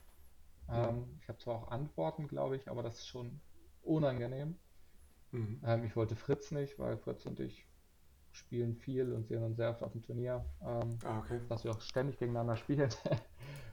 Ähm, 0.69 1.17
ich 1.21 1.27
habe 1.27 1.39
zwar 1.39 1.55
auch 1.55 1.67
Antworten, 1.69 2.27
glaube 2.27 2.55
ich, 2.55 2.69
aber 2.69 2.83
das 2.83 2.99
ist 2.99 3.07
schon 3.07 3.41
unangenehm. 3.81 4.57
Mhm. 5.31 5.61
Ähm, 5.65 5.83
ich 5.83 5.95
wollte 5.95 6.15
Fritz 6.15 6.51
nicht, 6.51 6.77
weil 6.79 6.97
Fritz 6.97 7.25
und 7.25 7.39
ich 7.39 7.67
spielen 8.31 8.75
viel 8.75 9.11
und 9.13 9.27
sehen 9.27 9.43
uns 9.43 9.57
sehr 9.57 9.69
oft 9.71 9.83
auf 9.83 9.91
dem 9.91 10.01
Turnier, 10.03 10.45
ähm, 10.61 10.97
Ah, 11.03 11.19
okay. 11.19 11.39
dass 11.49 11.63
wir 11.63 11.71
auch 11.71 11.81
ständig 11.81 12.17
gegeneinander 12.17 12.55
spielen. 12.55 12.89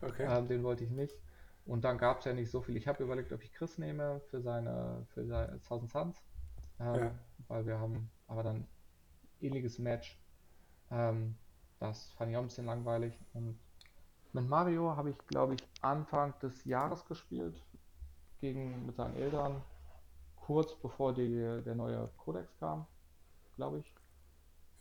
Okay. 0.00 0.26
ähm, 0.28 0.46
den 0.46 0.62
wollte 0.62 0.84
ich 0.84 0.90
nicht. 0.90 1.12
Und 1.64 1.82
dann 1.84 1.98
gab 1.98 2.20
es 2.20 2.24
ja 2.24 2.32
nicht 2.32 2.50
so 2.52 2.62
viel. 2.62 2.76
Ich 2.76 2.86
habe 2.86 3.02
überlegt, 3.02 3.32
ob 3.32 3.42
ich 3.42 3.52
Chris 3.52 3.78
nehme 3.78 4.20
für 4.30 4.40
seine, 4.40 5.04
für 5.08 5.26
seine 5.26 5.58
1000 5.60 5.90
Suns, 5.90 6.22
ähm, 6.78 6.96
Ja. 7.00 7.18
weil 7.48 7.66
wir 7.66 7.78
haben 7.80 8.08
aber 8.28 8.44
dann 8.44 8.68
ähnliches 9.40 9.78
Match. 9.78 10.22
Ähm, 10.90 11.34
das 11.78 12.12
fand 12.12 12.30
ich 12.30 12.36
auch 12.36 12.42
ein 12.42 12.46
bisschen 12.46 12.66
langweilig. 12.66 13.18
Und 13.32 13.58
mit 14.34 14.48
Mario 14.48 14.96
habe 14.96 15.10
ich, 15.10 15.18
glaube 15.26 15.54
ich, 15.54 15.60
Anfang 15.80 16.38
des 16.40 16.64
Jahres 16.64 17.04
gespielt, 17.06 17.64
gegen, 18.40 18.86
mit 18.86 18.96
seinen 18.96 19.16
Eltern, 19.16 19.62
kurz 20.36 20.74
bevor 20.80 21.14
die, 21.14 21.62
der 21.64 21.74
neue 21.74 22.08
Codex 22.18 22.56
kam, 22.58 22.86
glaube 23.56 23.80
ich. 23.80 23.94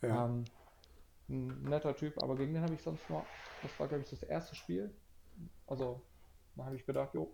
Ja. 0.02 0.24
Ähm, 0.26 0.46
ein 1.28 1.62
netter 1.62 1.94
Typ, 1.96 2.18
aber 2.18 2.36
gegen 2.36 2.54
den 2.54 2.62
habe 2.62 2.74
ich 2.74 2.82
sonst 2.82 3.08
nur, 3.10 3.26
das 3.62 3.78
war 3.78 3.88
glaube 3.88 4.04
ich 4.04 4.10
das 4.10 4.22
erste 4.22 4.54
Spiel. 4.54 4.94
Also, 5.66 6.02
da 6.56 6.64
habe 6.66 6.76
ich 6.76 6.86
gedacht, 6.86 7.14
jo. 7.14 7.32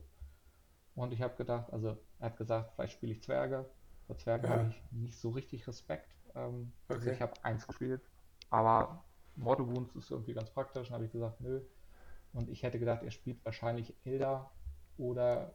Und 0.94 1.12
ich 1.12 1.22
habe 1.22 1.36
gedacht, 1.36 1.72
also 1.72 1.98
er 2.20 2.26
hat 2.30 2.36
gesagt, 2.36 2.72
vielleicht 2.74 2.94
spiele 2.94 3.12
ich 3.12 3.22
Zwerge. 3.22 3.70
Bei 4.08 4.14
Zwergen 4.14 4.48
Ja. 4.48 4.50
habe 4.50 4.68
ich 4.68 4.84
nicht 4.92 5.18
so 5.18 5.30
richtig 5.30 5.66
Respekt. 5.66 6.08
Ähm, 6.34 6.72
also 6.88 6.98
Okay. 6.98 7.14
ich 7.14 7.20
habe 7.20 7.32
eins 7.44 7.66
gespielt, 7.66 8.02
aber 8.50 9.04
Mortal 9.36 9.66
Wounds 9.68 9.94
ist 9.96 10.10
irgendwie 10.10 10.34
ganz 10.34 10.50
praktisch. 10.50 10.88
Dann 10.88 10.94
habe 10.96 11.06
ich 11.06 11.12
gesagt, 11.12 11.40
nö. 11.40 11.60
Und 12.34 12.50
ich 12.50 12.62
hätte 12.62 12.78
gedacht, 12.78 13.02
er 13.02 13.12
spielt 13.12 13.44
wahrscheinlich 13.44 13.94
Elder 14.04 14.50
oder 14.98 15.54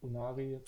Unari. 0.00 0.60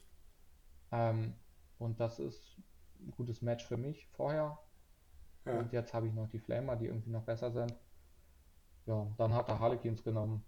Ähm, 0.93 1.35
und 1.79 1.99
das 1.99 2.19
ist 2.19 2.59
ein 3.01 3.11
gutes 3.11 3.43
Match 3.43 3.67
für 3.67 3.77
mich 3.77 4.07
vorher. 4.13 4.59
Ja. 5.45 5.59
Und 5.59 5.73
jetzt 5.73 5.95
habe 5.95 6.07
ich 6.07 6.13
noch 6.13 6.29
die 6.29 6.39
Flamer, 6.39 6.77
die 6.77 6.87
irgendwie 6.87 7.11
noch 7.11 7.25
besser 7.25 7.51
sind. 7.51 7.75
Ja, 8.85 9.07
dann 9.17 9.35
hat 9.35 9.49
er 9.49 9.59
Harlequins 9.59 10.05
genommen. 10.05 10.45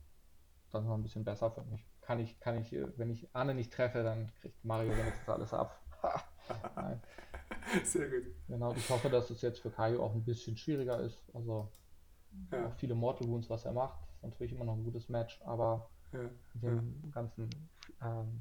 Dann 0.70 0.86
war 0.86 0.96
ein 0.96 1.02
bisschen 1.02 1.24
besser 1.24 1.50
für 1.50 1.62
mich. 1.62 1.86
kann 2.02 2.20
ich, 2.20 2.38
kann 2.40 2.56
ich, 2.58 2.72
wenn 2.72 3.10
ich 3.10 3.34
Arne 3.34 3.54
nicht 3.54 3.72
treffe, 3.72 4.02
dann 4.02 4.32
kriegt 4.40 4.62
Mario 4.64 4.94
wenigstens 4.94 5.28
alles 5.28 5.54
ab. 5.54 5.80
Nein. 6.76 7.02
Sehr 7.84 8.08
gut. 8.08 8.34
Genau, 8.46 8.74
ich 8.74 8.88
hoffe, 8.90 9.08
dass 9.08 9.30
es 9.30 9.40
jetzt 9.40 9.60
für 9.60 9.70
Kaio 9.70 10.04
auch 10.04 10.14
ein 10.14 10.24
bisschen 10.24 10.56
schwieriger 10.56 11.00
ist. 11.00 11.22
Also 11.34 11.70
ja. 12.52 12.70
viele 12.72 12.94
Mortal 12.94 13.28
Wounds, 13.28 13.48
was 13.48 13.64
er 13.64 13.72
macht, 13.72 13.98
ist 14.18 14.24
natürlich 14.24 14.52
immer 14.52 14.64
noch 14.64 14.74
ein 14.74 14.84
gutes 14.84 15.08
Match, 15.08 15.40
aber 15.44 15.88
ja. 16.12 16.20
mit 16.54 16.62
den 16.62 17.02
ja. 17.04 17.10
ganzen 17.12 17.50
ähm, 18.02 18.40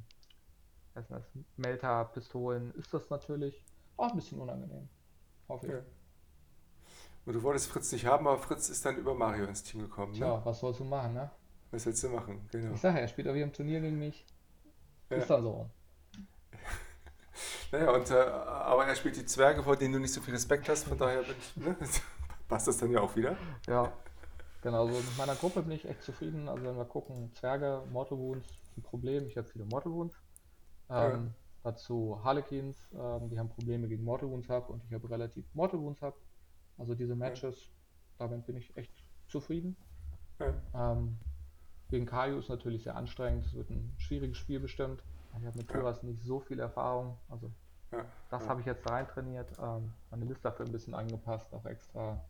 Melter-Pistolen 1.57 2.73
ist 2.75 2.93
das 2.93 3.09
natürlich 3.09 3.63
auch 3.97 4.09
ein 4.09 4.15
bisschen 4.15 4.39
unangenehm. 4.39 4.89
Hoffe 5.47 5.67
ich. 5.67 5.71
Ja. 5.73 5.79
Und 7.25 7.33
du 7.33 7.43
wolltest 7.43 7.67
Fritz 7.67 7.91
nicht 7.91 8.05
haben, 8.05 8.27
aber 8.27 8.39
Fritz 8.39 8.69
ist 8.69 8.85
dann 8.85 8.97
über 8.97 9.13
Mario 9.13 9.45
ins 9.45 9.61
Team 9.61 9.81
gekommen. 9.81 10.13
Ne? 10.13 10.19
Tja, 10.19 10.41
was 10.43 10.59
sollst 10.59 10.79
du 10.79 10.85
machen, 10.85 11.13
ne? 11.13 11.29
Was 11.71 11.85
willst 11.85 12.03
du 12.03 12.09
machen? 12.09 12.47
Genau. 12.51 12.73
Ich 12.73 12.81
sage, 12.81 13.01
er 13.01 13.07
spielt 13.07 13.27
auch 13.27 13.33
wieder 13.33 13.43
im 13.43 13.53
Turnier 13.53 13.81
gegen 13.81 13.99
mich. 13.99 14.25
Ja. 15.09 15.17
Ist 15.17 15.29
dann 15.29 15.43
so. 15.43 15.69
naja, 17.71 17.91
und, 17.91 18.09
äh, 18.09 18.13
aber 18.13 18.85
er 18.85 18.95
spielt 18.95 19.17
die 19.17 19.25
Zwerge, 19.25 19.61
vor 19.61 19.75
denen 19.75 19.93
du 19.93 19.99
nicht 19.99 20.13
so 20.13 20.21
viel 20.21 20.33
Respekt 20.33 20.69
hast, 20.69 20.85
von 20.85 20.97
daher 20.97 21.21
ich, 21.21 21.57
ne? 21.57 21.75
passt 22.47 22.67
das 22.67 22.77
dann 22.77 22.91
ja 22.91 23.01
auch 23.01 23.15
wieder. 23.15 23.35
Ja, 23.67 23.91
genau. 24.67 24.85
Also 24.85 24.99
mit 24.99 25.17
meiner 25.17 25.35
Gruppe 25.35 25.61
bin 25.63 25.71
ich 25.71 25.87
echt 25.87 26.03
zufrieden. 26.03 26.47
Also 26.49 26.63
wenn 26.63 26.77
wir 26.77 26.85
gucken, 26.85 27.31
Zwerge, 27.33 27.83
Mortal 27.91 28.17
Wounds, 28.17 28.47
ein 28.75 28.83
Problem. 28.83 29.25
Ich 29.27 29.37
habe 29.37 29.47
viele 29.47 29.65
Mortal 29.65 29.91
Wounds. 29.91 30.15
Ähm, 30.89 31.11
ja. 31.11 31.33
Dazu 31.63 32.19
Harlequins, 32.23 32.77
ähm, 32.93 33.29
die 33.29 33.39
haben 33.39 33.49
Probleme 33.49 33.87
gegen 33.87 34.03
Mortal 34.03 34.29
Wounds 34.29 34.47
Hub 34.49 34.69
und 34.69 34.83
ich 34.85 34.93
habe 34.93 35.09
relativ 35.09 35.45
Mortal 35.53 35.79
Wounds 35.79 36.01
Hub. 36.01 36.15
Also 36.77 36.95
diese 36.95 37.15
Matches, 37.15 37.65
ja. 37.65 38.27
damit 38.27 38.45
bin 38.45 38.55
ich 38.57 38.75
echt 38.77 38.93
zufrieden. 39.27 39.75
Ja. 40.39 40.53
Ähm, 40.73 41.17
gegen 41.89 42.05
Kaiju 42.05 42.37
ist 42.37 42.49
natürlich 42.49 42.83
sehr 42.83 42.95
anstrengend. 42.95 43.45
Es 43.45 43.53
wird 43.53 43.69
ein 43.69 43.93
schwieriges 43.97 44.37
Spiel 44.37 44.59
bestimmt. 44.59 45.03
Ich 45.39 45.45
habe 45.45 45.57
mit 45.57 45.67
Tyras 45.67 46.03
nicht 46.03 46.23
so 46.23 46.39
viel 46.39 46.59
Erfahrung. 46.59 47.17
Also 47.29 47.51
das 48.29 48.47
habe 48.49 48.59
ich 48.59 48.65
jetzt 48.65 48.89
rein 48.89 49.07
trainiert. 49.07 49.51
Ähm, 49.61 49.93
meine 50.11 50.25
Liste 50.25 50.43
dafür 50.43 50.65
ein 50.65 50.71
bisschen 50.71 50.93
angepasst, 50.93 51.53
auch 51.53 51.65
extra 51.65 52.21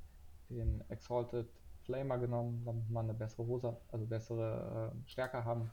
den 0.50 0.84
Exalted 0.90 1.48
Flamer 1.88 2.20
genommen, 2.20 2.62
damit 2.64 2.90
man 2.90 3.06
eine 3.06 3.16
bessere 3.16 3.48
Hose, 3.48 3.76
also 3.92 4.06
bessere 4.06 4.94
äh, 4.94 5.10
Stärke 5.10 5.44
haben. 5.44 5.72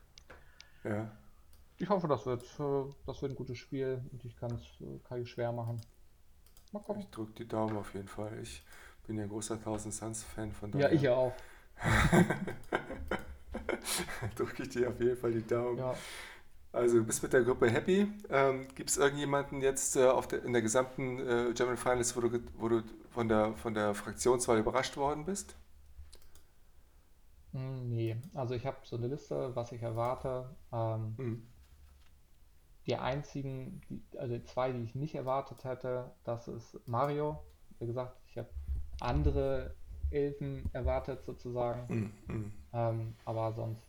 Ja 0.82 1.10
ich 1.78 1.88
hoffe, 1.88 2.08
das 2.08 2.26
wird, 2.26 2.42
äh, 2.42 2.94
das 3.06 3.22
wird 3.22 3.32
ein 3.32 3.36
gutes 3.36 3.58
Spiel 3.58 4.00
und 4.12 4.24
ich 4.24 4.36
kann 4.36 4.50
es 4.52 4.62
äh, 4.80 4.98
Kai 5.08 5.24
schwer 5.24 5.52
machen. 5.52 5.80
Mal 6.72 6.80
gucken. 6.80 7.02
Ich 7.02 7.10
drücke 7.10 7.32
die 7.32 7.48
Daumen 7.48 7.76
auf 7.76 7.94
jeden 7.94 8.08
Fall. 8.08 8.38
Ich 8.42 8.64
bin 9.06 9.16
ja 9.16 9.24
ein 9.24 9.28
großer 9.28 9.62
Thousand 9.62 9.94
Suns 9.94 10.22
Fan 10.22 10.52
von 10.52 10.70
daher. 10.70 10.88
Ja, 10.88 10.94
ich 10.94 11.08
auch. 11.08 11.32
drücke 14.36 14.62
ich 14.62 14.68
dir 14.70 14.88
auf 14.88 15.00
jeden 15.00 15.16
Fall 15.16 15.32
die 15.32 15.46
Daumen. 15.46 15.78
Ja. 15.78 15.94
Also 16.72 16.98
du 16.98 17.04
bist 17.04 17.22
mit 17.22 17.32
der 17.32 17.42
Gruppe 17.42 17.70
happy. 17.70 18.08
Ähm, 18.30 18.66
Gibt 18.74 18.90
es 18.90 18.96
irgendjemanden 18.96 19.60
jetzt 19.60 19.96
äh, 19.96 20.06
auf 20.06 20.26
der, 20.26 20.44
in 20.44 20.52
der 20.52 20.62
gesamten 20.62 21.20
äh, 21.20 21.52
German 21.54 21.76
Finals, 21.76 22.16
wo 22.16 22.20
du, 22.20 22.40
wo 22.56 22.68
du 22.68 22.82
von, 23.10 23.28
der, 23.28 23.54
von 23.54 23.74
der 23.74 23.94
Fraktionswahl 23.94 24.58
überrascht 24.58 24.96
worden 24.96 25.24
bist? 25.24 25.54
Hm, 27.54 27.88
nee, 27.88 28.16
also 28.34 28.54
ich 28.54 28.66
habe 28.66 28.76
so 28.82 28.96
eine 28.96 29.06
Liste, 29.06 29.56
was 29.56 29.72
ich 29.72 29.82
erwarte. 29.82 30.54
Ähm, 30.72 31.14
mhm 31.16 31.54
die 32.86 32.96
einzigen, 32.96 33.80
die, 33.88 34.02
also 34.18 34.38
zwei, 34.40 34.72
die 34.72 34.82
ich 34.82 34.94
nicht 34.94 35.14
erwartet 35.14 35.64
hätte, 35.64 36.10
das 36.24 36.48
ist 36.48 36.78
Mario. 36.86 37.42
Wie 37.78 37.86
gesagt, 37.86 38.16
ich 38.26 38.36
habe 38.38 38.50
andere 39.00 39.74
Elfen 40.10 40.68
erwartet 40.72 41.24
sozusagen. 41.24 42.12
Mm, 42.28 42.32
mm. 42.32 42.52
Ähm, 42.72 43.14
aber 43.24 43.52
sonst. 43.52 43.86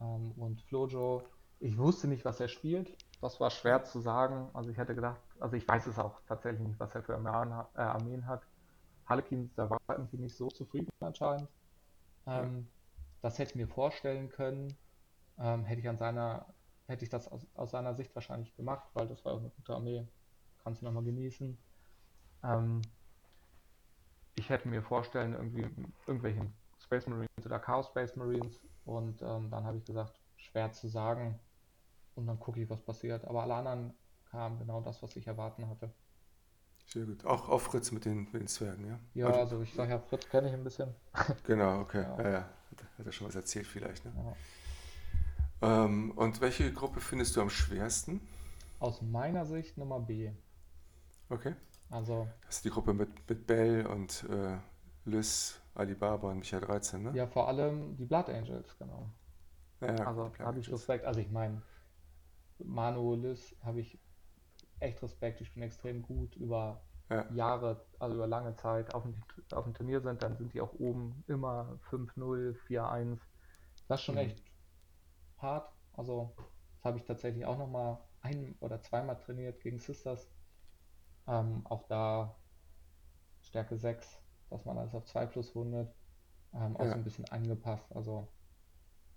Ähm, 0.00 0.32
und 0.36 0.60
Flojo, 0.62 1.22
ich 1.60 1.78
wusste 1.78 2.08
nicht, 2.08 2.24
was 2.24 2.40
er 2.40 2.48
spielt. 2.48 2.96
Das 3.20 3.40
war 3.40 3.50
schwer 3.50 3.84
zu 3.84 4.00
sagen. 4.00 4.50
Also 4.52 4.70
ich 4.70 4.76
hätte 4.76 4.94
gedacht, 4.94 5.20
also 5.40 5.56
ich 5.56 5.66
weiß 5.66 5.86
es 5.86 5.98
auch 5.98 6.20
tatsächlich 6.26 6.66
nicht, 6.66 6.80
was 6.80 6.94
er 6.94 7.02
für 7.02 7.14
Armeen, 7.14 7.52
äh, 7.74 7.80
Armeen 7.80 8.26
hat. 8.26 8.42
Harlequin, 9.06 9.50
da 9.56 9.70
war 9.70 9.78
irgendwie 9.88 10.18
nicht 10.18 10.36
so 10.36 10.48
zufrieden 10.48 10.90
anscheinend. 11.00 11.48
Ähm, 12.26 12.68
ja. 12.68 12.77
Das 13.20 13.38
hätte 13.38 13.50
ich 13.50 13.56
mir 13.56 13.68
vorstellen 13.68 14.28
können. 14.30 14.76
Ähm, 15.38 15.64
hätte 15.64 15.80
ich 15.80 15.88
an 15.88 15.98
seiner 15.98 16.46
hätte 16.88 17.04
ich 17.04 17.10
das 17.10 17.28
aus, 17.28 17.46
aus 17.54 17.70
seiner 17.70 17.94
Sicht 17.94 18.14
wahrscheinlich 18.14 18.56
gemacht, 18.56 18.88
weil 18.94 19.06
das 19.06 19.24
war 19.24 19.34
auch 19.34 19.40
eine 19.40 19.50
gute 19.50 19.74
Armee. 19.74 20.08
Kannst 20.64 20.80
du 20.80 20.86
nochmal 20.86 21.04
genießen. 21.04 21.56
Ähm, 22.42 22.80
ich 24.34 24.48
hätte 24.48 24.68
mir 24.68 24.82
vorstellen, 24.82 25.34
irgendwie 25.34 25.68
irgendwelchen 26.06 26.54
Space 26.78 27.06
Marines 27.06 27.28
oder 27.44 27.58
Chaos 27.58 27.88
Space 27.88 28.16
Marines 28.16 28.60
und 28.84 29.20
ähm, 29.22 29.50
dann 29.50 29.64
habe 29.64 29.76
ich 29.78 29.84
gesagt, 29.84 30.18
schwer 30.36 30.72
zu 30.72 30.88
sagen 30.88 31.38
und 32.14 32.26
dann 32.26 32.38
gucke 32.40 32.62
ich, 32.62 32.70
was 32.70 32.80
passiert. 32.80 33.24
Aber 33.24 33.42
alle 33.42 33.54
anderen 33.54 33.94
kamen 34.30 34.58
genau 34.58 34.80
das, 34.80 35.02
was 35.02 35.14
ich 35.16 35.26
erwarten 35.26 35.68
hatte. 35.68 35.92
Sehr 36.86 37.04
gut. 37.04 37.24
Auch 37.26 37.48
auf 37.48 37.62
Fritz 37.64 37.92
mit 37.92 38.06
den, 38.06 38.24
mit 38.32 38.34
den 38.34 38.48
Zwergen, 38.48 38.86
ja? 38.86 38.98
Ja, 39.14 39.26
also, 39.26 39.40
also 39.40 39.62
ich 39.62 39.74
sage 39.74 39.90
ja, 39.90 39.98
Fritz 39.98 40.28
kenne 40.28 40.48
ich 40.48 40.54
ein 40.54 40.64
bisschen. 40.64 40.94
Genau, 41.44 41.80
okay. 41.80 42.02
Ja, 42.02 42.22
ja. 42.22 42.30
ja. 42.30 42.57
Hat 42.98 43.06
er 43.06 43.12
schon 43.12 43.26
was 43.26 43.34
erzählt 43.34 43.66
vielleicht, 43.66 44.04
ne? 44.04 44.12
Ja. 44.16 45.84
Ähm, 45.84 46.12
und 46.12 46.40
welche 46.40 46.72
Gruppe 46.72 47.00
findest 47.00 47.36
du 47.36 47.40
am 47.40 47.50
schwersten? 47.50 48.20
Aus 48.78 49.02
meiner 49.02 49.44
Sicht 49.44 49.76
Nummer 49.76 50.00
B. 50.00 50.30
Okay. 51.28 51.54
Also. 51.90 52.28
Das 52.46 52.56
ist 52.56 52.64
die 52.64 52.70
Gruppe 52.70 52.92
mit, 52.92 53.28
mit 53.28 53.46
Bell 53.46 53.86
und 53.86 54.24
äh, 54.30 54.58
Liz, 55.04 55.60
Alibaba 55.74 56.30
und 56.30 56.38
Micha 56.38 56.60
13, 56.60 57.02
ne? 57.02 57.12
Ja, 57.14 57.26
vor 57.26 57.48
allem 57.48 57.96
die 57.96 58.04
Blood 58.04 58.28
Angels, 58.28 58.76
genau. 58.78 59.10
Ja, 59.80 59.94
also 60.06 60.30
habe 60.38 60.58
ich 60.58 60.70
Respekt. 60.70 61.04
Also 61.04 61.20
ich 61.20 61.30
meine, 61.30 61.62
Manu, 62.58 63.14
Liz 63.14 63.54
habe 63.62 63.80
ich 63.80 63.98
echt 64.80 65.02
Respekt. 65.02 65.40
Ich 65.40 65.52
bin 65.54 65.62
extrem 65.62 66.02
gut 66.02 66.34
über 66.36 66.82
ja. 67.10 67.30
Jahre, 67.32 67.84
also 67.98 68.16
über 68.16 68.26
lange 68.26 68.54
Zeit 68.56 68.94
auf 68.94 69.02
dem, 69.02 69.14
auf 69.52 69.64
dem 69.64 69.74
Turnier 69.74 70.00
sind, 70.00 70.22
dann 70.22 70.36
sind 70.36 70.52
die 70.52 70.60
auch 70.60 70.72
oben 70.74 71.24
immer 71.26 71.78
5-0, 71.90 72.56
4-1. 72.66 73.18
Das 73.88 74.00
ist 74.00 74.04
schon 74.04 74.16
mhm. 74.16 74.20
echt 74.22 74.42
hart. 75.38 75.72
Also 75.94 76.34
das 76.76 76.84
habe 76.84 76.98
ich 76.98 77.04
tatsächlich 77.04 77.44
auch 77.44 77.58
noch 77.58 77.68
mal 77.68 77.98
ein 78.20 78.56
oder 78.60 78.80
zweimal 78.80 79.18
trainiert 79.18 79.60
gegen 79.60 79.78
Sisters. 79.78 80.28
Ähm, 81.26 81.66
auch 81.66 81.86
da 81.88 82.36
Stärke 83.40 83.76
6, 83.76 84.20
dass 84.50 84.64
man 84.64 84.78
alles 84.78 84.94
auf 84.94 85.04
2 85.04 85.26
plus 85.26 85.54
wundet. 85.54 85.94
Ähm, 86.54 86.76
auch 86.76 86.84
ja. 86.84 86.90
so 86.90 86.94
ein 86.94 87.04
bisschen 87.04 87.28
angepasst. 87.28 87.94
Also 87.94 88.28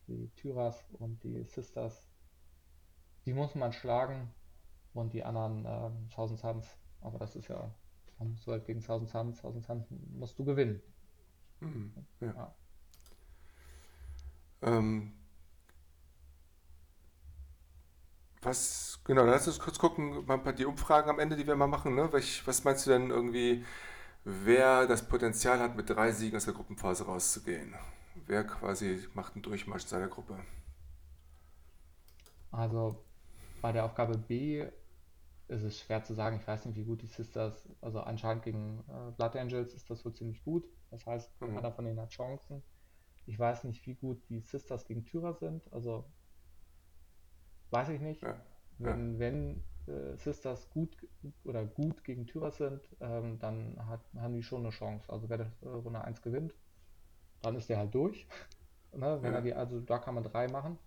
die 0.07 0.29
Tyras 0.35 0.83
und 0.99 1.23
die 1.23 1.43
Sisters, 1.43 2.07
die 3.25 3.33
muss 3.33 3.55
man 3.55 3.71
schlagen 3.71 4.33
und 4.93 5.13
die 5.13 5.23
anderen 5.23 5.65
ähm, 5.65 6.07
1000 6.09 6.39
Suns. 6.39 6.77
Aber 7.01 7.19
das 7.19 7.35
ist 7.35 7.47
ja, 7.47 7.73
dann 8.21 8.31
musst 8.31 8.47
du 8.47 8.51
halt 8.51 8.65
gegen 8.65 8.79
1000 8.79 9.09
Suns, 9.09 9.37
1000 9.37 9.65
Suns 9.65 9.87
musst 10.13 10.37
du 10.39 10.45
gewinnen. 10.45 10.81
Mhm. 11.59 11.93
Ja. 12.21 12.27
ja. 12.27 12.55
Ähm, 14.61 15.13
Was, 18.43 18.99
genau, 19.03 19.23
lass 19.25 19.47
uns 19.47 19.59
kurz 19.59 19.77
gucken, 19.77 20.25
mal 20.25 20.39
die 20.53 20.65
Umfragen 20.65 21.09
am 21.09 21.19
Ende, 21.19 21.35
die 21.35 21.45
wir 21.45 21.55
mal 21.55 21.67
machen. 21.67 21.93
Ne? 21.95 22.11
Welch, 22.11 22.45
was 22.47 22.63
meinst 22.63 22.85
du 22.87 22.89
denn 22.89 23.11
irgendwie, 23.11 23.63
wer 24.23 24.87
das 24.87 25.07
Potenzial 25.07 25.59
hat, 25.59 25.75
mit 25.75 25.89
drei 25.89 26.11
Siegen 26.11 26.37
aus 26.37 26.45
der 26.45 26.55
Gruppenphase 26.55 27.05
rauszugehen? 27.05 27.75
Wer 28.25 28.43
quasi 28.45 29.07
macht 29.13 29.35
einen 29.35 29.43
Durchmarsch 29.43 29.85
seiner 29.85 30.07
Gruppe? 30.07 30.39
Also 32.51 33.03
bei 33.61 33.71
der 33.71 33.85
Aufgabe 33.85 34.17
B 34.17 34.65
ist 35.51 35.63
es 35.63 35.79
schwer 35.79 36.03
zu 36.03 36.13
sagen. 36.13 36.37
Ich 36.37 36.47
weiß 36.47 36.65
nicht, 36.65 36.75
wie 36.75 36.85
gut 36.85 37.01
die 37.01 37.07
Sisters, 37.07 37.69
also 37.81 37.99
anscheinend 38.01 38.43
gegen 38.43 38.83
äh, 38.87 39.11
Blood 39.11 39.35
Angels 39.35 39.73
ist 39.73 39.89
das 39.89 40.03
wohl 40.05 40.13
ziemlich 40.13 40.43
gut. 40.43 40.65
Das 40.89 41.05
heißt, 41.05 41.41
mhm. 41.41 41.57
einer 41.57 41.71
von 41.71 41.85
denen 41.85 41.99
hat 41.99 42.09
Chancen. 42.11 42.63
Ich 43.25 43.37
weiß 43.37 43.65
nicht, 43.65 43.85
wie 43.85 43.95
gut 43.95 44.21
die 44.29 44.39
Sisters 44.39 44.85
gegen 44.85 45.05
Tyra 45.05 45.33
sind. 45.33 45.71
Also 45.71 46.05
Weiß 47.71 47.87
ich 47.89 48.01
nicht. 48.01 48.21
Ja. 48.21 48.35
Wenn, 48.77 49.13
ja. 49.13 49.19
wenn 49.19 49.63
äh, 49.87 50.15
Sisters 50.17 50.69
gut 50.69 50.95
oder 51.43 51.65
gut 51.65 52.03
gegen 52.03 52.27
Tyras 52.27 52.57
sind, 52.57 52.81
ähm, 52.99 53.39
dann 53.39 53.77
hat, 53.87 54.01
haben 54.17 54.35
die 54.35 54.43
schon 54.43 54.61
eine 54.61 54.69
Chance. 54.69 55.11
Also 55.11 55.29
wer 55.29 55.37
das 55.37 55.61
äh, 55.63 55.69
Runde 55.69 56.01
1 56.01 56.21
gewinnt, 56.21 56.53
dann 57.41 57.55
ist 57.55 57.69
der 57.69 57.77
halt 57.77 57.95
durch. 57.95 58.27
ne? 58.93 59.17
Wenn 59.21 59.31
ja. 59.31 59.39
er 59.39 59.41
die, 59.41 59.53
also 59.53 59.79
da 59.79 59.97
kann 59.99 60.15
man 60.15 60.23
drei 60.23 60.47
machen. 60.49 60.77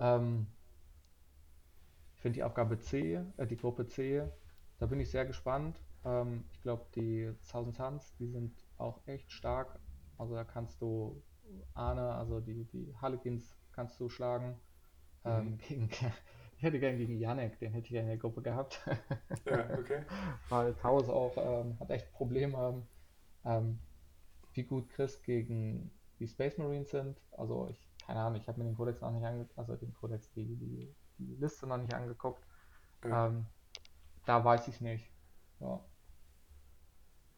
Ähm, 0.00 0.46
finde 2.22 2.36
die 2.36 2.42
Aufgabe 2.42 2.78
C, 2.78 3.20
äh, 3.36 3.46
die 3.46 3.56
Gruppe 3.56 3.86
C, 3.86 4.22
da 4.78 4.86
bin 4.86 5.00
ich 5.00 5.10
sehr 5.10 5.26
gespannt. 5.26 5.80
Ähm, 6.04 6.44
ich 6.52 6.62
glaube, 6.62 6.86
die 6.94 7.34
1000 7.42 7.76
Suns, 7.76 8.14
die 8.18 8.28
sind 8.28 8.64
auch 8.78 9.00
echt 9.06 9.30
stark. 9.30 9.78
Also 10.18 10.34
da 10.34 10.44
kannst 10.44 10.80
du 10.80 11.22
Arne, 11.74 12.14
also 12.14 12.40
die, 12.40 12.64
die 12.64 12.94
Harlequins 13.00 13.56
kannst 13.72 13.98
du 14.00 14.08
schlagen. 14.08 14.58
Ähm, 15.24 15.44
mhm. 15.44 15.58
gegen, 15.58 15.90
ich 16.56 16.62
hätte 16.62 16.80
gern 16.80 16.96
gegen 16.96 17.18
Janek, 17.18 17.58
den 17.58 17.72
hätte 17.72 17.86
ich 17.86 17.92
ja 17.92 18.00
in 18.00 18.08
der 18.08 18.16
Gruppe 18.16 18.42
gehabt. 18.42 18.80
Ja, 19.44 19.68
okay. 19.76 20.04
Weil 20.48 20.74
Taus 20.74 21.08
auch 21.08 21.36
ähm, 21.36 21.78
hat 21.80 21.90
echt 21.90 22.12
Probleme, 22.12 22.86
ähm, 23.44 23.80
wie 24.52 24.62
gut 24.62 24.88
Chris 24.90 25.20
gegen 25.22 25.90
die 26.20 26.28
Space 26.28 26.58
Marines 26.58 26.90
sind. 26.90 27.20
Also 27.32 27.68
ich 27.68 27.92
keine 28.06 28.20
Ahnung, 28.20 28.40
ich 28.40 28.48
habe 28.48 28.58
mir 28.58 28.64
den 28.64 28.76
Kodex 28.76 29.00
noch 29.00 29.10
nicht 29.10 29.24
angeguckt, 29.24 29.56
also 29.56 29.76
den 29.76 29.94
Kodex, 29.94 30.30
die, 30.32 30.56
die, 30.56 30.94
die 31.26 31.36
Liste 31.36 31.66
noch 31.66 31.78
nicht 31.78 31.94
angeguckt. 31.94 32.46
Ja. 33.04 33.22
Ähm, 33.26 33.48
da 34.26 34.44
weiß 34.44 34.68
ich 34.68 34.80
nicht. 34.82 35.10
Ja. 35.60 35.84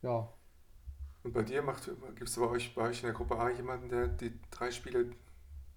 Ja. 0.02 0.34
Und 1.24 1.32
bei 1.32 1.42
dir 1.42 1.60
macht, 1.60 1.86
gibt 2.14 2.28
es 2.28 2.36
bei 2.36 2.46
euch, 2.46 2.72
bei 2.76 2.82
euch 2.82 2.98
in 3.00 3.06
der 3.06 3.14
Gruppe 3.14 3.36
A 3.36 3.50
jemanden, 3.50 3.88
der 3.88 4.06
die 4.06 4.32
drei 4.52 4.70
Spiele 4.70 5.10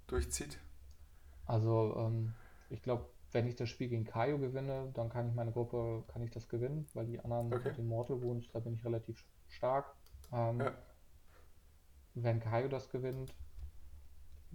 durchzieht? 0.07 0.59
Also, 1.45 1.95
ähm, 1.97 2.35
ich 2.69 2.81
glaube, 2.83 3.09
wenn 3.31 3.47
ich 3.47 3.55
das 3.55 3.69
Spiel 3.69 3.89
gegen 3.89 4.05
Kaio 4.05 4.37
gewinne, 4.39 4.91
dann 4.93 5.09
kann 5.09 5.27
ich 5.27 5.33
meine 5.35 5.51
Gruppe, 5.51 6.03
kann 6.07 6.21
ich 6.23 6.29
das 6.31 6.47
gewinnen, 6.47 6.87
weil 6.93 7.07
die 7.07 7.19
anderen 7.19 7.51
Okay. 7.51 7.71
mit 7.71 7.77
den 7.77 7.87
Mortal 7.87 8.21
Wounds, 8.21 8.49
da 8.51 8.59
bin 8.59 8.73
ich 8.73 8.85
relativ 8.85 9.25
stark. 9.47 9.95
Ähm, 10.31 10.69
Ja. 10.69 10.73
wenn 12.15 12.41
Kaio 12.41 12.67
das 12.67 12.89
gewinnt, 12.89 13.33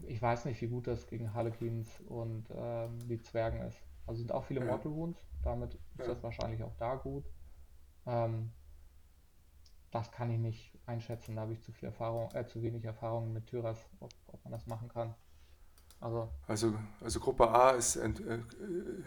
ich 0.03 0.21
weiß 0.23 0.45
nicht, 0.47 0.61
wie 0.63 0.69
gut 0.69 0.87
das 0.87 1.07
gegen 1.07 1.35
Harlequins 1.35 2.01
und 2.07 2.47
ähm, 2.55 2.99
die 3.09 3.21
Zwergen 3.21 3.61
ist. 3.63 3.79
Also 4.07 4.19
sind 4.21 4.33
auch 4.33 4.45
viele 4.45 4.61
Ja. 4.61 4.67
Mortal 4.67 4.93
Wounds, 4.93 5.21
damit 5.43 5.75
ist 5.75 6.09
das 6.09 6.23
wahrscheinlich 6.23 6.63
auch 6.63 6.75
da 6.77 6.95
gut. 6.97 7.25
Ähm, 8.07 8.53
das 9.93 10.11
kann 10.11 10.29
ich 10.31 10.39
nicht 10.39 10.77
einschätzen, 10.87 11.37
da 11.37 11.43
habe 11.43 11.53
ich 11.53 11.63
zu 11.63 11.71
viel 11.73 11.87
Erfahrung, 11.87 12.29
äh, 12.35 12.45
zu 12.47 12.63
wenig 12.63 12.85
Erfahrung 12.85 13.33
mit 13.33 13.47
Tyras, 13.47 13.79
ob, 14.01 14.11
ob 14.27 14.43
man 14.45 14.53
das 14.53 14.67
machen 14.67 14.89
kann. 14.89 15.15
Also, 16.01 16.31
Also, 16.47 16.75
also 17.01 17.21
Gruppe 17.21 17.49
A 17.49 17.71
ist 17.71 17.97
ent, 17.97 18.21
äh, 18.21 18.39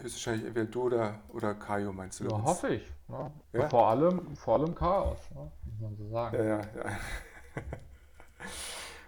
höchstwahrscheinlich 0.00 0.46
entweder 0.46 0.66
du 0.66 0.82
oder, 0.84 1.20
oder 1.28 1.54
Kaio, 1.54 1.92
meinst 1.92 2.20
du? 2.20 2.24
ja, 2.24 2.42
hoffe 2.42 2.68
ich. 2.74 2.92
Ne? 3.08 3.32
Ja? 3.52 3.68
Vor 3.68 3.88
allem, 3.88 4.36
vor 4.36 4.58
allem 4.58 4.74
Chaos, 4.74 5.18
ne? 5.30 5.50
muss 5.64 5.80
man 5.80 5.96
so 5.96 6.08
sagen. 6.08 6.36
Ja, 6.36 6.44
ja, 6.44 6.60
ja. 6.60 6.98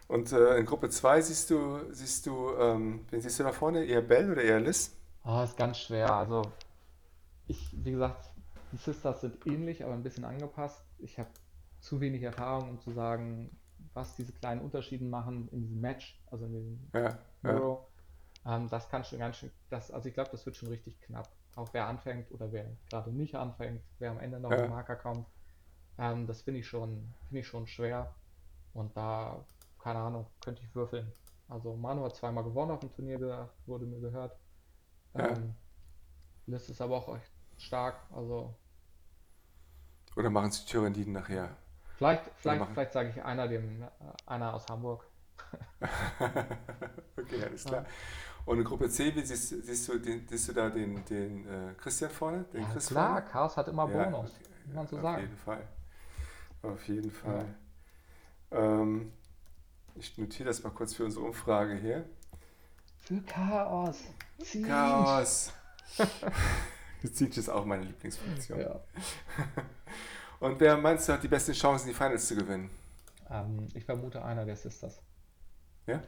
Und 0.09 0.33
äh, 0.33 0.57
in 0.59 0.67
Gruppe 0.67 0.89
2 0.89 1.21
siehst 1.21 1.51
du, 1.51 1.81
siehst 1.93 2.27
du, 2.27 2.53
ähm, 2.59 3.05
wen 3.11 3.21
siehst 3.21 3.39
du 3.39 3.45
da 3.45 3.53
vorne? 3.53 3.85
Eher 3.85 4.03
Bell 4.03 4.31
oder 4.33 4.43
eher 4.43 4.61
Liz? 4.61 4.93
Ah, 5.23 5.45
ist 5.45 5.57
ganz 5.57 5.79
schwer. 5.79 6.13
Also, 6.13 6.43
ich, 7.47 7.75
wie 7.85 7.93
gesagt, 7.93 8.31
die 8.73 8.77
Sisters 8.77 9.21
sind 9.23 9.47
ähnlich, 9.47 9.85
aber 9.85 9.95
ein 9.95 10.03
bisschen 10.03 10.25
angepasst. 10.25 10.85
Ich 10.99 11.19
habe 11.19 11.31
zu 11.81 12.01
wenig 12.01 12.23
Erfahrung, 12.23 12.71
um 12.71 12.81
zu 12.81 12.93
sagen, 12.93 13.59
was 13.95 14.17
diese 14.17 14.33
kleinen 14.33 14.61
Unterschiede 14.63 15.05
machen 15.05 15.49
in 15.53 15.63
diesem 15.63 15.81
Match, 15.81 16.21
also 16.31 16.47
in 16.47 16.53
diesem 16.53 16.93
Ja, 16.93 17.19
ja, 17.43 17.63
Euro. 17.63 17.89
Ähm, 18.47 18.69
das 18.71 18.89
kann 18.91 19.05
schon 19.05 19.21
ganz 19.21 19.37
schön, 19.39 19.53
das, 19.71 19.91
also 19.91 20.09
ich 20.09 20.15
glaube, 20.15 20.31
das 20.33 20.47
wird 20.47 20.57
schon 20.57 20.69
richtig 20.71 21.01
knapp. 21.03 21.29
Auch 21.57 21.75
wer 21.75 21.87
anfängt 21.87 22.31
oder 22.33 22.53
wer 22.53 22.77
gerade 22.91 23.13
nicht 23.13 23.35
anfängt, 23.37 23.83
wer 23.99 24.11
am 24.13 24.21
Ende 24.21 24.41
noch 24.41 24.57
Ja. 24.57 24.59
im 24.59 24.69
Marker 24.69 24.97
kommt, 24.97 25.27
ähm, 25.99 26.27
das 26.27 26.43
finde 26.43 26.61
ich 26.61 26.67
schon, 26.69 27.15
finde 27.29 27.41
ich 27.41 27.47
schon 27.47 27.67
schwer. 27.67 28.15
Und 28.73 28.97
da, 28.97 29.47
keine 29.79 30.01
Ahnung, 30.01 30.27
könnte 30.41 30.63
ich 30.63 30.75
würfeln. 30.75 31.13
Also 31.49 31.77
Manu 31.77 32.05
hat 32.05 32.17
zweimal 32.17 32.45
gewonnen 32.45 32.73
auf 32.73 32.81
dem 32.81 32.93
Turnier, 32.93 33.51
wurde 33.67 33.87
mir 33.87 34.01
gehört. 34.01 34.37
Ja. 35.17 35.35
Ähm, 35.35 35.55
Liz 36.47 36.69
ist 36.71 36.81
aber 36.83 36.97
auch 36.99 37.17
echt 37.17 37.33
stark. 37.59 37.97
Also 38.13 38.57
Oder 40.17 40.29
machen 40.29 40.51
es 40.51 40.63
die 40.67 40.71
Tyranniden 40.71 41.15
nachher? 41.15 41.57
vielleicht, 41.97 42.31
vielleicht, 42.37 42.67
vielleicht 42.73 42.93
sage 42.93 43.11
ich 43.11 43.23
einer 43.23 43.47
dem, 43.49 43.83
äh, 43.83 43.87
einer 44.27 44.55
aus 44.55 44.69
Hamburg. 44.69 45.05
Okay, 47.19 47.43
alles 47.45 47.67
klar. 47.67 47.85
Und 48.47 48.59
in 48.59 48.65
Gruppe 48.65 48.89
C, 48.91 49.15
wie 49.15 49.23
siehst, 49.25 49.49
siehst, 49.65 49.89
du, 49.89 49.99
den, 49.99 50.27
siehst 50.29 50.49
du 50.49 50.53
da 50.55 50.71
den, 50.71 51.05
den 51.07 51.47
äh, 51.47 51.75
Christian 51.79 52.11
vorne? 52.11 52.45
Den 52.53 52.67
Ja, 52.67 52.69
Chris 52.69 52.91
klar, 52.91 53.23
vorne? 53.23 53.23
Chaos 53.23 53.57
hat 53.57 53.69
immer 53.69 53.87
Ja, 53.87 53.89
Bonus, 53.89 54.31
okay, 54.31 54.45
muss 54.65 54.75
man 54.75 54.87
so 54.87 54.99
auf 54.99 55.01
sagen. 55.01 55.17
jeden 55.17 55.37
Fall. 55.39 55.67
Auf 56.63 56.89
jeden 56.89 57.11
Fall. 57.11 57.55
Ähm, 58.51 59.13
ich 59.99 60.17
notiere 60.19 60.49
das 60.49 60.63
mal 60.63 60.71
kurz 60.71 60.95
für 60.95 61.05
unsere 61.05 61.25
Umfrage 61.25 61.75
hier. 61.77 62.09
Für 63.01 63.21
Chaos. 63.23 63.99
Siege. 64.39 64.69
Chaos! 64.69 65.53
Siege 67.03 67.41
ist 67.41 67.49
auch 67.49 67.65
meine 67.65 67.85
Lieblingsfunktion. 67.85 68.61
Ja. 68.61 68.81
Und 70.41 70.61
wer 70.61 70.77
meinst 70.77 71.09
du 71.09 71.13
hat 71.13 71.23
die 71.23 71.29
besten 71.29 71.53
Chancen, 71.53 71.89
die 71.89 71.95
Finals 71.95 72.29
zu 72.29 72.37
gewinnen? 72.37 72.71
Ähm, 73.31 73.67
ich 73.75 73.85
vermute 73.85 74.25
einer 74.25 74.45
der 74.45 74.57
Sisters. 74.57 75.01
Ja? 75.87 76.03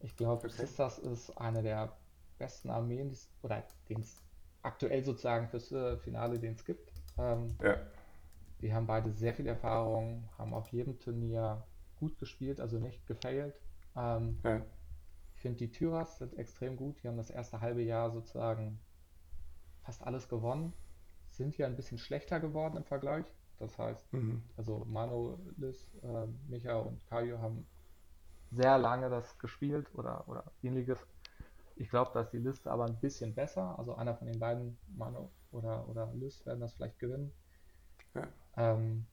Ich 0.00 0.16
glaube, 0.16 0.46
Okay. 0.48 0.66
Sisters 0.66 0.98
ist 0.98 1.30
eine 1.38 1.62
der 1.62 1.92
besten 2.38 2.70
Armeen, 2.70 3.16
oder 3.42 3.62
den 3.88 4.00
es 4.00 4.20
aktuell 4.62 5.04
sozusagen 5.04 5.48
fürs 5.48 5.70
äh, 5.72 5.96
Finale, 5.98 6.38
den 6.38 6.54
es 6.54 6.64
gibt. 6.64 6.92
Ähm, 7.18 7.54
Ja. 7.62 7.76
die 8.60 8.72
haben 8.72 8.86
beide 8.86 9.12
sehr 9.12 9.34
viel 9.34 9.46
Erfahrung, 9.46 10.28
haben 10.38 10.52
auf 10.54 10.68
jedem 10.72 10.98
Turnier 10.98 11.62
gut 12.02 12.18
gespielt, 12.18 12.60
also 12.60 12.78
nicht 12.80 13.06
gefailt. 13.06 13.54
Ähm, 13.96 14.42
Ja. 14.44 14.62
ich 15.34 15.42
finde, 15.42 15.58
die 15.58 15.72
Tyras 15.72 16.18
sind 16.18 16.34
extrem 16.38 16.76
gut. 16.76 17.02
Die 17.02 17.08
haben 17.08 17.16
das 17.18 17.30
erste 17.30 17.60
halbe 17.60 17.82
Jahr 17.82 18.10
sozusagen 18.12 18.80
fast 19.82 20.02
alles 20.02 20.28
gewonnen. 20.28 20.72
Sind 21.30 21.56
ja 21.58 21.66
ein 21.66 21.76
bisschen 21.76 21.98
schlechter 21.98 22.40
geworden 22.40 22.76
im 22.76 22.84
Vergleich. 22.84 23.26
Das 23.58 23.78
heißt, 23.78 24.06
Mhm. 24.12 24.42
also 24.56 24.84
Manu, 24.86 25.38
Liz, 25.56 25.90
äh, 26.02 26.26
Micha 26.48 26.76
und 26.78 27.04
Kaio 27.06 27.38
haben 27.40 27.66
sehr 28.50 28.78
lange 28.78 29.10
das 29.10 29.38
gespielt 29.38 29.88
oder, 29.94 30.28
oder 30.28 30.52
ähnliches. 30.62 31.06
Ich 31.76 31.90
glaube, 31.90 32.12
dass 32.14 32.30
die 32.30 32.38
Liste 32.38 32.70
aber 32.70 32.86
ein 32.86 33.00
bisschen 33.00 33.34
besser. 33.34 33.78
Also 33.78 33.94
einer 33.96 34.16
von 34.16 34.28
den 34.28 34.38
beiden, 34.38 34.78
Manu 34.96 35.30
oder, 35.52 35.88
oder 35.88 36.12
Liz, 36.14 36.46
werden 36.46 36.60
das 36.60 36.74
vielleicht 36.74 36.98
gewinnen. 36.98 37.32
Ja. 38.14 38.28
Ähm, 38.56 39.06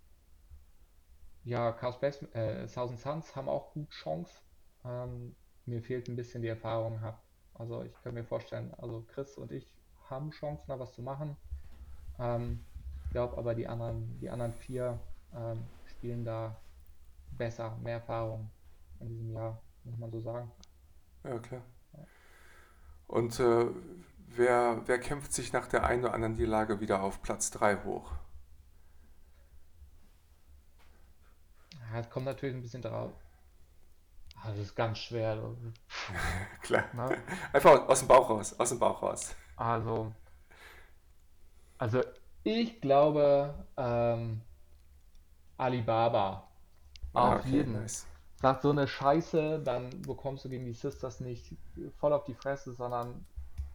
ja, 1.43 1.71
Chaos 1.71 1.99
Base, 1.99 2.25
äh, 2.33 2.67
Thousand 2.67 2.99
Suns 2.99 3.35
haben 3.35 3.49
auch 3.49 3.73
gut 3.73 3.89
Chance. 3.89 4.31
Ähm, 4.85 5.35
mir 5.65 5.81
fehlt 5.81 6.07
ein 6.07 6.15
bisschen 6.15 6.41
die 6.41 6.47
Erfahrung. 6.47 7.01
Hab. 7.01 7.21
Also 7.53 7.83
ich 7.83 7.93
kann 8.03 8.13
mir 8.13 8.23
vorstellen, 8.23 8.73
also 8.77 9.05
Chris 9.07 9.37
und 9.37 9.51
ich 9.51 9.67
haben 10.09 10.31
Chancen, 10.31 10.65
da 10.67 10.79
was 10.79 10.93
zu 10.93 11.01
machen. 11.01 11.35
Ähm, 12.19 12.63
ich 13.05 13.11
glaube 13.11 13.37
aber 13.37 13.55
die 13.55 13.67
anderen, 13.67 14.19
die 14.19 14.29
anderen 14.29 14.53
vier 14.53 14.99
ähm, 15.35 15.63
spielen 15.85 16.23
da 16.23 16.55
besser, 17.37 17.77
mehr 17.83 17.95
Erfahrung 17.95 18.49
in 18.99 19.09
diesem 19.09 19.31
Jahr, 19.31 19.61
muss 19.83 19.97
man 19.97 20.11
so 20.11 20.19
sagen. 20.19 20.51
Ja, 21.23 21.39
klar. 21.39 21.61
Und 23.07 23.39
äh, 23.39 23.65
wer, 24.27 24.83
wer 24.85 24.99
kämpft 24.99 25.33
sich 25.33 25.51
nach 25.51 25.67
der 25.67 25.83
einen 25.83 26.03
oder 26.03 26.13
anderen 26.13 26.35
Niederlage 26.35 26.79
wieder 26.79 27.01
auf 27.01 27.21
Platz 27.21 27.49
3 27.51 27.83
hoch? 27.83 28.13
Ja, 31.93 32.01
kommt 32.03 32.25
natürlich 32.25 32.55
ein 32.55 32.61
bisschen 32.61 32.81
drauf. 32.81 33.11
Ah, 34.35 34.49
das 34.51 34.59
ist 34.59 34.75
ganz 34.75 34.99
schwer. 34.99 35.37
Klar. 36.61 36.85
Ne? 36.93 37.17
Einfach 37.51 37.87
aus 37.87 37.99
dem 37.99 38.07
Bauch 38.07 38.29
raus, 38.29 38.57
aus 38.57 38.69
dem 38.69 38.79
Bauch 38.79 39.01
raus. 39.01 39.35
Also, 39.57 40.13
also 41.77 42.01
ich 42.43 42.79
glaube, 42.79 43.53
ähm, 43.75 44.41
Alibaba. 45.57 46.47
Ah, 47.13 47.35
Auf 47.35 47.41
okay, 47.41 47.49
jeden. 47.49 47.73
nice. 47.73 48.07
Sagt 48.41 48.61
so 48.61 48.69
eine 48.69 48.87
Scheiße, 48.87 49.59
dann 49.59 49.89
bekommst 50.03 50.45
du 50.45 50.49
gegen 50.49 50.65
die 50.65 50.73
Sisters 50.73 51.19
nicht 51.19 51.55
voll 51.97 52.13
auf 52.13 52.23
die 52.23 52.33
Fresse, 52.33 52.73
sondern 52.73 53.25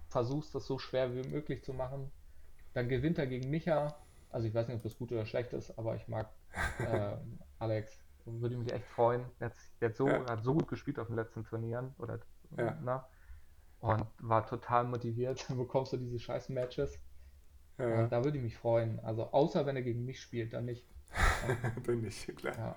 versuchst 0.08 0.54
das 0.54 0.66
so 0.66 0.78
schwer 0.78 1.14
wie 1.14 1.28
möglich 1.28 1.62
zu 1.62 1.74
machen. 1.74 2.10
Dann 2.72 2.88
gewinnt 2.88 3.18
er 3.18 3.26
gegen 3.26 3.50
Micha. 3.50 3.94
Also 4.30 4.48
ich 4.48 4.54
weiß 4.54 4.68
nicht, 4.68 4.76
ob 4.76 4.82
das 4.82 4.96
gut 4.96 5.12
oder 5.12 5.26
schlecht 5.26 5.52
ist, 5.52 5.78
aber 5.78 5.94
ich 5.96 6.08
mag 6.08 6.30
ähm, 6.80 7.38
Alex. 7.58 8.03
Würde 8.26 8.56
mich 8.56 8.72
echt 8.72 8.86
freuen. 8.86 9.24
Er 9.38 9.46
hat, 9.50 9.54
der 9.80 9.88
hat, 9.90 9.96
so, 9.96 10.08
Ja. 10.08 10.24
hat 10.30 10.42
so 10.44 10.54
gut 10.54 10.68
gespielt 10.68 10.98
auf 10.98 11.08
den 11.08 11.16
letzten 11.16 11.44
Turnieren. 11.44 11.94
Oder, 11.98 12.20
Ja. 12.56 12.78
na, 12.82 13.08
und 13.80 14.06
war 14.18 14.46
total 14.46 14.84
motiviert. 14.84 15.48
Dann 15.48 15.58
bekommst 15.58 15.92
du 15.92 15.96
diese 15.98 16.18
scheiß 16.18 16.48
Matches. 16.48 16.98
Ja, 17.78 18.02
Und 18.04 18.12
da 18.12 18.24
würde 18.24 18.38
ich 18.38 18.44
mich 18.44 18.56
freuen. 18.56 18.98
Also 19.00 19.30
außer 19.32 19.66
wenn 19.66 19.76
er 19.76 19.82
gegen 19.82 20.04
mich 20.04 20.20
spielt, 20.22 20.52
dann 20.52 20.64
nicht. 20.64 20.86
dann 21.86 22.00
nicht, 22.00 22.36
klar. 22.36 22.76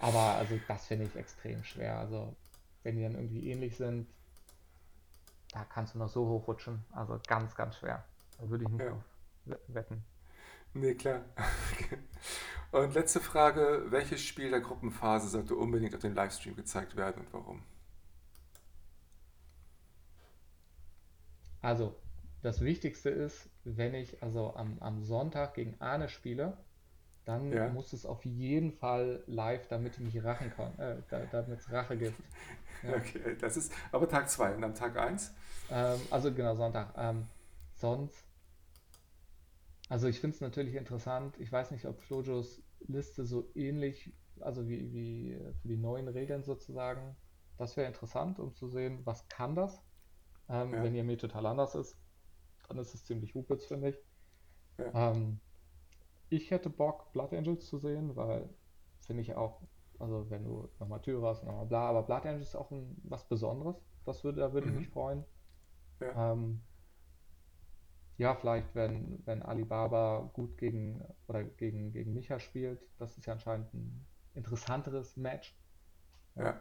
Aber 0.00 0.20
also 0.36 0.58
das 0.68 0.86
finde 0.86 1.04
ich 1.06 1.16
extrem 1.16 1.62
schwer. 1.64 1.98
Also 1.98 2.34
wenn 2.82 2.96
die 2.96 3.02
dann 3.02 3.14
irgendwie 3.14 3.50
ähnlich 3.50 3.76
sind, 3.76 4.06
da 5.52 5.64
kannst 5.64 5.94
du 5.94 5.98
noch 5.98 6.08
so 6.08 6.26
hochrutschen. 6.28 6.84
Also 6.92 7.18
ganz, 7.26 7.54
ganz 7.54 7.76
schwer. 7.76 8.04
Da 8.38 8.48
würde 8.48 8.64
ich 8.64 8.70
nicht 8.70 8.86
auf 8.88 9.02
we- 9.44 9.60
wetten. 9.68 10.04
Nee, 10.74 10.94
klar. 10.94 11.22
Und 12.70 12.94
letzte 12.94 13.18
Frage, 13.20 13.86
welches 13.88 14.22
Spiel 14.22 14.50
der 14.50 14.60
Gruppenphase 14.60 15.28
sollte 15.28 15.56
unbedingt 15.56 15.94
auf 15.96 16.00
dem 16.00 16.14
Livestream 16.14 16.54
gezeigt 16.54 16.94
werden 16.96 17.22
und 17.22 17.32
warum? 17.32 17.62
Also 21.60 21.94
das 22.42 22.60
Wichtigste 22.62 23.10
ist, 23.10 23.50
wenn 23.64 23.92
ich 23.94 24.22
also 24.22 24.54
am, 24.56 24.78
am 24.80 25.02
Sonntag 25.02 25.54
gegen 25.54 25.78
Arne 25.80 26.08
spiele, 26.08 26.56
dann 27.24 27.52
Ja. 27.52 27.68
muss 27.68 27.92
es 27.92 28.06
auf 28.06 28.24
jeden 28.24 28.72
Fall 28.72 29.24
live, 29.26 29.68
damit 29.68 29.94
ich 29.94 30.00
mich 30.00 30.24
rachen 30.24 30.50
kann, 30.50 30.78
äh, 30.78 31.02
da, 31.08 31.26
damit 31.26 31.60
es 31.60 31.72
Rache 31.72 31.96
gibt. 31.98 32.22
Ja. 32.82 32.96
Okay, 32.96 33.36
das 33.40 33.56
ist 33.56 33.72
aber 33.90 34.08
Tag 34.08 34.30
2 34.30 34.54
und 34.54 34.62
am 34.64 34.74
Tag 34.74 34.96
1? 34.96 35.32
Ähm, 35.68 36.06
also 36.10 36.32
genau, 36.34 36.54
Sonntag. 36.56 36.94
Ähm, 36.96 37.28
sonst, 37.74 38.25
also 39.88 40.08
ich 40.08 40.20
finde 40.20 40.34
es 40.34 40.40
natürlich 40.40 40.74
interessant. 40.74 41.38
Ich 41.38 41.50
weiß 41.52 41.70
nicht, 41.70 41.86
ob 41.86 42.00
Flojos 42.00 42.64
Liste 42.80 43.24
so 43.24 43.52
ähnlich, 43.54 44.18
also 44.40 44.68
wie, 44.68 44.92
wie 44.92 45.54
für 45.54 45.68
die 45.68 45.76
neuen 45.76 46.08
Regeln 46.08 46.42
sozusagen, 46.44 47.18
das 47.56 47.76
wäre 47.76 47.86
interessant, 47.88 48.38
um 48.38 48.54
zu 48.54 48.68
sehen, 48.68 49.06
was 49.06 49.28
kann 49.28 49.54
das. 49.54 49.86
Ähm, 50.48 50.82
Ja, 50.82 50.82
wenn 50.82 50.94
die 50.94 51.00
Armee 51.00 51.16
total 51.16 51.46
anders 51.46 51.74
ist, 51.74 52.02
dann 52.68 52.78
ist 52.78 52.94
es 52.94 53.04
ziemlich 53.04 53.34
Hupe, 53.34 53.58
finde 53.58 53.90
ich. 53.90 54.04
ja, 54.78 54.94
Ähm, 54.94 55.42
ich 56.28 56.50
hätte 56.50 56.70
Bock, 56.70 57.12
Blood 57.12 57.32
Angels 57.34 57.66
zu 57.66 57.78
sehen, 57.78 58.16
weil 58.16 58.58
finde 59.06 59.22
ich 59.22 59.34
auch, 59.34 59.68
also 59.98 60.30
wenn 60.30 60.44
du 60.44 60.74
nochmal 60.78 61.02
Tyras, 61.02 61.42
nochmal 61.44 61.66
bla, 61.66 61.88
aber 61.90 62.04
Blood 62.04 62.26
Angels 62.26 62.48
ist 62.48 62.56
auch 62.56 62.70
ein, 62.72 62.98
was 63.04 63.28
Besonderes. 63.28 63.86
Das 64.04 64.24
würde, 64.24 64.40
da 64.40 64.52
würde 64.52 64.68
ich 64.68 64.74
mich 64.74 64.88
mhm, 64.88 64.90
freuen. 64.90 65.26
ja, 66.00 66.14
Ähm, 66.14 66.68
ja, 68.18 68.34
vielleicht, 68.34 68.74
wenn, 68.74 69.22
wenn 69.26 69.42
Alibaba 69.42 70.30
gut 70.32 70.56
gegen 70.58 71.02
oder 71.28 71.44
gegen, 71.44 71.92
gegen 71.92 72.14
Micha 72.14 72.38
spielt, 72.40 72.80
das 72.98 73.16
ist 73.18 73.26
ja 73.26 73.34
anscheinend 73.34 73.72
ein 73.74 74.06
interessanteres 74.34 75.16
Match. 75.16 75.56
Ja. 76.36 76.60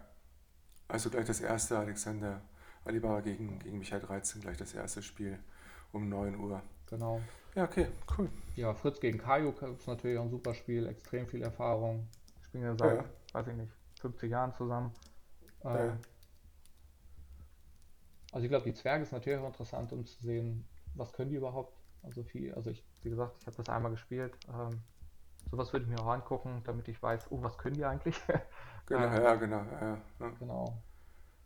Also 0.90 1.10
gleich 1.12 1.26
das 1.28 1.42
erste 1.42 1.78
Alexander 1.80 2.42
Alibaba 2.86 3.22
gegen, 3.22 3.60
gegen 3.60 3.80
Michael 3.80 4.02
13, 4.02 4.42
gleich 4.42 4.58
das 4.58 4.74
erste 4.76 5.04
Spiel 5.04 5.40
um 5.94 6.10
9 6.10 6.36
Uhr. 6.40 6.64
genau. 6.88 7.30
Ja, 7.56 7.64
okay, 7.66 7.88
cool. 8.18 8.30
Ja, 8.56 8.74
Fritz 8.74 9.00
gegen 9.00 9.18
Kaio 9.18 9.52
ist 9.52 9.88
natürlich 9.88 10.18
auch 10.18 10.24
ein 10.24 10.30
super 10.30 10.54
Spiel, 10.54 10.88
extrem 10.88 11.28
viel 11.28 11.42
Erfahrung. 11.42 12.10
Spielen 12.42 12.64
ja 12.64 12.76
Ja, 12.82 12.94
seit, 12.94 12.96
ja, 12.96 13.06
weiß 13.34 13.48
ich 13.48 13.56
nicht, 13.56 13.74
50 14.00 14.32
Jahren 14.32 14.54
zusammen. 14.54 14.94
ja, 15.74 15.80
ja. 15.86 15.94
Ähm, 15.94 16.06
also 18.32 18.46
ich 18.46 18.50
glaube, 18.50 18.66
die 18.66 18.74
Zwerge 18.74 19.04
ist 19.04 19.12
natürlich 19.14 19.40
auch 19.40 19.48
interessant, 19.48 19.92
um 19.94 20.06
zu 20.06 20.22
sehen, 20.22 20.68
was 20.96 21.14
können 21.14 21.30
die 21.30 21.38
überhaupt. 21.38 21.78
Also 22.04 22.24
viel, 22.24 22.54
also 22.54 22.70
ich, 22.70 22.86
wie 23.02 23.10
gesagt, 23.10 23.38
ich 23.40 23.48
habe 23.48 23.58
das 23.58 23.70
einmal 23.70 23.92
gespielt. 23.92 24.38
Ähm, 24.48 24.84
sowas 25.50 25.74
würde 25.74 25.86
ich 25.86 25.92
mir 25.92 26.00
auch 26.00 26.12
angucken, 26.12 26.62
damit 26.66 26.88
ich 26.88 27.02
weiß, 27.02 27.32
oh, 27.32 27.42
was 27.42 27.58
können 27.58 27.76
die 27.76 27.86
eigentlich? 27.86 28.16
genau, 28.86 29.06
ähm, 29.08 29.24
ja, 29.24 29.36
genau, 29.36 29.64
ja, 29.64 29.98
ja. 30.20 30.30
genau. 30.40 30.84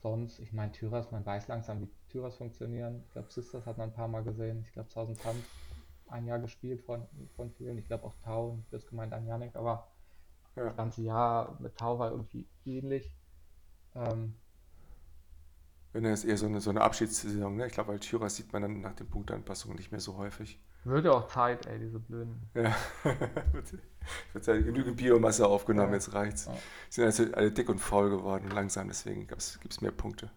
Sonst, 0.01 0.39
ich 0.39 0.53
meine, 0.53 0.71
Tyras, 0.71 1.11
man 1.11 1.25
weiß 1.25 1.47
langsam, 1.47 1.81
wie 1.81 1.89
Tyras 2.09 2.37
funktionieren. 2.37 3.03
Ich 3.05 3.11
glaube, 3.11 3.31
Sisters 3.31 3.65
hat 3.65 3.77
man 3.77 3.89
ein 3.89 3.95
paar 3.95 4.07
Mal 4.07 4.23
gesehen. 4.23 4.61
Ich 4.63 4.71
glaube, 4.71 4.89
1000 4.89 5.21
Tanz 5.21 5.45
ein 6.07 6.25
Jahr 6.25 6.39
gespielt 6.39 6.81
von, 6.81 7.07
von 7.35 7.51
vielen. 7.51 7.77
Ich 7.77 7.87
glaube 7.87 8.05
auch 8.05 8.15
Tau, 8.23 8.59
das 8.71 8.87
gemeint 8.87 9.13
an 9.13 9.27
Yannick, 9.27 9.55
aber 9.55 9.87
das 10.55 10.65
ja. 10.65 10.71
ganze 10.71 11.01
Jahr 11.03 11.57
mit 11.59 11.77
Tau 11.77 11.99
war 11.99 12.11
irgendwie 12.11 12.47
ähnlich. 12.65 13.13
Ähm, 13.95 14.35
Wenn 15.91 16.05
er 16.05 16.13
ist 16.13 16.23
eher 16.23 16.37
so 16.37 16.45
eine, 16.45 16.61
so 16.61 16.69
eine 16.69 16.81
Abschiedssaison, 16.81 17.55
ne? 17.55 17.65
Ich 17.67 17.73
glaube, 17.73 17.89
weil 17.89 17.99
Tyras 17.99 18.35
sieht 18.35 18.53
man 18.53 18.61
dann 18.61 18.81
nach 18.81 18.93
den 18.93 19.09
Punktanpassungen 19.09 19.75
nicht 19.75 19.91
mehr 19.91 19.99
so 20.01 20.17
häufig. 20.17 20.59
Würde 20.83 21.11
auch 21.11 21.27
Zeit, 21.27 21.65
ey, 21.65 21.79
diese 21.79 21.99
blöden. 21.99 22.49
Ja, 22.53 22.75
wird 23.51 23.73
wird 24.33 24.47
ja 24.47 24.61
genügend 24.61 24.97
Biomasse 24.97 25.47
aufgenommen, 25.47 25.89
Ja, 25.89 25.95
jetzt 25.95 26.13
reicht's. 26.13 26.45
ja. 26.45 26.53
Sind 26.89 27.05
also 27.05 27.23
alle 27.33 27.51
dick 27.51 27.69
und 27.69 27.79
faul 27.79 28.09
geworden, 28.09 28.49
langsam, 28.51 28.87
deswegen 28.87 29.27
gibt 29.27 29.41
es 29.41 29.81
mehr 29.81 29.91
Punkte. 29.91 30.31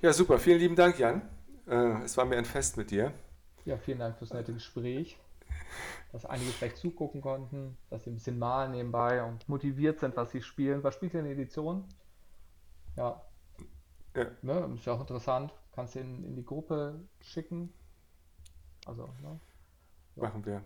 Ja, 0.00 0.12
super, 0.12 0.38
vielen 0.38 0.58
lieben 0.60 0.76
Dank, 0.76 0.98
Jan. 0.98 1.22
Äh, 1.66 2.02
es 2.04 2.16
war 2.16 2.24
mir 2.24 2.36
ein 2.38 2.44
Fest 2.44 2.76
mit 2.76 2.90
dir. 2.90 3.12
Ja, 3.64 3.76
vielen 3.78 3.98
Dank 3.98 4.16
fürs 4.18 4.32
nette 4.32 4.52
Gespräch, 4.52 5.18
dass 6.12 6.24
einige 6.26 6.50
vielleicht 6.52 6.76
zugucken 6.76 7.20
konnten, 7.22 7.76
dass 7.90 8.04
sie 8.04 8.10
ein 8.10 8.14
bisschen 8.14 8.38
malen 8.38 8.72
nebenbei 8.72 9.22
und 9.24 9.48
motiviert 9.48 10.00
sind, 10.00 10.16
was 10.16 10.30
sie 10.30 10.42
spielen. 10.42 10.82
Was 10.84 10.94
spielt 10.94 11.14
ihr 11.14 11.20
in 11.20 11.26
der 11.26 11.34
Edition? 11.34 11.84
Ja, 12.96 13.20
Ja, 14.14 14.26
ne, 14.42 14.72
ist 14.74 14.86
ja 14.86 14.92
auch 14.94 15.00
interessant. 15.00 15.52
Kannst 15.72 15.94
du 15.94 16.00
in, 16.00 16.24
in 16.24 16.34
die 16.36 16.44
Gruppe 16.44 17.00
schicken. 17.20 17.72
Also, 18.86 19.14
ne? 19.20 19.40
Ja. 20.16 20.22
machen 20.22 20.44
wir. 20.44 20.64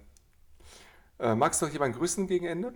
Äh, 1.18 1.34
magst 1.34 1.61
du 1.62 1.66
noch 1.66 1.72
jemanden 1.72 1.96
grüßen 1.99 2.26
gegen 2.26 2.46
Ende? 2.46 2.74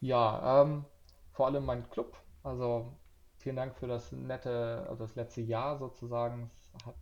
Ja, 0.00 0.62
ähm, 0.62 0.84
vor 1.32 1.46
allem 1.46 1.64
mein 1.64 1.88
Club. 1.90 2.16
Also 2.42 2.96
vielen 3.36 3.56
Dank 3.56 3.76
für 3.76 3.86
das 3.86 4.12
nette, 4.12 4.86
also 4.88 5.04
das 5.04 5.14
letzte 5.16 5.40
Jahr 5.42 5.78
sozusagen. 5.78 6.50
Hat, 6.84 6.96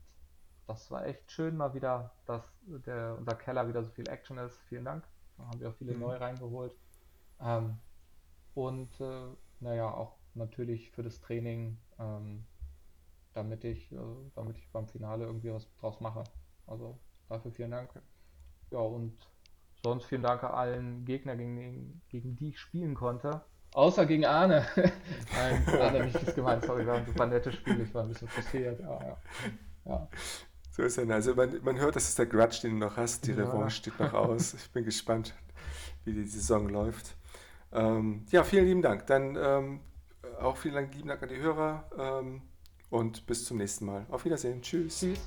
das 0.66 0.90
war 0.90 1.06
echt 1.06 1.30
schön 1.32 1.56
mal 1.56 1.74
wieder, 1.74 2.12
dass 2.26 2.44
der, 2.66 3.16
unser 3.18 3.36
Keller 3.36 3.68
wieder 3.68 3.84
so 3.84 3.90
viel 3.90 4.08
Action 4.08 4.38
ist. 4.38 4.58
Vielen 4.68 4.84
Dank. 4.84 5.04
Da 5.38 5.46
haben 5.46 5.60
wir 5.60 5.70
auch 5.70 5.74
viele 5.76 5.94
Mhm. 5.94 6.00
neu 6.00 6.16
reingeholt. 6.16 6.76
Ähm, 7.40 7.78
und 8.54 9.00
äh, 9.00 9.28
naja, 9.60 9.90
auch 9.92 10.18
natürlich 10.34 10.90
für 10.92 11.02
das 11.02 11.20
Training, 11.20 11.78
ähm, 11.98 12.46
damit 13.34 13.64
ich, 13.64 13.92
äh, 13.92 13.96
damit 14.34 14.56
ich 14.58 14.70
beim 14.72 14.86
Finale 14.88 15.24
irgendwie 15.26 15.52
was 15.52 15.68
draus 15.80 16.00
mache. 16.00 16.24
Also 16.66 16.98
dafür 17.28 17.52
vielen 17.52 17.70
Dank. 17.72 17.90
Ja, 18.70 18.78
und 18.78 19.18
sonst 19.82 20.06
vielen 20.06 20.22
Dank 20.22 20.42
an 20.44 20.52
allen 20.52 21.04
Gegner, 21.04 21.36
gegen, 21.36 21.56
den- 21.56 22.02
gegen 22.08 22.36
die 22.36 22.50
ich 22.50 22.58
spielen 22.60 22.94
konnte. 22.94 23.42
Außer 23.74 24.06
gegen 24.06 24.24
Arne. 24.24 24.66
Nein, 25.32 25.64
Arne 25.80 26.06
ich 26.08 26.12
das 26.12 26.34
gemeint. 26.34 26.64
Sorry, 26.64 26.86
war 26.86 26.96
ein 26.98 27.06
super 27.06 27.26
nettes 27.26 27.54
Spiel. 27.56 27.80
Ich 27.80 27.92
war 27.94 28.02
ein 28.02 28.08
bisschen 28.08 28.28
frustriert. 28.28 28.80
Ja, 28.80 29.04
ja. 29.04 29.16
Ja, 29.84 30.08
So 30.70 30.82
ist 30.82 30.98
er. 30.98 31.08
Also 31.10 31.34
man, 31.34 31.62
man 31.62 31.78
hört, 31.78 31.96
das 31.96 32.08
ist 32.08 32.18
der 32.18 32.26
Grudge, 32.26 32.60
den 32.62 32.72
du 32.80 32.86
noch 32.86 32.96
hast. 32.96 33.26
Die 33.26 33.32
ja, 33.32 33.36
Revanche 33.44 33.76
steht 33.76 33.98
noch 34.00 34.12
aus. 34.14 34.54
Ich 34.54 34.70
bin 34.72 34.84
gespannt, 34.84 35.34
wie 36.04 36.12
die 36.12 36.24
Saison 36.24 36.68
läuft. 36.68 37.16
Ähm, 37.72 38.26
ja, 38.30 38.44
vielen 38.44 38.66
lieben 38.66 38.82
Dank. 38.82 39.06
Dann 39.06 39.36
ähm, 39.36 39.80
auch 40.40 40.56
vielen 40.56 40.90
lieben 40.92 41.08
Dank 41.08 41.22
an 41.22 41.28
die 41.28 41.38
Hörer 41.38 41.90
ähm, 41.98 42.42
und 42.94 43.26
bis 43.26 43.44
zum 43.44 43.58
nächsten 43.58 43.86
Mal. 43.86 44.06
Auf 44.10 44.24
Wiedersehen. 44.24 44.62
Tschüss. 44.62 45.00
tschüss. 45.00 45.18